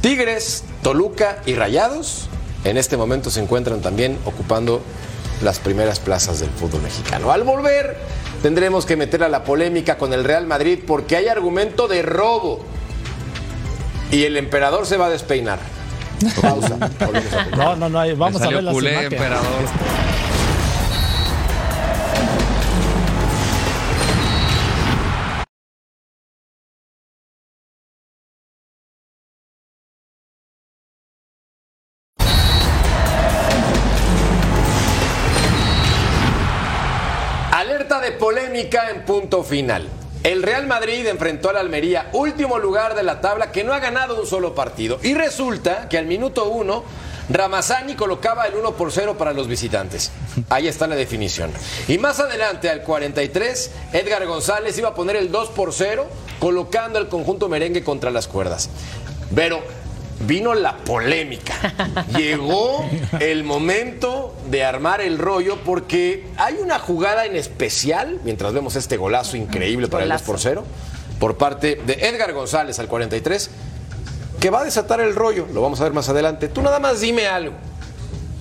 Tigres, 0.00 0.64
Toluca 0.82 1.42
y 1.46 1.54
Rayados 1.54 2.28
en 2.64 2.76
este 2.78 2.96
momento 2.96 3.28
se 3.30 3.40
encuentran 3.40 3.80
también 3.80 4.18
ocupando 4.24 4.82
las 5.42 5.58
primeras 5.58 6.00
plazas 6.00 6.40
del 6.40 6.50
fútbol 6.50 6.82
mexicano. 6.82 7.32
Al 7.32 7.44
volver 7.44 7.96
tendremos 8.42 8.86
que 8.86 8.96
meter 8.96 9.22
a 9.22 9.28
la 9.28 9.44
polémica 9.44 9.98
con 9.98 10.12
el 10.12 10.24
Real 10.24 10.46
Madrid 10.46 10.80
porque 10.86 11.16
hay 11.16 11.28
argumento 11.28 11.88
de 11.88 12.02
robo. 12.02 12.60
Y 14.10 14.24
el 14.24 14.36
emperador 14.36 14.86
se 14.86 14.96
va 14.96 15.06
a 15.06 15.10
despeinar. 15.10 15.58
Pausa. 16.40 16.76
No, 17.56 17.76
no, 17.76 17.88
no, 17.88 18.16
vamos 18.16 18.42
a 18.42 18.48
ver 18.48 18.62
las 18.62 18.74
culé, 18.74 19.04
emperador. 19.04 19.44
En 38.60 39.04
punto 39.04 39.42
final. 39.42 39.88
El 40.22 40.42
Real 40.42 40.66
Madrid 40.66 41.06
enfrentó 41.06 41.48
al 41.48 41.56
Almería, 41.56 42.10
último 42.12 42.58
lugar 42.58 42.94
de 42.94 43.02
la 43.02 43.22
tabla, 43.22 43.52
que 43.52 43.64
no 43.64 43.72
ha 43.72 43.78
ganado 43.78 44.20
un 44.20 44.26
solo 44.26 44.54
partido. 44.54 44.98
Y 45.02 45.14
resulta 45.14 45.88
que 45.88 45.96
al 45.96 46.04
minuto 46.04 46.48
uno 46.48 46.84
Ramazani 47.30 47.94
colocaba 47.94 48.44
el 48.46 48.54
1 48.56 48.72
por 48.72 48.92
0 48.92 49.16
para 49.16 49.32
los 49.32 49.46
visitantes. 49.46 50.10
Ahí 50.50 50.68
está 50.68 50.86
la 50.86 50.96
definición. 50.96 51.52
Y 51.88 51.96
más 51.96 52.20
adelante, 52.20 52.68
al 52.68 52.82
43, 52.82 53.70
Edgar 53.92 54.26
González 54.26 54.76
iba 54.76 54.90
a 54.90 54.94
poner 54.94 55.16
el 55.16 55.30
2 55.30 55.50
por 55.50 55.72
0, 55.72 56.06
colocando 56.38 56.98
el 56.98 57.08
conjunto 57.08 57.48
merengue 57.48 57.82
contra 57.82 58.10
las 58.10 58.26
cuerdas. 58.26 58.68
Pero 59.34 59.62
vino 60.20 60.54
la 60.54 60.76
polémica. 60.78 61.54
Llegó 62.16 62.84
el 63.18 63.44
momento 63.44 64.36
de 64.50 64.64
armar 64.64 65.00
el 65.00 65.18
rollo 65.18 65.58
porque 65.64 66.26
hay 66.36 66.54
una 66.54 66.78
jugada 66.78 67.26
en 67.26 67.36
especial, 67.36 68.20
mientras 68.24 68.52
vemos 68.52 68.76
este 68.76 68.96
golazo 68.96 69.36
increíble 69.36 69.88
para 69.88 70.04
el 70.04 70.10
2 70.10 70.22
por 70.22 70.38
0, 70.38 70.64
por 71.18 71.36
parte 71.36 71.80
de 71.86 71.94
Edgar 71.94 72.32
González 72.32 72.78
al 72.78 72.88
43, 72.88 73.50
que 74.40 74.50
va 74.50 74.60
a 74.60 74.64
desatar 74.64 75.00
el 75.00 75.14
rollo. 75.14 75.46
Lo 75.52 75.62
vamos 75.62 75.80
a 75.80 75.84
ver 75.84 75.92
más 75.92 76.08
adelante. 76.08 76.48
Tú 76.48 76.62
nada 76.62 76.78
más 76.78 77.00
dime 77.00 77.26
algo. 77.26 77.54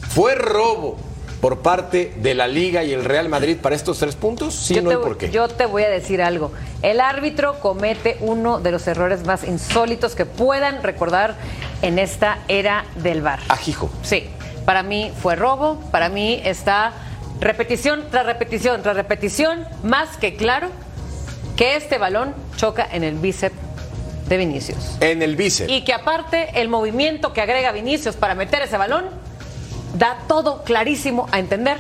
¿Fue 0.10 0.36
robo 0.36 0.98
por 1.42 1.60
parte 1.60 2.14
de 2.18 2.34
la 2.36 2.48
Liga 2.48 2.84
y 2.84 2.94
el 2.94 3.06
Real 3.06 3.30
Madrid 3.30 3.58
para 3.62 3.76
estos 3.76 4.00
tres 4.00 4.16
puntos? 4.16 4.54
Sí, 4.54 4.76
yo 4.76 4.82
no 4.82 4.90
te, 4.90 4.96
y 4.96 5.00
por 5.00 5.18
qué. 5.18 5.32
yo 5.32 5.48
te 5.48 5.66
voy 5.66 5.84
a 5.84 5.90
decir 5.90 6.22
algo. 6.22 6.52
El 6.82 7.00
árbitro 7.00 7.60
comete 7.60 8.18
uno 8.22 8.60
de 8.60 8.72
los 8.72 8.88
errores 8.88 9.26
más 9.26 9.44
insólitos 9.44 10.16
que 10.16 10.26
puedan 10.26 10.84
recordar 10.84 11.36
en 11.82 12.00
esta 12.00 12.40
era 12.48 12.86
del 12.96 13.22
VAR. 13.22 13.40
Ajijo. 13.50 13.90
Sí, 14.04 14.26
para 14.66 14.84
mí 14.84 15.12
fue 15.22 15.36
robo, 15.36 15.80
para 15.92 16.10
mí 16.10 16.42
está 16.44 16.94
repetición 17.40 18.06
tras 18.12 18.26
repetición 18.26 18.82
tras 18.82 18.96
repetición, 18.96 19.66
más 19.84 20.18
que 20.18 20.36
claro 20.36 20.70
que 21.56 21.76
este 21.76 21.98
balón 21.98 22.34
choca 22.58 22.88
en 22.92 23.04
el 23.04 23.16
bíceps 23.16 23.56
de 24.28 24.38
Vinicius. 24.38 24.98
En 25.00 25.22
el 25.22 25.36
bíceps. 25.36 25.72
Y 25.72 25.84
que 25.84 25.94
aparte 25.94 26.62
el 26.62 26.70
movimiento 26.70 27.34
que 27.34 27.42
agrega 27.42 27.72
Vinicius 27.72 28.16
para 28.16 28.36
meter 28.36 28.62
ese 28.62 28.78
balón 28.78 29.06
da 29.98 30.20
todo 30.28 30.64
clarísimo 30.64 31.28
a 31.32 31.40
entender 31.40 31.78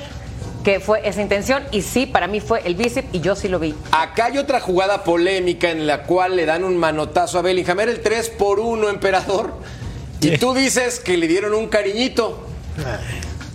que 0.63 0.79
fue 0.81 1.07
esa 1.07 1.21
intención 1.21 1.63
y 1.71 1.81
sí, 1.83 2.05
para 2.05 2.27
mí 2.27 2.41
fue 2.41 2.61
el 2.65 2.75
bíceps 2.75 3.07
y 3.13 3.21
yo 3.21 3.35
sí 3.35 3.47
lo 3.47 3.59
vi. 3.59 3.73
Acá 3.91 4.25
hay 4.25 4.37
otra 4.37 4.59
jugada 4.59 5.03
polémica 5.03 5.71
en 5.71 5.87
la 5.87 6.03
cual 6.03 6.35
le 6.35 6.45
dan 6.45 6.63
un 6.65 6.75
manotazo 6.77 7.39
a 7.39 7.41
Bellingham. 7.41 7.79
Era 7.79 7.91
el 7.91 8.01
3 8.01 8.29
por 8.31 8.59
1, 8.59 8.89
emperador. 8.89 9.53
Y 10.21 10.37
tú 10.37 10.53
dices 10.53 10.99
que 10.99 11.15
le 11.17 11.27
dieron 11.29 11.53
un 11.53 11.67
cariñito. 11.67 12.45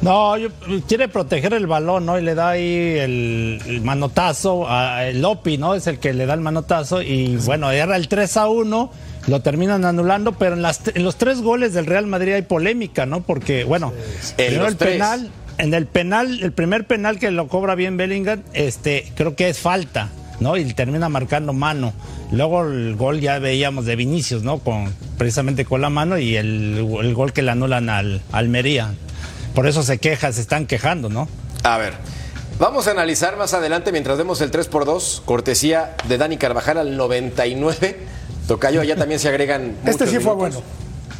No, 0.01 0.37
yo- 0.37 0.49
quiere 0.87 1.09
proteger 1.09 1.55
el 1.55 1.67
balón, 1.67 2.05
¿no? 2.07 2.19
Y 2.19 2.23
le 2.23 2.35
da 2.35 2.51
ahí 2.51 2.97
el, 2.99 3.61
el 3.67 3.81
manotazo 3.83 4.69
a 4.69 5.07
el 5.07 5.23
Lopi, 5.23 5.57
¿no? 5.57 5.75
Es 5.75 5.87
el 5.87 5.99
que 5.99 6.13
le 6.13 6.27
da 6.27 6.35
el 6.35 6.41
manotazo 6.41 7.01
y 7.01 7.37
bueno, 7.39 7.71
era 7.71 7.97
el 7.97 8.09
3 8.09 8.37
a 8.37 8.49
1, 8.49 8.91
lo 9.27 9.41
terminan 9.41 9.85
anulando, 9.85 10.33
pero 10.33 10.55
en, 10.55 10.63
las, 10.63 10.83
en 10.95 11.05
los 11.05 11.17
tres 11.17 11.41
goles 11.41 11.73
del 11.73 11.87
Real 11.87 12.07
Madrid 12.07 12.35
hay 12.35 12.43
polémica, 12.43 13.07
¿no? 13.07 13.23
Porque, 13.23 13.65
bueno, 13.65 13.93
primero 14.37 14.67
el 14.67 14.77
tres. 14.77 14.93
penal, 14.93 15.31
en 15.59 15.75
el 15.75 15.87
penal, 15.87 16.43
el 16.43 16.53
primer 16.53 16.87
penal 16.87 17.19
que 17.19 17.31
lo 17.31 17.49
cobra 17.49 17.75
bien 17.75 17.97
Bellingham, 17.97 18.43
este, 18.53 19.11
creo 19.15 19.35
que 19.37 19.49
es 19.49 19.59
falta, 19.59 20.11
¿no? 20.41 20.57
Y 20.57 20.73
termina 20.75 21.09
marcando 21.09 21.53
mano. 21.53 21.93
Luego 22.33 22.65
el 22.65 22.97
gol 22.97 23.21
ya 23.21 23.39
veíamos 23.39 23.87
de 23.87 23.97
Vinicius, 23.97 24.43
¿no? 24.43 24.59
Con, 24.59 24.93
precisamente 25.17 25.65
con 25.65 25.81
la 25.81 25.91
mano 25.91 26.19
y 26.19 26.37
el, 26.37 26.87
el 27.01 27.15
gol 27.15 27.33
que 27.33 27.43
le 27.43 27.51
anulan 27.51 27.89
al 27.89 28.21
Almería. 28.33 28.95
Por 29.55 29.67
eso 29.67 29.83
se 29.83 29.99
queja, 29.99 30.33
se 30.33 30.41
están 30.41 30.67
quejando, 30.67 31.09
¿no? 31.09 31.29
A 31.63 31.79
ver, 31.79 31.95
vamos 32.59 32.89
a 32.89 32.91
analizar 32.91 33.37
más 33.37 33.55
adelante 33.55 33.93
mientras 33.93 34.19
vemos 34.19 34.41
el 34.41 34.51
3 34.51 34.67
por 34.67 34.85
2 34.85 35.23
cortesía 35.25 35.95
de 36.09 36.19
Dani 36.19 36.37
Carvajal 36.37 36.79
al 36.79 36.97
99. 36.97 37.97
Tocayo, 38.49 38.81
allá 38.81 38.97
también 38.97 39.19
se 39.21 39.29
agregan. 39.29 39.77
Este 39.87 40.07
sí 40.07 40.19
fue 40.19 40.35
bueno. 40.35 40.61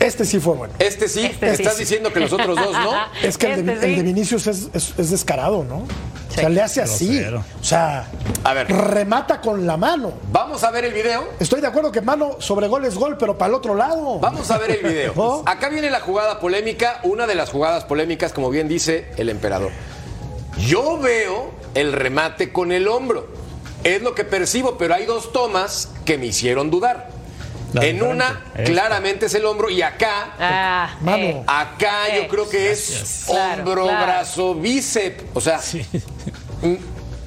Este 0.01 0.25
sí 0.25 0.41
fue 0.41 0.55
bueno. 0.55 0.75
Este 0.79 1.09
sí, 1.09 1.25
Este 1.25 1.57
sí. 1.57 1.63
estás 1.63 1.79
diciendo 1.79 2.13
que 2.13 2.21
los 2.21 2.33
otros 2.33 2.57
dos 2.57 2.73
no. 2.73 2.93
Es 3.23 3.39
que 3.39 3.53
el, 3.55 3.65
de, 3.65 3.73
Este 3.75 3.87
el 3.87 3.93
de 3.93 4.01
sí. 4.01 4.03
Vinicius 4.03 4.47
es, 4.49 4.69
es- 4.75 4.95
es 4.99 5.11
descarado, 5.11 5.65
¿no? 5.65 5.77
O 6.31 6.35
sea, 6.37 6.49
le 6.49 6.61
hace 6.61 6.83
así. 6.83 7.17
Grosero. 7.21 7.45
O 7.61 7.65
sea, 7.65 8.09
A 8.43 8.55
ver. 8.55 8.67
remata 8.71 9.41
con 9.41 9.67
la 9.69 9.77
mano. 9.77 10.15
Vamos 10.33 10.65
a 10.65 10.73
ver 10.73 10.85
el 10.85 10.93
video. 10.93 11.29
Estoy 11.39 11.61
de 11.61 11.69
acuerdo 11.69 11.93
que 11.93 12.01
mano 12.01 12.37
sobre 12.41 12.67
gol 12.67 12.85
es 12.85 12.97
gol, 12.97 13.17
pero 13.17 13.39
para 13.39 13.51
el 13.51 13.55
otro 13.55 13.77
lado. 13.77 14.19
Vamos 14.19 14.51
a 14.51 14.59
ver 14.59 14.73
el 14.73 14.83
video. 14.83 15.13
¿No? 15.17 15.43
Acá 15.47 15.69
viene 15.69 15.89
la 15.91 16.01
jugada 16.01 16.41
polémica, 16.41 16.99
una 17.05 17.29
de 17.29 17.37
las 17.37 17.51
jugadas 17.51 17.85
polémicas, 17.85 18.33
como 18.33 18.51
bien 18.51 18.67
dice 18.67 19.13
el 19.17 19.29
emperador. 19.29 19.71
Yo 20.59 20.99
veo 20.99 21.53
el 21.75 21.93
remate 21.93 22.53
con 22.53 22.73
el 22.73 22.89
hombro. 22.89 23.29
Es 23.85 24.03
lo 24.03 24.15
que 24.17 24.25
percibo, 24.25 24.77
pero 24.77 24.95
hay 24.95 25.07
dos 25.07 25.33
tomas 25.33 25.91
que 26.05 26.19
me 26.19 26.27
hicieron 26.27 26.69
dudar. 26.71 27.11
La 27.75 27.85
en 27.85 28.03
una, 28.03 28.41
esta. 28.55 28.65
claramente 28.65 29.27
es 29.27 29.35
el 29.35 29.45
hombro, 29.45 29.69
y 29.69 29.83
acá, 29.83 30.35
Ah, 30.39 30.97
Mano. 31.03 31.17
eh, 31.19 31.43
acá 31.47 32.09
eh. 32.09 32.23
yo 32.23 32.29
creo 32.29 32.49
que 32.49 32.71
es 32.71 33.25
hombro, 33.29 33.85
claro. 33.85 34.05
brazo, 34.07 34.55
bíceps. 34.55 35.25
O 35.35 35.41
sea, 35.41 35.61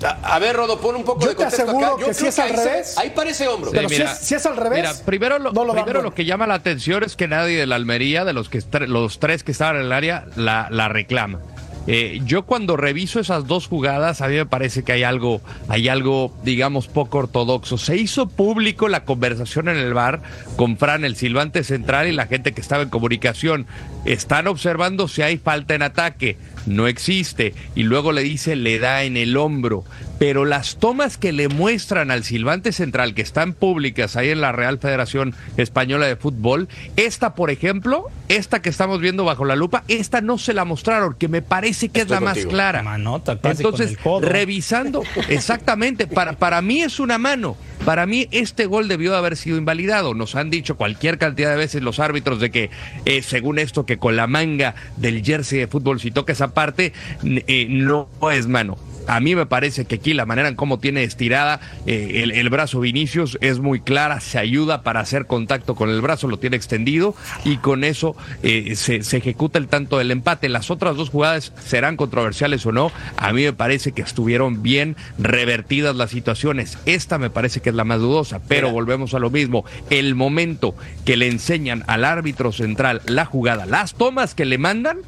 a, 0.03 0.35
a 0.35 0.39
ver, 0.39 0.55
Rodo, 0.55 0.79
pon 0.79 0.95
un 0.95 1.03
poco 1.03 1.21
Yo 1.21 1.27
de 1.29 1.35
te 1.35 1.37
contexto 1.43 1.63
aseguro 1.63 1.85
acá. 1.87 1.95
Yo 2.01 2.07
que 2.07 2.13
si 2.13 2.19
creo 2.19 2.29
es 2.29 2.39
al 2.39 2.49
ahí 2.51 2.55
se- 2.55 2.63
revés. 2.69 2.97
ahí 2.97 3.09
parece 3.15 3.47
hombro. 3.47 3.71
Pero 3.71 3.89
si 3.89 4.01
es- 4.01 4.17
si 4.19 4.35
es 4.35 4.45
al 4.45 4.55
revés, 4.55 4.77
Mira, 4.79 4.93
primero 5.05 5.39
lo, 5.39 5.51
no 5.51 5.65
lo 5.65 5.73
primero 5.73 6.01
lo 6.01 6.13
que 6.13 6.23
llama 6.25 6.45
la 6.47 6.53
atención 6.55 7.03
es 7.03 7.15
que 7.15 7.27
nadie 7.27 7.57
de 7.57 7.65
la 7.67 7.75
Almería, 7.75 8.23
de 8.23 8.33
los 8.33 8.47
que 8.49 8.61
los 8.87 9.19
tres 9.19 9.43
que 9.43 9.51
estaban 9.51 9.75
en 9.77 9.81
el 9.83 9.91
área, 9.91 10.25
la, 10.35 10.67
la 10.69 10.87
reclama. 10.87 11.39
Eh, 11.87 12.19
yo 12.25 12.43
cuando 12.43 12.75
reviso 12.75 13.19
esas 13.21 13.47
dos 13.47 13.67
jugadas, 13.67 14.21
a 14.21 14.27
mí 14.27 14.35
me 14.35 14.45
parece 14.45 14.83
que 14.83 14.91
hay 14.91 15.03
algo, 15.03 15.41
hay 15.69 15.87
algo, 15.87 16.33
digamos, 16.43 16.87
poco 16.87 17.19
ortodoxo. 17.19 17.77
Se 17.77 17.95
hizo 17.95 18.27
público 18.27 18.89
la 18.89 19.05
conversación 19.05 19.69
en 19.69 19.77
el 19.77 19.93
bar 19.93 20.21
con 20.57 20.77
Fran, 20.77 21.05
el 21.05 21.15
silbante 21.15 21.63
central, 21.63 22.07
y 22.07 22.11
la 22.11 22.27
gente 22.27 22.51
que 22.51 22.61
estaba 22.61 22.83
en 22.83 22.89
comunicación. 22.89 23.67
Están 24.03 24.47
observando 24.47 25.07
si 25.07 25.21
hay 25.21 25.37
falta 25.37 25.75
en 25.75 25.81
ataque. 25.81 26.37
No 26.67 26.87
existe. 26.87 27.53
Y 27.75 27.83
luego 27.83 28.11
le 28.11 28.21
dice, 28.21 28.55
le 28.55 28.77
da 28.77 29.03
en 29.03 29.17
el 29.17 29.37
hombro. 29.37 29.83
Pero 30.19 30.45
las 30.45 30.77
tomas 30.77 31.17
que 31.17 31.31
le 31.31 31.47
muestran 31.47 32.11
al 32.11 32.23
silbante 32.23 32.71
central, 32.71 33.13
que 33.13 33.21
están 33.21 33.53
públicas 33.53 34.15
ahí 34.15 34.29
en 34.29 34.41
la 34.41 34.51
Real 34.51 34.79
Federación 34.79 35.35
Española 35.57 36.07
de 36.07 36.15
Fútbol, 36.15 36.67
esta, 36.95 37.35
por 37.35 37.51
ejemplo, 37.51 38.07
esta 38.27 38.61
que 38.61 38.69
estamos 38.69 38.99
viendo 38.99 39.25
bajo 39.25 39.45
la 39.45 39.55
lupa, 39.55 39.83
esta 39.87 40.21
no 40.21 40.37
se 40.37 40.53
la 40.53 40.65
mostraron, 40.65 41.13
que 41.13 41.27
me 41.27 41.41
parece 41.41 41.89
que 41.89 42.01
es 42.01 42.09
la 42.09 42.19
más 42.19 42.45
clara. 42.45 42.83
Manota, 42.83 43.39
Entonces, 43.43 43.97
revisando, 44.21 45.03
exactamente, 45.29 46.07
para, 46.07 46.33
para 46.33 46.61
mí 46.61 46.81
es 46.81 46.99
una 46.99 47.17
mano. 47.17 47.55
Para 47.87 48.05
mí 48.05 48.27
este 48.31 48.65
gol 48.65 48.89
debió 48.89 49.11
de 49.11 49.17
haber 49.17 49.37
sido 49.37 49.55
invalidado. 49.55 50.13
Nos 50.13 50.35
han 50.35 50.49
dicho 50.49 50.75
cualquier 50.75 51.17
cantidad 51.17 51.51
de 51.51 51.55
veces 51.55 51.81
los 51.81 52.01
árbitros 52.01 52.41
de 52.41 52.51
que, 52.51 52.69
eh, 53.05 53.21
según 53.21 53.59
esto, 53.59 53.85
que 53.85 53.97
con 53.97 54.17
la 54.17 54.27
manga 54.27 54.75
del 54.97 55.23
jersey 55.23 55.59
de 55.59 55.67
fútbol, 55.67 56.01
si 56.01 56.11
toca 56.11 56.33
esa 56.33 56.53
parte, 56.53 56.91
eh, 57.23 57.65
no 57.69 58.09
es 58.29 58.45
mano. 58.47 58.77
A 59.07 59.19
mí 59.19 59.35
me 59.35 59.45
parece 59.45 59.85
que 59.85 59.95
aquí 59.95 60.13
la 60.13 60.25
manera 60.25 60.49
en 60.49 60.55
cómo 60.55 60.79
tiene 60.79 61.03
estirada 61.03 61.59
eh, 61.85 62.21
el, 62.23 62.31
el 62.31 62.49
brazo 62.49 62.79
Vinicius 62.81 63.37
es 63.41 63.59
muy 63.59 63.79
clara, 63.79 64.19
se 64.19 64.37
ayuda 64.37 64.83
para 64.83 64.99
hacer 64.99 65.25
contacto 65.25 65.75
con 65.75 65.89
el 65.89 66.01
brazo, 66.01 66.27
lo 66.27 66.37
tiene 66.37 66.57
extendido 66.57 67.15
y 67.45 67.57
con 67.57 67.83
eso 67.83 68.15
eh, 68.43 68.75
se, 68.75 69.03
se 69.03 69.17
ejecuta 69.17 69.59
el 69.59 69.67
tanto 69.67 69.97
del 69.97 70.11
empate. 70.11 70.49
Las 70.49 70.71
otras 70.71 70.95
dos 70.95 71.09
jugadas 71.09 71.53
serán 71.63 71.97
controversiales 71.97 72.65
o 72.65 72.71
no, 72.71 72.91
a 73.17 73.33
mí 73.33 73.43
me 73.43 73.53
parece 73.53 73.91
que 73.91 74.01
estuvieron 74.01 74.61
bien 74.61 74.95
revertidas 75.17 75.95
las 75.95 76.11
situaciones. 76.11 76.77
Esta 76.85 77.17
me 77.17 77.29
parece 77.29 77.61
que 77.61 77.69
es 77.69 77.75
la 77.75 77.83
más 77.83 77.99
dudosa, 77.99 78.41
pero 78.47 78.71
volvemos 78.71 79.13
a 79.13 79.19
lo 79.19 79.29
mismo. 79.29 79.65
El 79.89 80.15
momento 80.15 80.75
que 81.05 81.17
le 81.17 81.27
enseñan 81.27 81.83
al 81.87 82.03
árbitro 82.03 82.51
central 82.51 83.01
la 83.05 83.25
jugada, 83.25 83.65
las 83.65 83.93
tomas 83.93 84.35
que 84.35 84.45
le 84.45 84.57
mandan, 84.57 84.99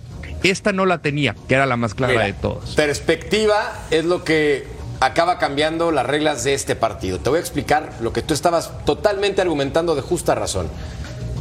esta 0.43 0.71
no 0.71 0.85
la 0.85 0.99
tenía, 0.99 1.35
que 1.47 1.55
era 1.55 1.65
la 1.65 1.77
más 1.77 1.93
clara 1.93 2.13
Mira, 2.13 2.25
de 2.25 2.33
todas. 2.33 2.71
Perspectiva 2.75 3.73
es 3.91 4.05
lo 4.05 4.23
que 4.23 4.67
acaba 4.99 5.37
cambiando 5.37 5.91
las 5.91 6.05
reglas 6.05 6.43
de 6.43 6.53
este 6.53 6.75
partido. 6.75 7.19
Te 7.19 7.29
voy 7.29 7.37
a 7.37 7.41
explicar 7.41 7.93
lo 8.01 8.13
que 8.13 8.21
tú 8.21 8.33
estabas 8.33 8.71
totalmente 8.85 9.41
argumentando 9.41 9.95
de 9.95 10.01
justa 10.01 10.35
razón. 10.35 10.69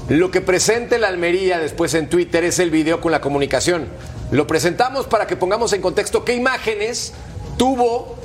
Lo 0.09 0.31
que 0.31 0.41
presenta 0.41 0.97
el 0.97 1.05
Almería 1.05 1.59
después 1.59 1.95
en 1.95 2.09
Twitter 2.09 2.45
es 2.45 2.59
el 2.59 2.71
video 2.71 3.01
con 3.01 3.13
la 3.13 3.21
comunicación. 3.21 3.89
Lo 4.31 4.47
presentamos 4.47 5.07
para 5.07 5.27
que 5.27 5.37
pongamos 5.37 5.73
en 5.73 5.83
contexto 5.83 6.25
qué 6.25 6.35
imágenes 6.35 7.13
tuvo 7.57 8.17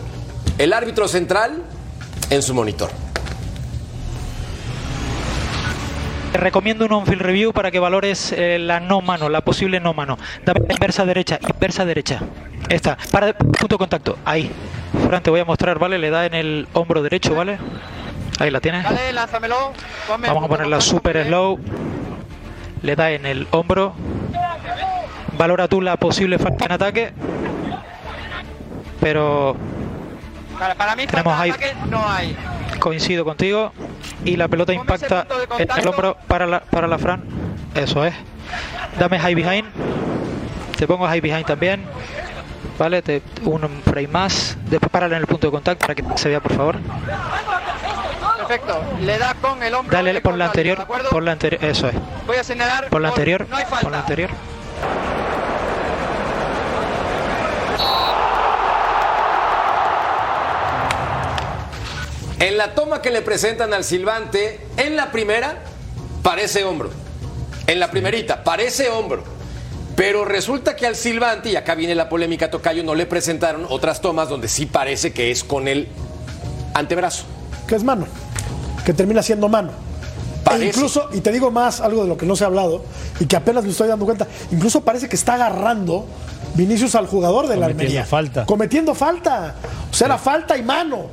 el 0.57 0.71
árbitro 0.71 1.07
central 1.07 1.63
en 2.29 2.41
su 2.41 2.53
monitor. 2.53 2.89
Te 6.33 6.39
recomiendo 6.39 6.85
un 6.85 6.91
on-field 6.91 7.21
review 7.21 7.53
para 7.53 7.69
que 7.69 7.77
valores 7.79 8.31
eh, 8.31 8.57
la 8.59 8.79
no 8.79 9.01
mano, 9.01 9.29
la 9.29 9.41
posible 9.41 9.79
no 9.79 9.93
mano. 9.93 10.17
Dame 10.43 10.61
la 10.67 10.73
inversa 10.73 11.05
derecha, 11.05 11.37
inversa 11.47 11.85
derecha. 11.85 12.21
Esta, 12.69 12.97
para 13.11 13.33
punto 13.33 13.67
de 13.67 13.77
contacto, 13.77 14.17
ahí. 14.25 14.51
Fran, 15.07 15.21
te 15.21 15.29
voy 15.29 15.41
a 15.41 15.45
mostrar, 15.45 15.77
¿vale? 15.77 15.99
Le 15.99 16.09
da 16.09 16.25
en 16.25 16.33
el 16.33 16.67
hombro 16.73 17.03
derecho, 17.03 17.35
¿vale? 17.35 17.59
Ahí 18.39 18.49
la 18.49 18.59
tienes. 18.61 18.83
Dale, 18.83 19.13
lánzamelo. 19.13 19.73
Ponme 20.07 20.27
Vamos 20.27 20.45
a 20.45 20.47
ponerla 20.47 20.81
super 20.81 21.23
slow. 21.23 21.59
Le 22.81 22.95
da 22.95 23.11
en 23.11 23.27
el 23.27 23.47
hombro. 23.51 23.93
Valora 25.37 25.67
tú 25.67 25.81
la 25.81 25.97
posible 25.97 26.39
falta 26.39 26.65
en 26.65 26.71
ataque. 26.71 27.13
Pero 28.99 29.55
Para, 30.57 30.73
para 30.73 30.95
mí, 30.95 31.05
Tenemos 31.05 31.37
de 31.37 31.43
ahí- 31.43 31.53
no 31.91 32.09
hay. 32.09 32.35
Coincido 32.83 33.23
contigo. 33.23 33.71
Y 34.25 34.35
la 34.35 34.49
pelota 34.49 34.73
impacta 34.73 35.25
en 35.57 35.69
el 35.71 35.87
hombro 35.87 36.17
para 36.27 36.45
la, 36.45 36.59
para 36.59 36.85
la 36.87 36.97
Fran. 36.97 37.23
Eso 37.73 38.05
es. 38.05 38.13
Dame 38.99 39.19
high 39.19 39.33
behind. 39.33 39.65
Te 40.77 40.85
pongo 40.85 41.07
high 41.07 41.21
behind 41.21 41.45
también. 41.45 41.85
Vale, 42.77 43.01
te, 43.01 43.21
un 43.45 43.61
frame 43.85 44.07
más. 44.09 44.57
Después 44.69 44.91
párale 44.91 45.15
en 45.15 45.21
el 45.21 45.27
punto 45.27 45.47
de 45.47 45.51
contacto 45.51 45.87
para 45.87 45.95
que 45.95 46.03
se 46.17 46.27
vea, 46.27 46.41
por 46.41 46.53
favor. 46.53 46.75
Perfecto. 48.37 48.83
Le 48.99 49.17
da 49.17 49.33
con 49.35 49.63
el 49.63 49.73
hombro. 49.73 49.95
Dale 49.95 50.19
por 50.19 50.35
la 50.35 50.47
contacto, 50.47 50.63
¿de 50.63 50.71
anterior. 50.71 51.09
Por 51.09 51.23
la 51.23 51.31
anterior. 51.31 51.63
Eso 51.63 51.87
es. 51.87 51.95
Voy 52.27 52.35
a 52.35 52.43
señalar. 52.43 52.89
Por 52.89 53.01
la 53.01 53.09
anterior. 53.09 53.47
No 53.49 53.55
hay 53.55 53.63
falta. 53.63 53.81
Por 53.81 53.91
la 53.91 53.99
anterior. 53.99 54.29
En 62.43 62.57
la 62.57 62.75
toma 62.75 63.01
que 63.01 63.09
le 63.09 63.21
presentan 63.21 63.73
al 63.73 63.85
silbante, 63.85 64.59
en 64.75 64.97
la 64.97 65.13
primera, 65.13 65.59
parece 66.23 66.65
hombro. 66.65 66.89
En 67.67 67.79
la 67.79 67.89
primerita, 67.89 68.43
parece 68.43 68.89
hombro. 68.89 69.23
Pero 69.95 70.25
resulta 70.25 70.75
que 70.75 70.85
al 70.85 70.97
silbante, 70.97 71.51
y 71.51 71.55
acá 71.55 71.73
viene 71.73 71.95
la 71.95 72.09
polémica 72.09 72.51
Tocayo, 72.51 72.83
no 72.83 72.95
le 72.95 73.05
presentaron 73.05 73.65
otras 73.69 74.01
tomas 74.01 74.27
donde 74.27 74.49
sí 74.49 74.65
parece 74.65 75.13
que 75.13 75.31
es 75.31 75.45
con 75.45 75.69
el 75.69 75.87
antebrazo. 76.73 77.23
Que 77.65 77.75
es 77.75 77.83
mano. 77.85 78.07
Que 78.83 78.91
termina 78.93 79.23
siendo 79.23 79.47
mano. 79.47 79.71
E 80.51 80.65
incluso, 80.65 81.07
y 81.13 81.21
te 81.21 81.31
digo 81.31 81.49
más, 81.49 81.79
algo 81.79 82.03
de 82.03 82.09
lo 82.09 82.17
que 82.17 82.25
no 82.25 82.35
se 82.35 82.43
ha 82.43 82.47
hablado, 82.47 82.83
y 83.21 83.25
que 83.25 83.37
apenas 83.37 83.63
me 83.63 83.69
estoy 83.69 83.87
dando 83.87 84.03
cuenta, 84.03 84.27
incluso 84.51 84.81
parece 84.81 85.07
que 85.07 85.15
está 85.15 85.35
agarrando 85.35 86.07
Vinicius 86.55 86.95
al 86.95 87.07
jugador 87.07 87.47
de 87.47 87.55
la 87.55 87.67
Cometiendo 87.67 87.83
Almería. 87.83 88.05
falta. 88.05 88.45
Cometiendo 88.45 88.93
falta. 88.93 89.55
O 89.89 89.93
sea, 89.93 90.07
era 90.07 90.17
falta 90.17 90.57
y 90.57 90.63
mano. 90.63 91.07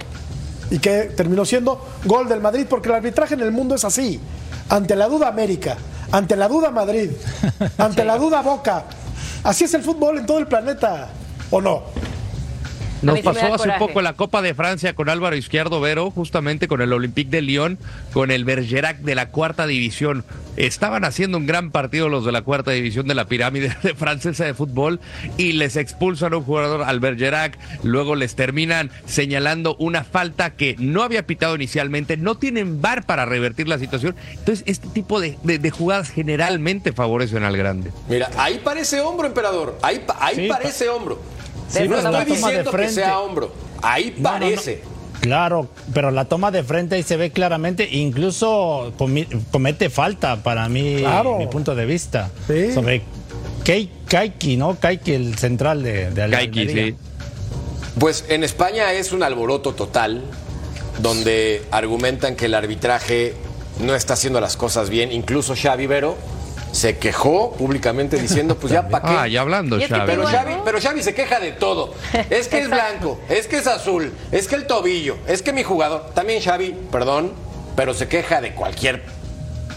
Y 0.70 0.78
que 0.78 1.04
terminó 1.16 1.44
siendo 1.44 1.84
gol 2.04 2.28
del 2.28 2.40
Madrid, 2.40 2.66
porque 2.68 2.88
el 2.88 2.94
arbitraje 2.96 3.34
en 3.34 3.40
el 3.40 3.52
mundo 3.52 3.74
es 3.74 3.84
así. 3.84 4.20
Ante 4.68 4.94
la 4.94 5.08
duda 5.08 5.28
América, 5.28 5.76
ante 6.12 6.36
la 6.36 6.48
duda 6.48 6.70
Madrid, 6.70 7.10
ante 7.78 8.04
la 8.04 8.16
duda 8.16 8.40
Boca. 8.42 8.84
Así 9.42 9.64
es 9.64 9.74
el 9.74 9.82
fútbol 9.82 10.18
en 10.18 10.26
todo 10.26 10.38
el 10.38 10.46
planeta, 10.46 11.08
¿o 11.50 11.60
no? 11.60 11.82
Nos 13.02 13.20
pasó 13.20 13.46
hace 13.46 13.56
coraje. 13.64 13.78
poco 13.78 14.02
la 14.02 14.12
Copa 14.12 14.42
de 14.42 14.54
Francia 14.54 14.94
con 14.94 15.08
Álvaro 15.08 15.34
Izquierdo 15.36 15.80
Vero, 15.80 16.10
justamente 16.10 16.68
con 16.68 16.80
el 16.82 16.92
Olympique 16.92 17.30
de 17.30 17.42
Lyon, 17.42 17.78
con 18.12 18.30
el 18.30 18.44
Bergerac 18.44 18.98
de 18.98 19.14
la 19.14 19.28
cuarta 19.30 19.66
división. 19.66 20.24
Estaban 20.56 21.04
haciendo 21.04 21.38
un 21.38 21.46
gran 21.46 21.70
partido 21.70 22.08
los 22.08 22.24
de 22.26 22.32
la 22.32 22.42
cuarta 22.42 22.72
división 22.72 23.06
de 23.06 23.14
la 23.14 23.24
pirámide 23.26 23.74
de 23.82 23.94
francesa 23.94 24.44
de 24.44 24.52
fútbol 24.54 25.00
y 25.38 25.52
les 25.52 25.76
expulsan 25.76 26.34
a 26.34 26.36
un 26.38 26.44
jugador 26.44 26.82
al 26.82 27.00
Bergerac, 27.00 27.58
luego 27.82 28.14
les 28.16 28.34
terminan 28.34 28.90
señalando 29.06 29.76
una 29.78 30.04
falta 30.04 30.50
que 30.50 30.76
no 30.78 31.02
había 31.02 31.26
pitado 31.26 31.54
inicialmente, 31.56 32.16
no 32.16 32.34
tienen 32.36 32.82
bar 32.82 33.06
para 33.06 33.24
revertir 33.24 33.68
la 33.68 33.78
situación. 33.78 34.14
Entonces, 34.32 34.62
este 34.66 34.88
tipo 34.88 35.20
de, 35.20 35.38
de- 35.42 35.58
de 35.58 35.70
jugadas 35.70 36.10
generalmente 36.10 36.92
favorecen 36.92 37.44
al 37.44 37.56
grande. 37.56 37.90
Mira, 38.08 38.28
ahí 38.36 38.60
parece 38.62 39.00
hombro, 39.00 39.26
emperador. 39.26 39.78
Ahí, 39.82 40.04
ahí 40.18 40.36
Sí, 40.36 40.46
parece 40.48 40.88
hombro. 40.88 41.20
Sí, 41.70 41.88
no 41.88 41.96
estoy 41.96 42.02
toma 42.12 42.18
de 42.18 42.24
diciendo 42.24 42.70
que 42.72 42.88
sea 42.88 43.18
hombro. 43.20 43.52
Ahí 43.82 44.14
No, 44.18 44.30
no, 44.30 44.38
no. 44.38 44.40
parece. 44.40 44.82
Claro, 45.20 45.68
pero 45.92 46.10
la 46.10 46.24
toma 46.24 46.50
de 46.50 46.62
frente 46.64 46.94
ahí 46.96 47.02
se 47.02 47.16
ve 47.18 47.30
claramente, 47.30 47.86
incluso 47.90 48.92
comete 49.50 49.90
falta 49.90 50.42
para 50.42 50.68
mí, 50.68 50.96
Claro. 51.00 51.36
mi 51.36 51.46
punto 51.46 51.74
de 51.74 51.84
vista. 51.84 52.30
Sobre 52.74 53.02
Kei- 53.64 53.90
Kaiki, 54.08 54.56
¿no? 54.56 54.76
Kaiki, 54.80 55.12
el 55.12 55.36
central 55.36 55.82
de, 55.82 56.10
de 56.10 56.30
Kaiki, 56.30 56.60
Almería. 56.60 56.84
sí. 56.86 56.96
Pues 57.98 58.24
en 58.28 58.44
España 58.44 58.92
es 58.92 59.12
un 59.12 59.22
alboroto 59.22 59.74
total, 59.74 60.22
donde 61.02 61.62
argumentan 61.70 62.34
que 62.34 62.46
el 62.46 62.54
arbitraje 62.54 63.34
no 63.84 63.94
está 63.94 64.14
haciendo 64.14 64.40
las 64.40 64.56
cosas 64.56 64.88
bien. 64.88 65.12
Incluso 65.12 65.54
Xavi 65.54 65.86
Vero 65.86 66.16
se 66.72 66.98
quejó 66.98 67.52
públicamente 67.52 68.16
diciendo, 68.18 68.56
pues 68.56 68.72
ya 68.72 68.88
para 68.88 69.08
qué. 69.08 69.14
Ah, 69.16 69.28
ya 69.28 69.40
hablando, 69.40 69.78
Xavi. 69.78 70.02
Pero. 70.06 70.26
Xavi, 70.26 70.54
pero 70.64 70.80
Xavi 70.80 71.02
se 71.02 71.14
queja 71.14 71.40
de 71.40 71.52
todo. 71.52 71.94
Es 72.30 72.48
que 72.48 72.60
es 72.60 72.70
blanco, 72.70 73.20
es 73.28 73.46
que 73.46 73.58
es 73.58 73.66
azul, 73.66 74.12
es 74.30 74.48
que 74.48 74.54
el 74.56 74.66
tobillo, 74.66 75.16
es 75.26 75.42
que 75.42 75.52
mi 75.52 75.62
jugador. 75.62 76.10
También 76.14 76.42
Xavi, 76.42 76.76
perdón, 76.90 77.32
pero 77.76 77.94
se 77.94 78.08
queja 78.08 78.40
de 78.40 78.54
cualquier 78.54 79.02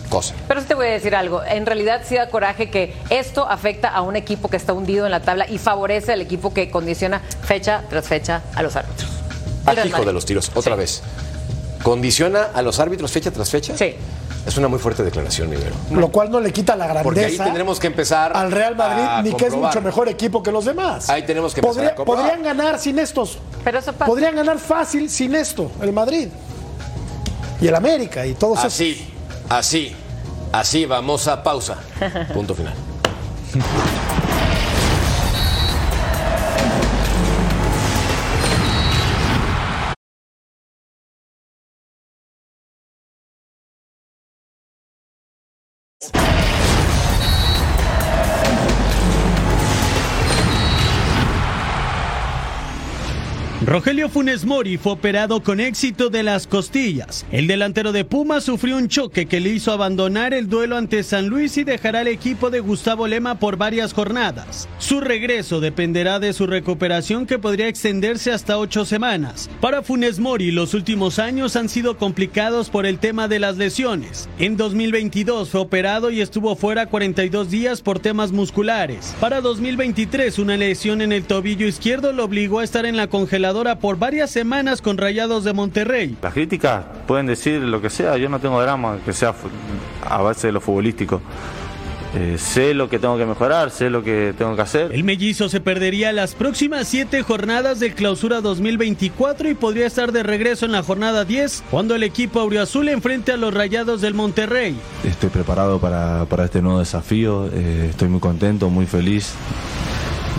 cosa. 0.10 0.36
Pero 0.48 0.62
sí 0.62 0.68
te 0.68 0.76
voy 0.76 0.88
a 0.88 0.92
decir 0.92 1.16
algo. 1.16 1.44
En 1.44 1.66
realidad 1.66 2.02
sí 2.08 2.16
da 2.16 2.30
coraje 2.30 2.70
que 2.70 2.94
esto 3.10 3.48
afecta 3.50 3.90
a 3.90 4.02
un 4.02 4.16
equipo 4.16 4.50
que 4.50 4.58
está 4.58 4.74
hundido 4.74 5.06
en 5.06 5.12
la 5.12 5.22
tabla 5.22 5.48
y 5.50 5.58
favorece 5.58 6.14
al 6.14 6.22
equipo 6.22 6.54
que 6.54 6.70
condiciona 6.70 7.20
fecha 7.20 7.84
tras 7.90 8.08
fecha 8.08 8.44
a 8.56 8.62
los 8.62 8.76
árbitros. 8.76 9.10
Al 9.66 9.88
hijo 9.88 10.04
de 10.04 10.14
los 10.14 10.26
tiros, 10.26 10.52
otra 10.54 10.76
vez. 10.76 11.02
¿Condiciona 11.82 12.50
a 12.54 12.62
los 12.62 12.80
árbitros 12.80 13.12
fecha 13.12 13.32
tras 13.32 13.50
fecha? 13.50 13.78
Sí. 13.78 13.96
Es 14.46 14.58
una 14.58 14.68
muy 14.68 14.78
fuerte 14.78 15.04
declaración, 15.04 15.50
Rivero. 15.50 15.74
Lo 15.92 16.10
cual 16.10 16.30
no 16.30 16.40
le 16.42 16.52
quita 16.52 16.76
la 16.76 16.86
grandeza 16.86 17.04
Porque 17.04 17.26
ahí 17.26 17.38
tendremos 17.38 17.80
que 17.80 17.88
empezar 17.88 18.36
al 18.36 18.52
Real 18.52 18.76
Madrid, 18.76 19.30
ni 19.32 19.38
que 19.38 19.46
es 19.48 19.56
mucho 19.56 19.80
mejor 19.82 20.10
equipo 20.10 20.44
que 20.44 20.52
los 20.52 20.66
demás. 20.66 21.10
Ahí 21.10 21.24
tenemos 21.26 21.54
que 21.54 21.62
empezar 21.62 21.96
Podría- 21.96 22.02
a 22.04 22.06
podrían 22.06 22.44
ganar 22.44 22.78
sin 22.80 23.00
estos. 23.00 23.38
Pero 23.64 23.80
eso 23.80 23.94
pasa. 23.94 24.06
Podrían 24.06 24.36
ganar 24.36 24.60
fácil 24.60 25.10
sin 25.10 25.34
esto, 25.36 25.72
el 25.82 25.94
Madrid. 25.94 26.28
Y 27.62 27.68
el 27.68 27.76
América 27.76 28.26
y 28.26 28.34
todos 28.34 28.60
esos. 28.60 28.74
Así, 28.74 29.14
así, 29.48 29.96
así 30.52 30.86
vamos 30.86 31.28
a 31.30 31.42
pausa. 31.42 31.78
Punto 32.34 32.54
final. 32.54 32.74
Let's 46.04 46.12
go. 46.12 46.73
Rogelio 53.74 54.08
Funes 54.08 54.46
Mori 54.46 54.78
fue 54.78 54.92
operado 54.92 55.42
con 55.42 55.60
éxito 55.60 56.12
de 56.12 56.22
las 56.22 56.46
costillas. 56.46 57.26
El 57.32 57.48
delantero 57.48 57.92
de 57.92 58.06
Puma 58.06 58.40
sufrió 58.40 58.78
un 58.78 58.88
choque 58.88 59.26
que 59.26 59.40
le 59.40 59.50
hizo 59.50 59.72
abandonar 59.72 60.36
el 60.36 60.48
duelo 60.48 60.78
ante 60.78 61.02
San 61.02 61.26
Luis 61.26 61.58
y 61.58 61.64
dejará 61.64 62.02
al 62.02 62.08
equipo 62.08 62.52
de 62.52 62.60
Gustavo 62.60 63.08
Lema 63.08 63.40
por 63.40 63.58
varias 63.58 63.92
jornadas. 63.92 64.70
Su 64.78 65.02
regreso 65.02 65.60
dependerá 65.60 66.20
de 66.20 66.34
su 66.34 66.46
recuperación 66.46 67.26
que 67.26 67.40
podría 67.40 67.68
extenderse 67.68 68.32
hasta 68.32 68.60
ocho 68.60 68.86
semanas. 68.86 69.50
Para 69.60 69.82
Funes 69.82 70.20
Mori, 70.20 70.52
los 70.52 70.76
últimos 70.76 71.18
años 71.18 71.56
han 71.56 71.68
sido 71.68 71.98
complicados 71.98 72.70
por 72.70 72.86
el 72.86 73.00
tema 73.00 73.28
de 73.28 73.40
las 73.40 73.58
lesiones. 73.58 74.30
En 74.38 74.56
2022 74.56 75.50
fue 75.50 75.62
operado 75.62 76.12
y 76.12 76.22
estuvo 76.22 76.56
fuera 76.56 76.86
42 76.86 77.50
días 77.50 77.82
por 77.82 77.98
temas 77.98 78.32
musculares. 78.34 79.16
Para 79.20 79.42
2023, 79.42 80.38
una 80.38 80.58
lesión 80.58 81.02
en 81.02 81.12
el 81.12 81.24
tobillo 81.24 81.66
izquierdo 81.66 82.14
lo 82.14 82.26
obligó 82.26 82.60
a 82.60 82.64
estar 82.64 82.86
en 82.86 82.98
la 82.98 83.08
congeladora 83.08 83.63
por 83.80 83.98
varias 83.98 84.30
semanas 84.30 84.82
con 84.82 84.98
Rayados 84.98 85.44
de 85.44 85.54
Monterrey. 85.54 86.18
Las 86.22 86.34
críticas 86.34 86.84
pueden 87.08 87.26
decir 87.26 87.62
lo 87.62 87.82
que 87.82 87.90
sea, 87.90 88.18
yo 88.18 88.30
no 88.30 88.40
tengo 88.40 88.62
drama 88.62 88.98
que 89.06 89.14
sea 89.14 89.34
a 90.06 90.22
base 90.22 90.48
de 90.48 90.54
lo 90.54 90.62
futbolístico. 90.62 91.22
Eh, 92.16 92.38
sé 92.38 92.76
lo 92.76 92.90
que 92.90 93.00
tengo 93.00 93.18
que 93.18 93.26
mejorar, 93.26 93.72
sé 93.72 93.90
lo 93.90 94.04
que 94.04 94.36
tengo 94.38 94.56
que 94.56 94.62
hacer. 94.62 94.92
El 94.94 95.04
mellizo 95.04 95.50
se 95.50 95.60
perdería 95.60 96.12
las 96.12 96.36
próximas 96.36 96.88
siete 96.88 97.24
jornadas 97.24 97.80
del 97.80 97.96
clausura 97.96 98.40
2024 98.42 99.50
y 99.50 99.56
podría 99.56 99.88
estar 99.88 100.12
de 100.12 100.22
regreso 100.22 100.66
en 100.68 100.74
la 100.74 100.84
jornada 100.84 101.26
10 101.26 101.64
cuando 101.72 101.96
el 101.96 102.04
equipo 102.04 102.40
auriazul 102.40 102.90
enfrente 102.90 103.32
a 103.32 103.38
los 103.38 103.52
Rayados 103.52 104.02
del 104.02 104.14
Monterrey. 104.14 104.76
Estoy 105.04 105.30
preparado 105.30 105.80
para, 105.80 106.26
para 106.26 106.46
este 106.46 106.62
nuevo 106.62 106.80
desafío, 106.80 107.50
eh, 107.52 107.88
estoy 107.90 108.10
muy 108.10 108.20
contento, 108.20 108.70
muy 108.70 108.86
feliz. 108.86 109.34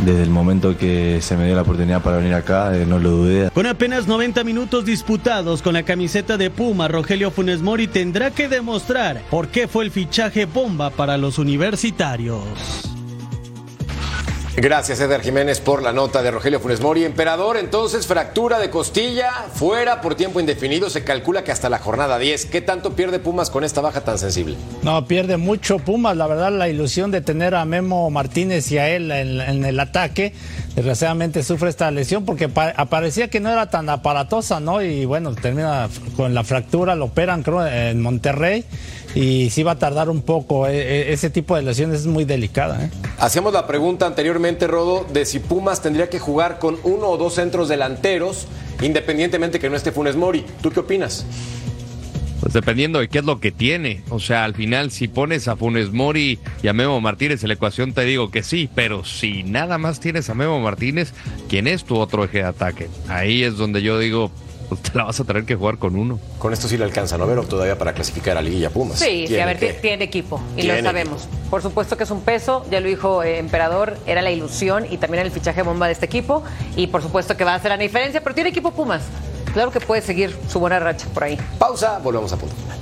Desde 0.04 0.22
el 0.22 0.30
momento 0.30 0.76
que 0.76 1.20
se 1.20 1.36
me 1.36 1.46
dio 1.46 1.54
la 1.54 1.62
oportunidad 1.62 2.02
para 2.02 2.18
venir 2.18 2.34
acá, 2.34 2.70
no 2.86 2.98
lo 2.98 3.10
dudé. 3.10 3.50
Con 3.50 3.66
apenas 3.66 4.06
90 4.06 4.44
minutos 4.44 4.84
disputados 4.84 5.62
con 5.62 5.74
la 5.74 5.82
camiseta 5.84 6.36
de 6.36 6.50
Puma, 6.50 6.88
Rogelio 6.88 7.30
Funes 7.30 7.62
Mori 7.62 7.86
tendrá 7.86 8.30
que 8.30 8.48
demostrar 8.48 9.22
por 9.30 9.48
qué 9.48 9.68
fue 9.68 9.84
el 9.84 9.90
fichaje 9.90 10.46
bomba 10.46 10.90
para 10.90 11.16
los 11.16 11.38
universitarios. 11.38 12.44
Gracias, 14.56 15.00
Eder 15.00 15.20
Jiménez, 15.20 15.58
por 15.60 15.82
la 15.82 15.92
nota 15.92 16.22
de 16.22 16.30
Rogelio 16.30 16.60
Funes 16.60 16.80
Mori. 16.80 17.04
Emperador, 17.04 17.56
entonces, 17.56 18.06
fractura 18.06 18.60
de 18.60 18.70
costilla, 18.70 19.32
fuera 19.52 20.00
por 20.00 20.14
tiempo 20.14 20.38
indefinido. 20.38 20.88
Se 20.90 21.02
calcula 21.02 21.42
que 21.42 21.50
hasta 21.50 21.68
la 21.68 21.78
jornada 21.80 22.20
10. 22.20 22.46
¿Qué 22.46 22.60
tanto 22.60 22.92
pierde 22.94 23.18
Pumas 23.18 23.50
con 23.50 23.64
esta 23.64 23.80
baja 23.80 24.02
tan 24.02 24.16
sensible? 24.16 24.54
No, 24.84 25.06
pierde 25.06 25.38
mucho 25.38 25.80
Pumas, 25.80 26.16
la 26.16 26.28
verdad, 26.28 26.52
la 26.52 26.68
ilusión 26.68 27.10
de 27.10 27.20
tener 27.20 27.56
a 27.56 27.64
Memo 27.64 28.08
Martínez 28.10 28.70
y 28.70 28.78
a 28.78 28.88
él 28.90 29.10
en, 29.10 29.64
el 29.64 29.80
ataque. 29.80 30.32
Desgraciadamente 30.76 31.42
sufre 31.42 31.68
esta 31.68 31.90
lesión 31.90 32.24
porque 32.24 32.48
pa- 32.48 32.72
parecía 32.88 33.28
que 33.28 33.40
no 33.40 33.50
era 33.50 33.70
tan 33.70 33.88
aparatosa, 33.88 34.60
¿no? 34.60 34.80
Y 34.82 35.04
bueno, 35.04 35.34
termina 35.34 35.88
con 36.16 36.32
la 36.32 36.44
fractura, 36.44 36.94
lo 36.94 37.06
operan, 37.06 37.42
creo, 37.42 37.66
en 37.66 38.00
Monterrey. 38.00 38.64
Y 39.14 39.50
sí 39.50 39.62
va 39.62 39.72
a 39.72 39.78
tardar 39.78 40.10
un 40.10 40.22
poco. 40.22 40.66
E- 40.66 40.76
e- 40.76 41.12
ese 41.12 41.30
tipo 41.30 41.54
de 41.56 41.62
lesiones 41.62 42.00
es 42.00 42.06
muy 42.06 42.24
delicada, 42.24 42.84
¿eh? 42.84 42.90
Hacíamos 43.18 43.52
la 43.52 43.66
pregunta 43.66 44.06
anteriormente, 44.06 44.66
Rodo, 44.66 45.06
de 45.12 45.24
si 45.24 45.38
Pumas 45.38 45.82
tendría 45.82 46.10
que 46.10 46.18
jugar 46.18 46.58
con 46.58 46.78
uno 46.82 47.08
o 47.08 47.16
dos 47.16 47.34
centros 47.34 47.68
delanteros, 47.68 48.46
independientemente 48.82 49.60
que 49.60 49.70
no 49.70 49.76
esté 49.76 49.92
Funes 49.92 50.16
Mori. 50.16 50.44
¿Tú 50.62 50.70
qué 50.70 50.80
opinas? 50.80 51.24
Pues 52.40 52.52
dependiendo 52.52 52.98
de 52.98 53.08
qué 53.08 53.20
es 53.20 53.24
lo 53.24 53.40
que 53.40 53.52
tiene. 53.52 54.02
O 54.10 54.20
sea, 54.20 54.44
al 54.44 54.54
final, 54.54 54.90
si 54.90 55.08
pones 55.08 55.48
a 55.48 55.56
Funes 55.56 55.92
Mori 55.92 56.38
y 56.62 56.68
a 56.68 56.72
Memo 56.74 57.00
Martínez 57.00 57.42
en 57.42 57.48
la 57.48 57.54
ecuación, 57.54 57.92
te 57.94 58.04
digo 58.04 58.30
que 58.30 58.42
sí. 58.42 58.68
Pero 58.74 59.04
si 59.04 59.44
nada 59.44 59.78
más 59.78 60.00
tienes 60.00 60.28
a 60.28 60.34
Memo 60.34 60.60
Martínez, 60.60 61.12
¿quién 61.48 61.66
es 61.68 61.84
tu 61.84 61.96
otro 61.96 62.24
eje 62.24 62.38
de 62.38 62.44
ataque? 62.44 62.88
Ahí 63.08 63.44
es 63.44 63.56
donde 63.56 63.80
yo 63.80 63.98
digo, 63.98 64.30
pues 64.68 64.80
te 64.82 64.96
la 64.98 65.04
vas 65.04 65.18
a 65.20 65.24
tener 65.24 65.44
que 65.44 65.54
jugar 65.54 65.78
con 65.78 65.96
uno. 65.96 66.18
Con 66.38 66.52
esto 66.52 66.68
sí 66.68 66.76
le 66.76 66.84
alcanza, 66.84 67.16
¿no? 67.18 67.26
Pero 67.26 67.42
todavía 67.44 67.76
para 67.78 67.92
clasificar 67.92 68.36
a 68.36 68.42
Liguilla 68.42 68.70
Pumas. 68.70 68.98
Sí, 68.98 69.26
sí, 69.26 69.38
a 69.38 69.46
ver, 69.46 69.58
que- 69.58 69.72
tiene 69.74 70.04
equipo 70.04 70.40
y 70.56 70.62
Tiene 70.62 70.82
lo 70.82 70.88
sabemos. 70.88 71.28
Por 71.50 71.62
supuesto 71.62 71.96
que 71.96 72.04
es 72.04 72.10
un 72.10 72.20
peso, 72.22 72.64
ya 72.70 72.80
lo 72.80 72.88
dijo 72.88 73.22
eh, 73.22 73.38
Emperador, 73.38 73.96
era 74.06 74.22
la 74.22 74.30
ilusión 74.30 74.86
y 74.90 74.96
también 74.98 75.24
el 75.24 75.30
fichaje 75.32 75.62
bomba 75.62 75.86
de 75.86 75.92
este 75.92 76.06
equipo 76.06 76.42
y 76.76 76.86
por 76.88 77.02
supuesto 77.02 77.36
que 77.36 77.44
va 77.44 77.52
a 77.52 77.56
hacer 77.56 77.70
la 77.70 77.76
diferencia, 77.78 78.22
pero 78.22 78.34
tiene 78.34 78.50
equipo 78.50 78.70
Pumas. 78.72 79.02
Claro 79.52 79.70
que 79.70 79.78
puede 79.80 80.02
seguir 80.02 80.36
su 80.48 80.58
buena 80.58 80.80
racha 80.80 81.06
por 81.14 81.24
ahí. 81.24 81.38
Pausa, 81.58 81.98
volvemos 82.02 82.32
a 82.32 82.36
punto 82.36 82.54
final. 82.56 82.78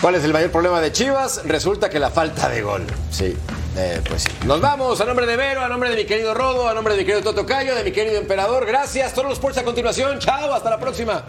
¿Cuál 0.00 0.14
es 0.14 0.24
el 0.24 0.32
mayor 0.32 0.50
problema 0.50 0.80
de 0.80 0.92
Chivas? 0.92 1.42
Resulta 1.44 1.90
que 1.90 1.98
la 1.98 2.10
falta 2.10 2.48
de 2.48 2.62
gol. 2.62 2.86
Sí, 3.10 3.36
eh, 3.76 4.00
pues 4.08 4.22
sí. 4.24 4.30
Nos 4.46 4.60
vamos 4.60 5.00
a 5.00 5.04
nombre 5.04 5.26
de 5.26 5.36
Vero, 5.36 5.62
a 5.62 5.68
nombre 5.68 5.90
de 5.90 5.96
mi 5.96 6.04
querido 6.04 6.34
Rodo, 6.34 6.68
a 6.68 6.74
nombre 6.74 6.94
de 6.94 7.00
mi 7.00 7.06
querido 7.06 7.22
Toto 7.22 7.46
Cayo, 7.46 7.74
de 7.74 7.84
mi 7.84 7.92
querido 7.92 8.18
Emperador. 8.18 8.66
Gracias. 8.66 9.12
Todos 9.12 9.28
los 9.28 9.34
sports 9.34 9.58
a 9.58 9.64
continuación. 9.64 10.18
Chao, 10.18 10.52
hasta 10.54 10.70
la 10.70 10.78
próxima. 10.78 11.24